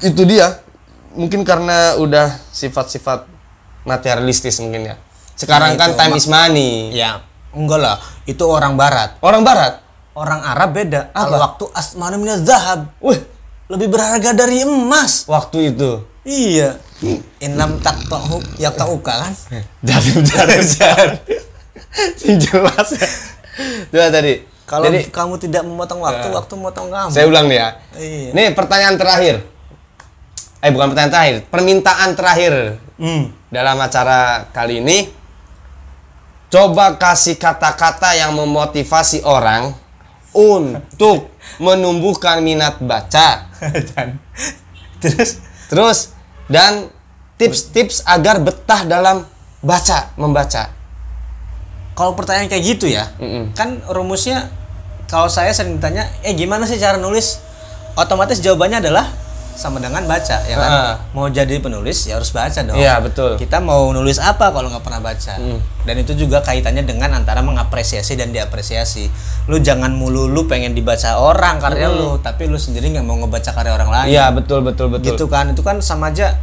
[0.00, 0.60] Itu dia.
[1.14, 3.30] Mungkin karena udah sifat-sifat
[3.84, 4.96] materialistis mungkin ya.
[5.34, 6.90] Sekarang Nah, kan time is money.
[6.90, 7.96] Ya, enggak lah.
[8.24, 9.18] Itu orang barat.
[9.18, 9.82] Orang barat.
[10.14, 11.10] Orang Arab beda.
[11.10, 11.26] Apa?
[11.26, 13.18] Kalau waktu asmanu minaz zahab, Wih,
[13.66, 15.26] lebih berharga dari emas.
[15.26, 16.02] waktu itu.
[16.22, 16.78] Iya.
[17.38, 19.32] In lam taqtahu yaqta'uka kan?
[19.86, 21.18] Jarum jarum jarum.
[22.16, 23.08] Sing jelas ya.
[23.90, 24.34] Coba tadi.
[24.64, 27.10] Kalau kamu tidak memotong waktu, waktu memotong kamu.
[27.12, 27.68] saya ulang nih ya.
[27.94, 28.30] Iya.
[28.32, 29.44] Nih pertanyaan terakhir.
[30.64, 32.54] Eh bukan pertanyaan terakhir, permintaan terakhir
[32.96, 33.28] Hmm.
[33.52, 35.12] dalam acara kali ini.
[36.48, 39.74] Coba kasih kata-kata yang memotivasi orang
[40.32, 43.50] untuk menumbuhkan minat baca.
[43.92, 44.16] Dan
[44.98, 45.98] terus Terus
[46.46, 46.86] dan
[47.34, 49.26] tips-tips agar betah dalam
[49.58, 50.70] baca, membaca.
[51.94, 53.54] kalau pertanyaan kayak gitu ya, Mm-mm.
[53.56, 54.50] kan rumusnya
[55.06, 57.38] kalau saya sering ditanya, eh gimana sih cara nulis?
[57.94, 59.08] Otomatis jawabannya adalah
[59.54, 60.70] sama dengan baca, ya kan?
[60.70, 60.94] Ah.
[61.14, 62.74] Mau jadi penulis ya harus baca dong.
[62.74, 63.38] Iya, betul.
[63.38, 65.34] Kita mau nulis apa kalau nggak pernah baca?
[65.38, 65.58] Mm.
[65.86, 69.06] Dan itu juga kaitannya dengan antara mengapresiasi dan diapresiasi.
[69.46, 73.50] Lu jangan mulu lu pengen dibaca orang karya lu, tapi lu sendiri nggak mau ngebaca
[73.54, 74.10] karya orang lain.
[74.10, 75.14] Iya, betul betul betul.
[75.14, 76.34] gitu kan itu kan sama aja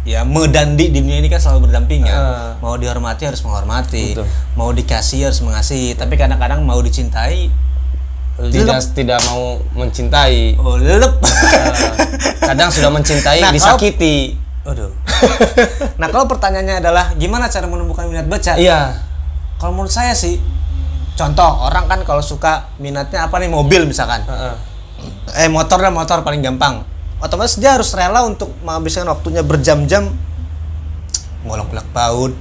[0.00, 2.56] ya medandi di dunia ini kan selalu berdampingan Ah.
[2.64, 4.26] mau dihormati harus menghormati Betul.
[4.56, 7.52] mau dikasih harus mengasihi tapi kadang-kadang mau dicintai
[8.42, 10.56] Tidak tidak mau mencintai.
[10.56, 11.20] oh lelep
[12.40, 14.32] Kadang sudah mencintai Nah, disakiti.
[14.62, 14.92] Aduh.
[15.96, 18.96] nah kalau pertanyaannya adalah gimana cara menumbuhkan minat baca Iya.
[19.56, 20.40] kalau menurut saya sih
[21.12, 24.54] contoh orang kan kalau suka minatnya apa nih mobil misalkan Heeh.
[25.38, 26.80] eh motor lah motor paling gampang
[27.18, 30.08] otomatis dia harus rela untuk menghabiskan waktunya berjam-jam
[31.42, 32.32] ngolok-ngolok baut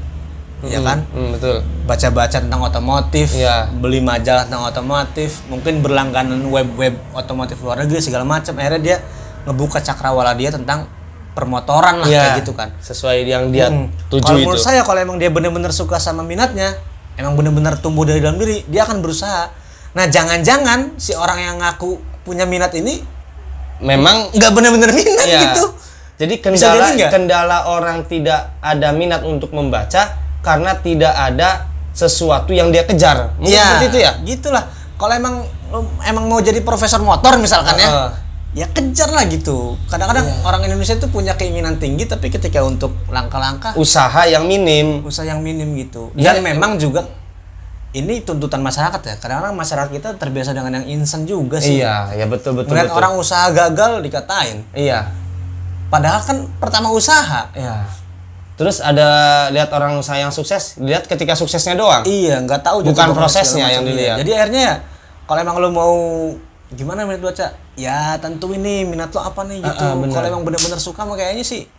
[0.61, 1.63] ya kan Hmm, betul.
[1.85, 3.71] baca-baca tentang otomotif, Iya.
[3.71, 8.51] beli majalah tentang otomotif, mungkin berlangganan web-web otomotif luar negeri segala macam.
[8.55, 8.97] Akhirnya dia
[9.43, 10.85] ngebuka cakrawala dia tentang
[11.31, 12.21] permotoran lah Iya.
[12.21, 12.75] kayak gitu kan.
[12.77, 13.87] Sesuai yang dia Hmm.
[14.11, 14.45] tuju Kalau itu.
[14.45, 16.75] menurut saya kalau emang dia benar-benar suka sama minatnya,
[17.15, 19.47] emang benar-benar tumbuh dari dalam diri, dia akan berusaha.
[19.89, 22.99] Nah, jangan-jangan si orang yang ngaku punya minat ini
[23.79, 25.39] Memang nggak benar-benar minat Iya.
[25.49, 25.71] gitu.
[26.19, 32.83] Jadi kendala kendala orang tidak ada minat untuk membaca karena tidak ada sesuatu yang dia
[32.83, 33.35] kejar.
[33.35, 34.11] Mungkin Iya, seperti itu ya?
[34.23, 34.63] Gitulah.
[34.95, 35.35] Kalau emang
[36.01, 38.09] emang mau jadi profesor motor misalkan ya, Heeh.
[38.55, 39.75] ya kejar lah gitu.
[39.87, 45.03] Kadang-kadang orang Indonesia itu punya keinginan tinggi tapi ketika untuk langkah-langkah Usaha yang minim.
[45.03, 46.11] usaha yang minim gitu.
[46.15, 47.07] Iya, Dan memang juga
[47.89, 49.15] ini tuntutan masyarakat ya.
[49.17, 51.79] Kadang-kadang masyarakat kita terbiasa dengan yang instan juga sih.
[51.79, 52.99] Iya, ya betul betul Melihat betul.
[52.99, 54.61] orang usaha gagal dikatain.
[54.71, 55.09] Iya.
[55.89, 57.49] Padahal kan pertama usaha.
[57.51, 57.87] Iya.
[58.59, 62.03] Terus ada lihat orang usaha yang sukses, lihat ketika suksesnya doang.
[62.03, 64.19] Iya, nggak tahu Bukan prosesnya yang dilihat.
[64.19, 64.27] Iya.
[64.27, 64.75] Jadi akhirnya ya,
[65.23, 65.95] kalau emang lo mau
[66.67, 69.79] gimana minat baca, ya tentu ini minat lo apa nih gitu.
[69.79, 70.11] Ah, ah, benar.
[70.19, 71.71] kalau emang bener-bener suka mah kayaknya sih,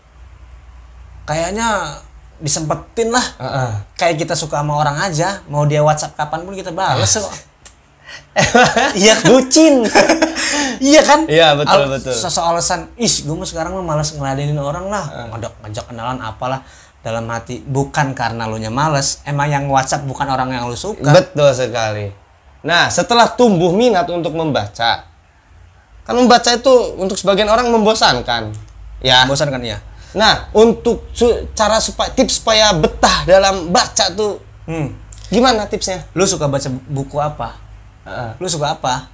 [1.28, 2.00] kayaknya
[2.40, 3.26] disempetin lah.
[3.36, 3.70] Heeh.
[4.00, 7.49] Kayak kita suka sama orang aja, mau dia WhatsApp kapan pun kita balas kok.
[9.00, 9.14] Iya?
[9.26, 9.84] Bucin.
[10.78, 11.26] iya kan?
[11.26, 12.14] Iya, betul, Al- betul.
[12.14, 16.62] Soal alasan, is gue mah sekarang mah malas ngeladenin orang lah, ngajak ngajak kenalan apalah
[17.00, 21.10] dalam hati bukan karena lo nya males emang yang WhatsApp bukan orang yang lo suka
[21.10, 22.12] Betul sekali.
[22.60, 25.08] Nah, setelah tumbuh minat untuk membaca,
[26.04, 28.52] kan membaca itu untuk sebagian orang membosankan.
[29.00, 29.24] Ya.
[29.24, 29.80] bosan kan ya
[30.12, 34.88] Nah, untuk su- cara supaya tips supaya betah dalam baca tuh hmm.
[35.30, 36.02] gimana tipsnya?
[36.18, 37.54] lu suka baca buku apa
[38.02, 38.30] Heeh.
[38.36, 39.08] lu suka apa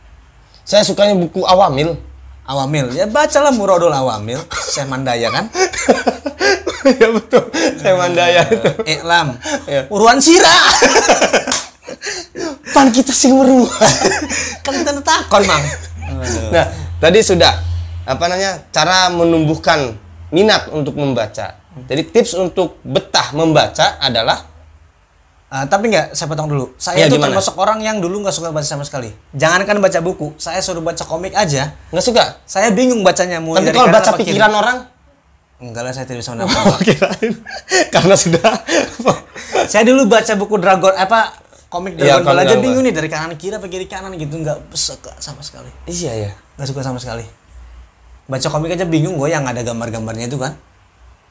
[0.63, 1.95] Saya sukanya buku Awamil.
[2.43, 5.51] awamil ya bacalah murodul awamil saya mandaya kan
[7.03, 7.43] ya betul.
[7.75, 8.71] Saya mandaya itu.
[8.87, 9.35] iklam
[9.67, 9.91] Iya.
[9.91, 10.47] uruan sira
[12.71, 13.67] Pan kita sing meru.
[14.61, 15.65] kan kita takon mang
[16.53, 16.67] nah,
[16.99, 17.51] tadi sudah
[18.05, 18.63] apa namanya?
[18.71, 19.99] Cara menumbuhkan
[20.31, 21.59] minat untuk membaca.
[21.77, 24.47] Jadi tips untuk betah membaca adalah
[25.47, 26.75] Ah, tapi nggak saya potong dulu.
[26.75, 27.31] Saya tuh gimana?
[27.31, 29.15] termasuk orang yang dulu nggak suka baca sama sekali.
[29.31, 31.71] Jangankan baca buku saya suruh baca komik aja.
[31.95, 32.25] Nggak suka.
[32.51, 34.35] saya bingung bacanya mulai Tapi dari kalau baca apa kiri.
[34.35, 34.77] pikiran orang,
[35.63, 37.33] enggak lah saya tidak bisa menangkap kirain.
[37.95, 38.51] Karena sudah
[39.71, 41.39] saya dulu baca buku Dragon apa
[41.71, 44.35] komik Iya, Dragon Ball komik aja bingung nih dari kanan kiri apa kiri kanan gitu.
[44.35, 45.71] Nggak suka sama sekali.
[45.87, 46.31] Iya ya.
[46.59, 47.23] nggak suka sama sekali.
[48.27, 50.59] Baca komik aja bingung gue yang ada gambar-gambarnya itu kan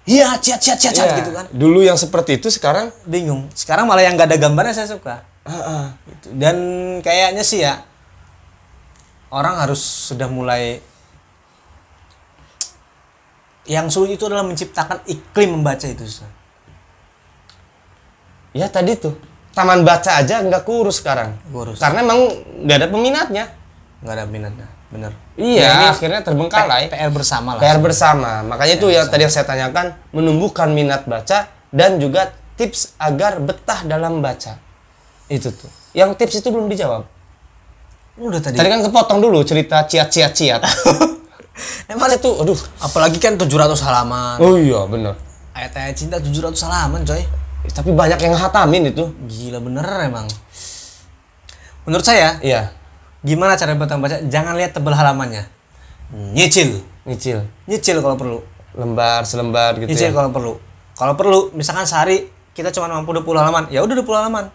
[0.06, 1.18] Iya, ciat ciat ciat ciat Iya.
[1.18, 1.45] gitu kan.
[1.49, 3.49] Dulu yang seperti itu sekarang Bingung.
[3.58, 5.26] Sekarang malah yang nggak ada gambarnya saya suka.
[6.06, 6.30] Gitu.
[6.38, 6.56] Dan
[7.01, 7.82] kayaknya sih ya
[9.34, 10.78] orang harus sudah mulai
[13.66, 16.06] yang sulit itu adalah menciptakan iklim membaca itu.
[18.53, 19.18] Ya tadi tuh
[19.58, 21.34] taman baca aja nggak kurus sekarang.
[21.49, 21.82] Kurus.
[21.82, 22.30] Karena emang
[22.62, 23.45] nggak ada peminatnya.
[24.06, 26.88] Nggak ada minatnya bener Iya, Ya, ini akhirnya terbengkalai.
[26.88, 28.45] PR bersama lah PR bersama.
[28.45, 33.84] Makanya itu yang tadi yang saya tanyakan menumbuhkan minat baca dan juga tips agar betah
[33.84, 34.56] dalam baca.
[35.26, 35.68] Itu tuh.
[35.91, 37.03] Yang tips itu belum dijawab.
[38.16, 40.62] udah tadi, Tadi kan kepotong dulu cerita ciat-ciat ciat.
[41.91, 42.60] emang Masa itu aduh.
[42.80, 45.16] apalagi kan 700 halaman Oh iya, bener.
[45.51, 47.20] ayat-ayat cinta 700 halaman coy
[47.66, 49.03] Tapi banyak yang hatamin itu.
[49.26, 50.28] gila bener emang
[51.84, 52.72] menurut saya Iya,
[53.26, 55.50] gimana cara betah baca jangan lihat tebel halamannya
[56.14, 57.42] nyicil nyicil.
[57.66, 58.40] nyicil kalau perlu
[58.76, 60.14] Lembar selembar gitu nyicil ya.
[60.14, 60.54] kalau perlu
[60.94, 64.46] kalau perlu misalkan sehari kita cuma mampu 20 halaman ya udah 20 halaman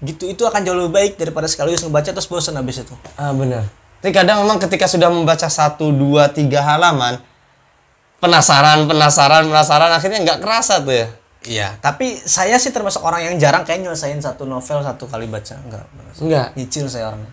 [0.00, 3.64] gitu itu akan jauh lebih baik daripada sekaligus ngebaca terus bosan habis itu Ah, bener.
[4.00, 7.20] Tapi kadang memang ketika sudah membaca satu, dua, tiga halaman,
[8.16, 11.06] penasaran, penasaran, penasaran, akhirnya nggak kerasa tuh ya.
[11.44, 15.56] Iya, tapi saya sih termasuk orang yang jarang kayak nyelesain satu novel satu kali baca.
[15.68, 15.84] Enggak.
[16.16, 16.46] Enggak.
[16.56, 17.28] Nyicil saya orangnya.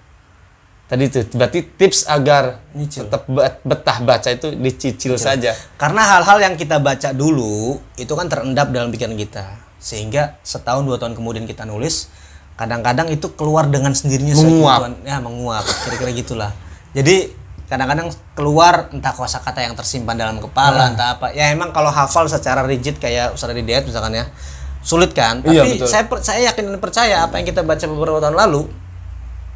[0.88, 3.12] Tadi tuh, berarti tips agar Nyicil.
[3.12, 5.52] tetap bet- betah baca itu dicicil saja.
[5.76, 9.60] Karena hal-hal yang kita baca dulu itu kan terendap dalam pikiran kita.
[9.84, 12.08] Sehingga setahun dua tahun kemudian kita nulis,
[12.56, 14.80] kadang-kadang itu keluar dengan sendirinya Menguap.
[15.04, 15.68] Ya, menguap.
[15.68, 16.52] Kira-kira gitulah.
[16.96, 17.36] Jadi
[17.68, 21.36] kadang-kadang keluar entah kosakata yang tersimpan dalam kepala, entah apa.
[21.36, 24.32] Ya emang kalau hafal secara rigid kayak Ustaz Didayat misalkan ya,
[24.80, 25.44] sulit kan?
[25.44, 25.88] Tapi Iya, betul.
[25.92, 28.87] saya saya yakin dan percaya apa yang kita baca beberapa tahun lalu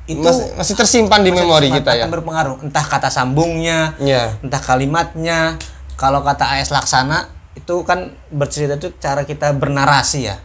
[0.04, 2.00] itu masih, masih tersimpan di masih memori sangat kita ya.
[2.02, 4.36] akan berpengaruh entah kata sambungnya Iya.
[4.40, 5.56] entah kalimatnya
[5.94, 10.36] kalau kata AS Laksana itu kan bercerita itu cara kita bernarasi ya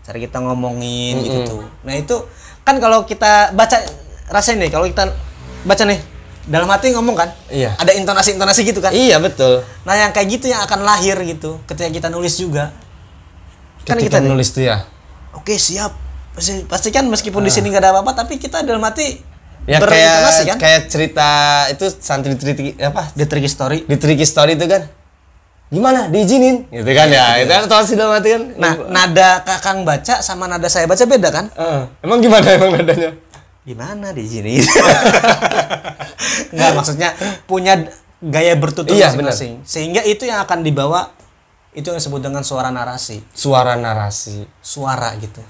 [0.00, 2.16] cara kita ngomongin gitu tuh nah itu
[2.60, 3.76] kan kalau kita baca
[4.26, 5.12] rasain deh kalau kita
[5.62, 6.00] baca nih
[6.44, 7.72] dalam hati ngomong kan Iya.
[7.74, 9.64] ada intonasi intonasi gitu kan Iya betul.
[9.82, 12.72] nah yang kayak gitu yang akan lahir gitu ketika kita nulis juga
[13.82, 14.84] kan Ketika kita nih, nulis tuh ya.
[15.32, 15.92] oke siap
[16.34, 19.32] pasti, pasti kan meskipun di sini nggak ada apa-apa tapi kita dalam hati
[19.64, 21.28] Ya kayak kan kayak cerita
[21.72, 23.08] itu santri triti apa?
[23.16, 24.84] di Tricky Story Di Tricky Story itu kan.
[25.72, 26.12] Gimana?
[26.12, 26.68] Diizinin?
[26.68, 27.40] Gitu kan ya.
[27.40, 28.42] Itu kan sih dalam hati kan.
[28.60, 31.48] Nah, nada kakang baca sama nada saya baca beda kan?
[31.48, 31.82] Heeh.
[32.04, 33.10] emang gimana emang nadanya?
[33.64, 34.60] Gimana di sini?
[36.52, 37.16] Enggak, maksudnya
[37.48, 37.88] punya
[38.20, 39.64] gaya bertutur Iya, masing-masing.
[39.64, 41.08] Sehingga itu yang akan dibawa
[41.72, 44.44] itu yang disebut dengan suara narasi, Suara narasi.
[44.60, 45.40] suara gitu.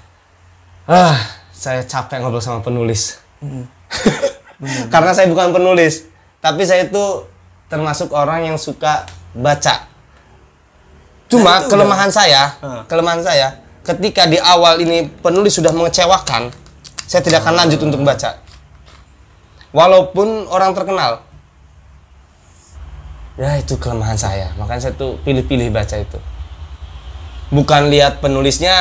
[0.85, 1.17] Ah,
[1.49, 3.17] saya capek ngobrol sama penulis.
[4.93, 6.05] Karena saya bukan penulis,
[6.39, 7.25] tapi saya itu
[7.65, 9.89] termasuk orang yang suka baca.
[11.25, 12.85] Cuma Nah, kelemahan saya, Hmm.
[12.85, 13.47] kelemahan saya,
[13.81, 16.53] ketika di awal ini penulis sudah mengecewakan,
[17.09, 18.37] saya tidak akan lanjut untuk membaca.
[19.73, 21.25] Walaupun orang terkenal.
[23.35, 26.15] Ya itu kelemahan saya, makanya saya tuh pilih-pilih baca itu.
[27.51, 28.73] Bukan lihat penulisnya,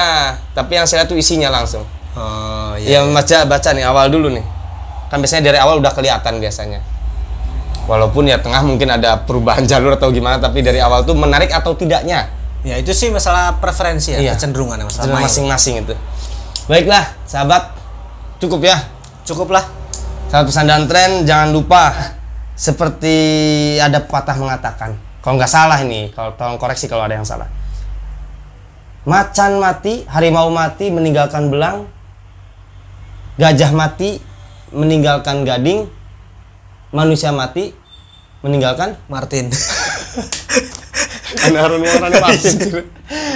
[0.55, 1.83] tapi yang saya lihat tuh isinya langsung.
[2.15, 4.45] Oh Ya baca baca nih awal dulu nih.
[5.11, 6.81] Kan biasanya dari awal udah kelihatan biasanya.
[7.85, 11.75] Walaupun ya tengah mungkin ada perubahan jalur atau gimana tapi dari awal tuh menarik atau
[11.75, 12.31] tidaknya.
[12.65, 14.33] Ya itu sih masalah preferensi ya, Iya.
[14.41, 15.93] kecenderungan ya, masalah masing-masing itu.
[16.65, 17.77] Baiklah, sahabat.
[18.41, 18.81] Cukup ya.
[19.29, 19.69] Cukuplah.
[20.33, 21.93] Sahabat pesan dan tren jangan lupa
[22.57, 23.17] seperti
[23.77, 24.97] ada pepatah mengatakan.
[25.21, 27.49] Kalau nggak salah ini, kalau tolong koreksi kalau ada yang salah.
[29.05, 31.85] Macan mati, harimau mati meninggalkan belang.
[33.35, 34.23] Gajah mati
[34.71, 35.91] meninggalkan gading.
[36.95, 37.75] Manusia mati
[38.47, 39.51] meninggalkan Martin.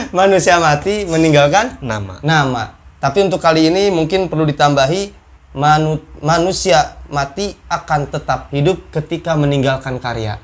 [0.19, 2.23] Manusia mati meninggalkan Nama.
[2.23, 2.79] nama.
[3.03, 5.11] Tapi untuk kali ini mungkin perlu ditambahi
[5.59, 10.39] manu- manusia mati akan tetap hidup ketika meninggalkan karya.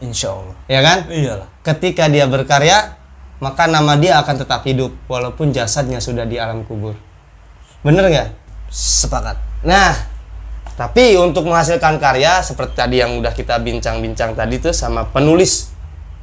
[0.00, 0.56] Insya Allah.
[0.68, 0.98] Ya kan?
[1.08, 1.48] Iyalah.
[1.60, 2.96] Ketika dia berkarya,
[3.40, 6.96] maka nama dia akan tetap hidup walaupun jasadnya sudah di alam kubur.
[7.84, 8.28] Bener nggak?
[8.70, 9.36] Sepakat.
[9.66, 9.92] Nah,
[10.78, 15.74] tapi untuk menghasilkan karya seperti tadi yang udah kita bincang-bincang tadi tuh sama penulis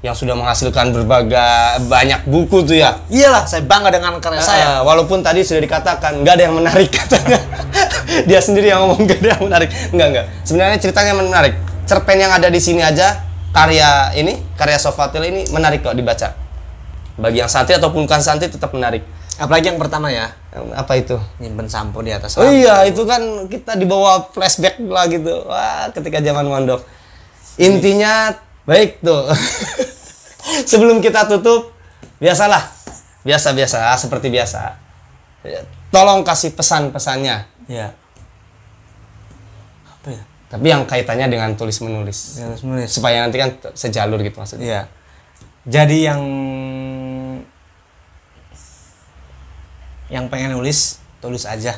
[0.01, 3.01] yang sudah menghasilkan berbagai banyak buku tuh ya.
[3.11, 4.65] Iyalah, saya bangga dengan karya saya.
[4.65, 7.37] Ah, walaupun tadi sudah dikatakan nggak ada yang menarik katanya.
[8.29, 9.69] Dia sendiri yang ngomong nggak ada yang menarik.
[9.93, 10.25] Enggak enggak.
[10.47, 11.53] Sebenarnya ceritanya menarik.
[11.85, 16.33] Cerpen yang ada di sini aja karya ini, karya Sofatil ini menarik kok dibaca.
[17.17, 19.01] Bagi yang santri ataupun bukan santri tetap menarik.
[19.37, 20.33] Apalagi yang pertama ya,
[20.73, 21.13] Apa itu?
[21.37, 25.45] nyimpen sampo di atas Oh iya, itu kan kita dibawa flashback lah gitu.
[25.45, 26.81] Wah, ketika zaman mondok.
[27.61, 28.33] Intinya
[28.65, 29.29] baik tuh.
[30.69, 31.69] Sebelum kita tutup,
[32.17, 32.73] biasalah.
[33.21, 34.73] Biasa-biasa, seperti biasa.
[35.45, 35.61] Ya,
[35.93, 37.45] Tolong kasih pesan-pesannya.
[37.69, 37.93] Ya.
[39.85, 40.23] Apa ya?
[40.49, 42.41] Tapi yang kaitannya dengan tulis menulis.
[42.41, 42.89] Yang menulis.
[42.89, 44.65] Supaya nanti kan sejalur gitu maksudnya.
[44.65, 44.81] Iya.
[45.67, 46.21] Jadi yang
[50.07, 51.75] yang pengen nulis tulis aja,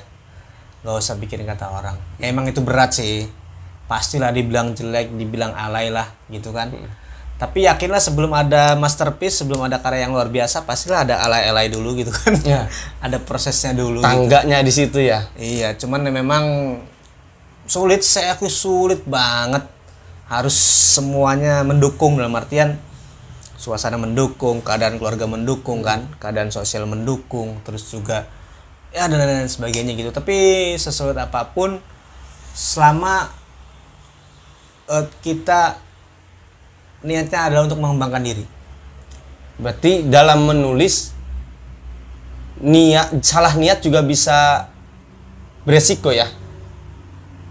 [0.85, 1.97] nggak usah pikirin kata orang.
[2.21, 3.25] Ya, emang itu berat sih,
[3.89, 6.69] pastilah dibilang jelek, dibilang alay lah gitu kan.
[7.39, 11.95] Tapi yakinlah sebelum ada masterpiece, sebelum ada karya yang luar biasa, pastilah ada alay-alay dulu
[11.95, 12.35] gitu kan.
[12.43, 12.67] Ya.
[13.05, 14.03] ada prosesnya dulu.
[14.03, 14.05] gitu.
[14.05, 15.23] Tangganya di situ ya.
[15.39, 16.43] Iya, cuman ya memang
[17.63, 19.63] sulit, saya akui sulit banget.
[20.27, 20.53] Harus
[20.99, 22.75] semuanya mendukung dalam artian
[23.59, 28.23] suasana mendukung, keadaan keluarga mendukung kan, keadaan sosial mendukung, terus juga
[28.95, 30.15] ya dan lain sebagainya gitu.
[30.15, 31.83] Tapi sesulit apa pun,
[32.55, 33.27] selama
[34.87, 35.75] eh, kita
[37.03, 38.45] niatnya adalah untuk mengembangkan diri.
[39.59, 41.11] Berarti dalam menulis
[42.63, 44.71] niat salah niat juga bisa
[45.67, 46.27] beresiko ya.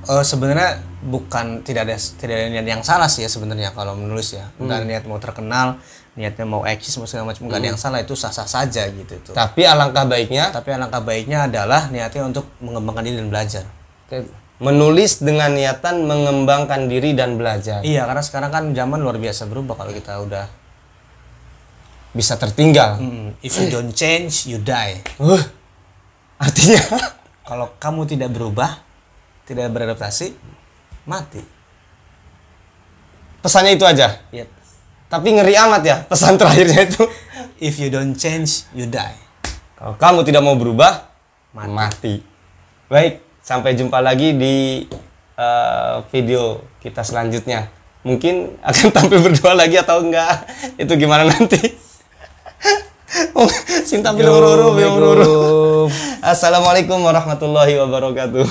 [0.08, 4.36] Eh sebenarnya bukan tidak ada tidak ada niat yang salah sih ya sebenarnya kalau menulis
[4.36, 4.48] ya.
[4.56, 5.80] Entah niat mau terkenal,
[6.18, 9.30] niatnya mau eksis mau segala macam nggak ada yang salah itu sah-sah saja gitu itu.
[9.30, 13.64] Tapi alangkah baiknya Tapi alangkah baiknya adalah niatnya untuk mengembangkan diri dan belajar.
[14.58, 17.78] menulis dengan niatan mengembangkan diri dan belajar.
[17.86, 20.50] Iya, karena sekarang kan zaman luar biasa berubah kalau kita udah
[22.10, 22.98] Bisa tertinggal.
[22.98, 24.98] mm, if you don't change, you die.
[25.22, 25.38] Uh,
[26.42, 26.82] artinya
[27.48, 28.82] Kalau kamu tidak berubah,
[29.46, 30.34] tidak beradaptasi,
[31.06, 31.40] mati.
[33.38, 34.20] pesannya itu aja.
[34.34, 34.57] Yep.
[35.08, 37.04] Tapi ngeri amat ya pesan terakhirnya itu.
[37.58, 39.18] If you don't change, you die.
[39.74, 41.08] Kalau kamu tidak mau berubah,
[41.56, 41.72] Mati.
[41.72, 42.14] mati.
[42.92, 44.84] Baik, sampai jumpa lagi di
[45.34, 47.72] eh, video kita selanjutnya.
[48.04, 50.44] Mungkin akan tampil berdua lagi atau enggak?
[50.76, 51.58] Itu gimana nanti?
[53.38, 55.88] Oh, ururu, Assalamualaikum.
[56.20, 58.46] Assalamualaikum warahmatullahi wabarakatuh.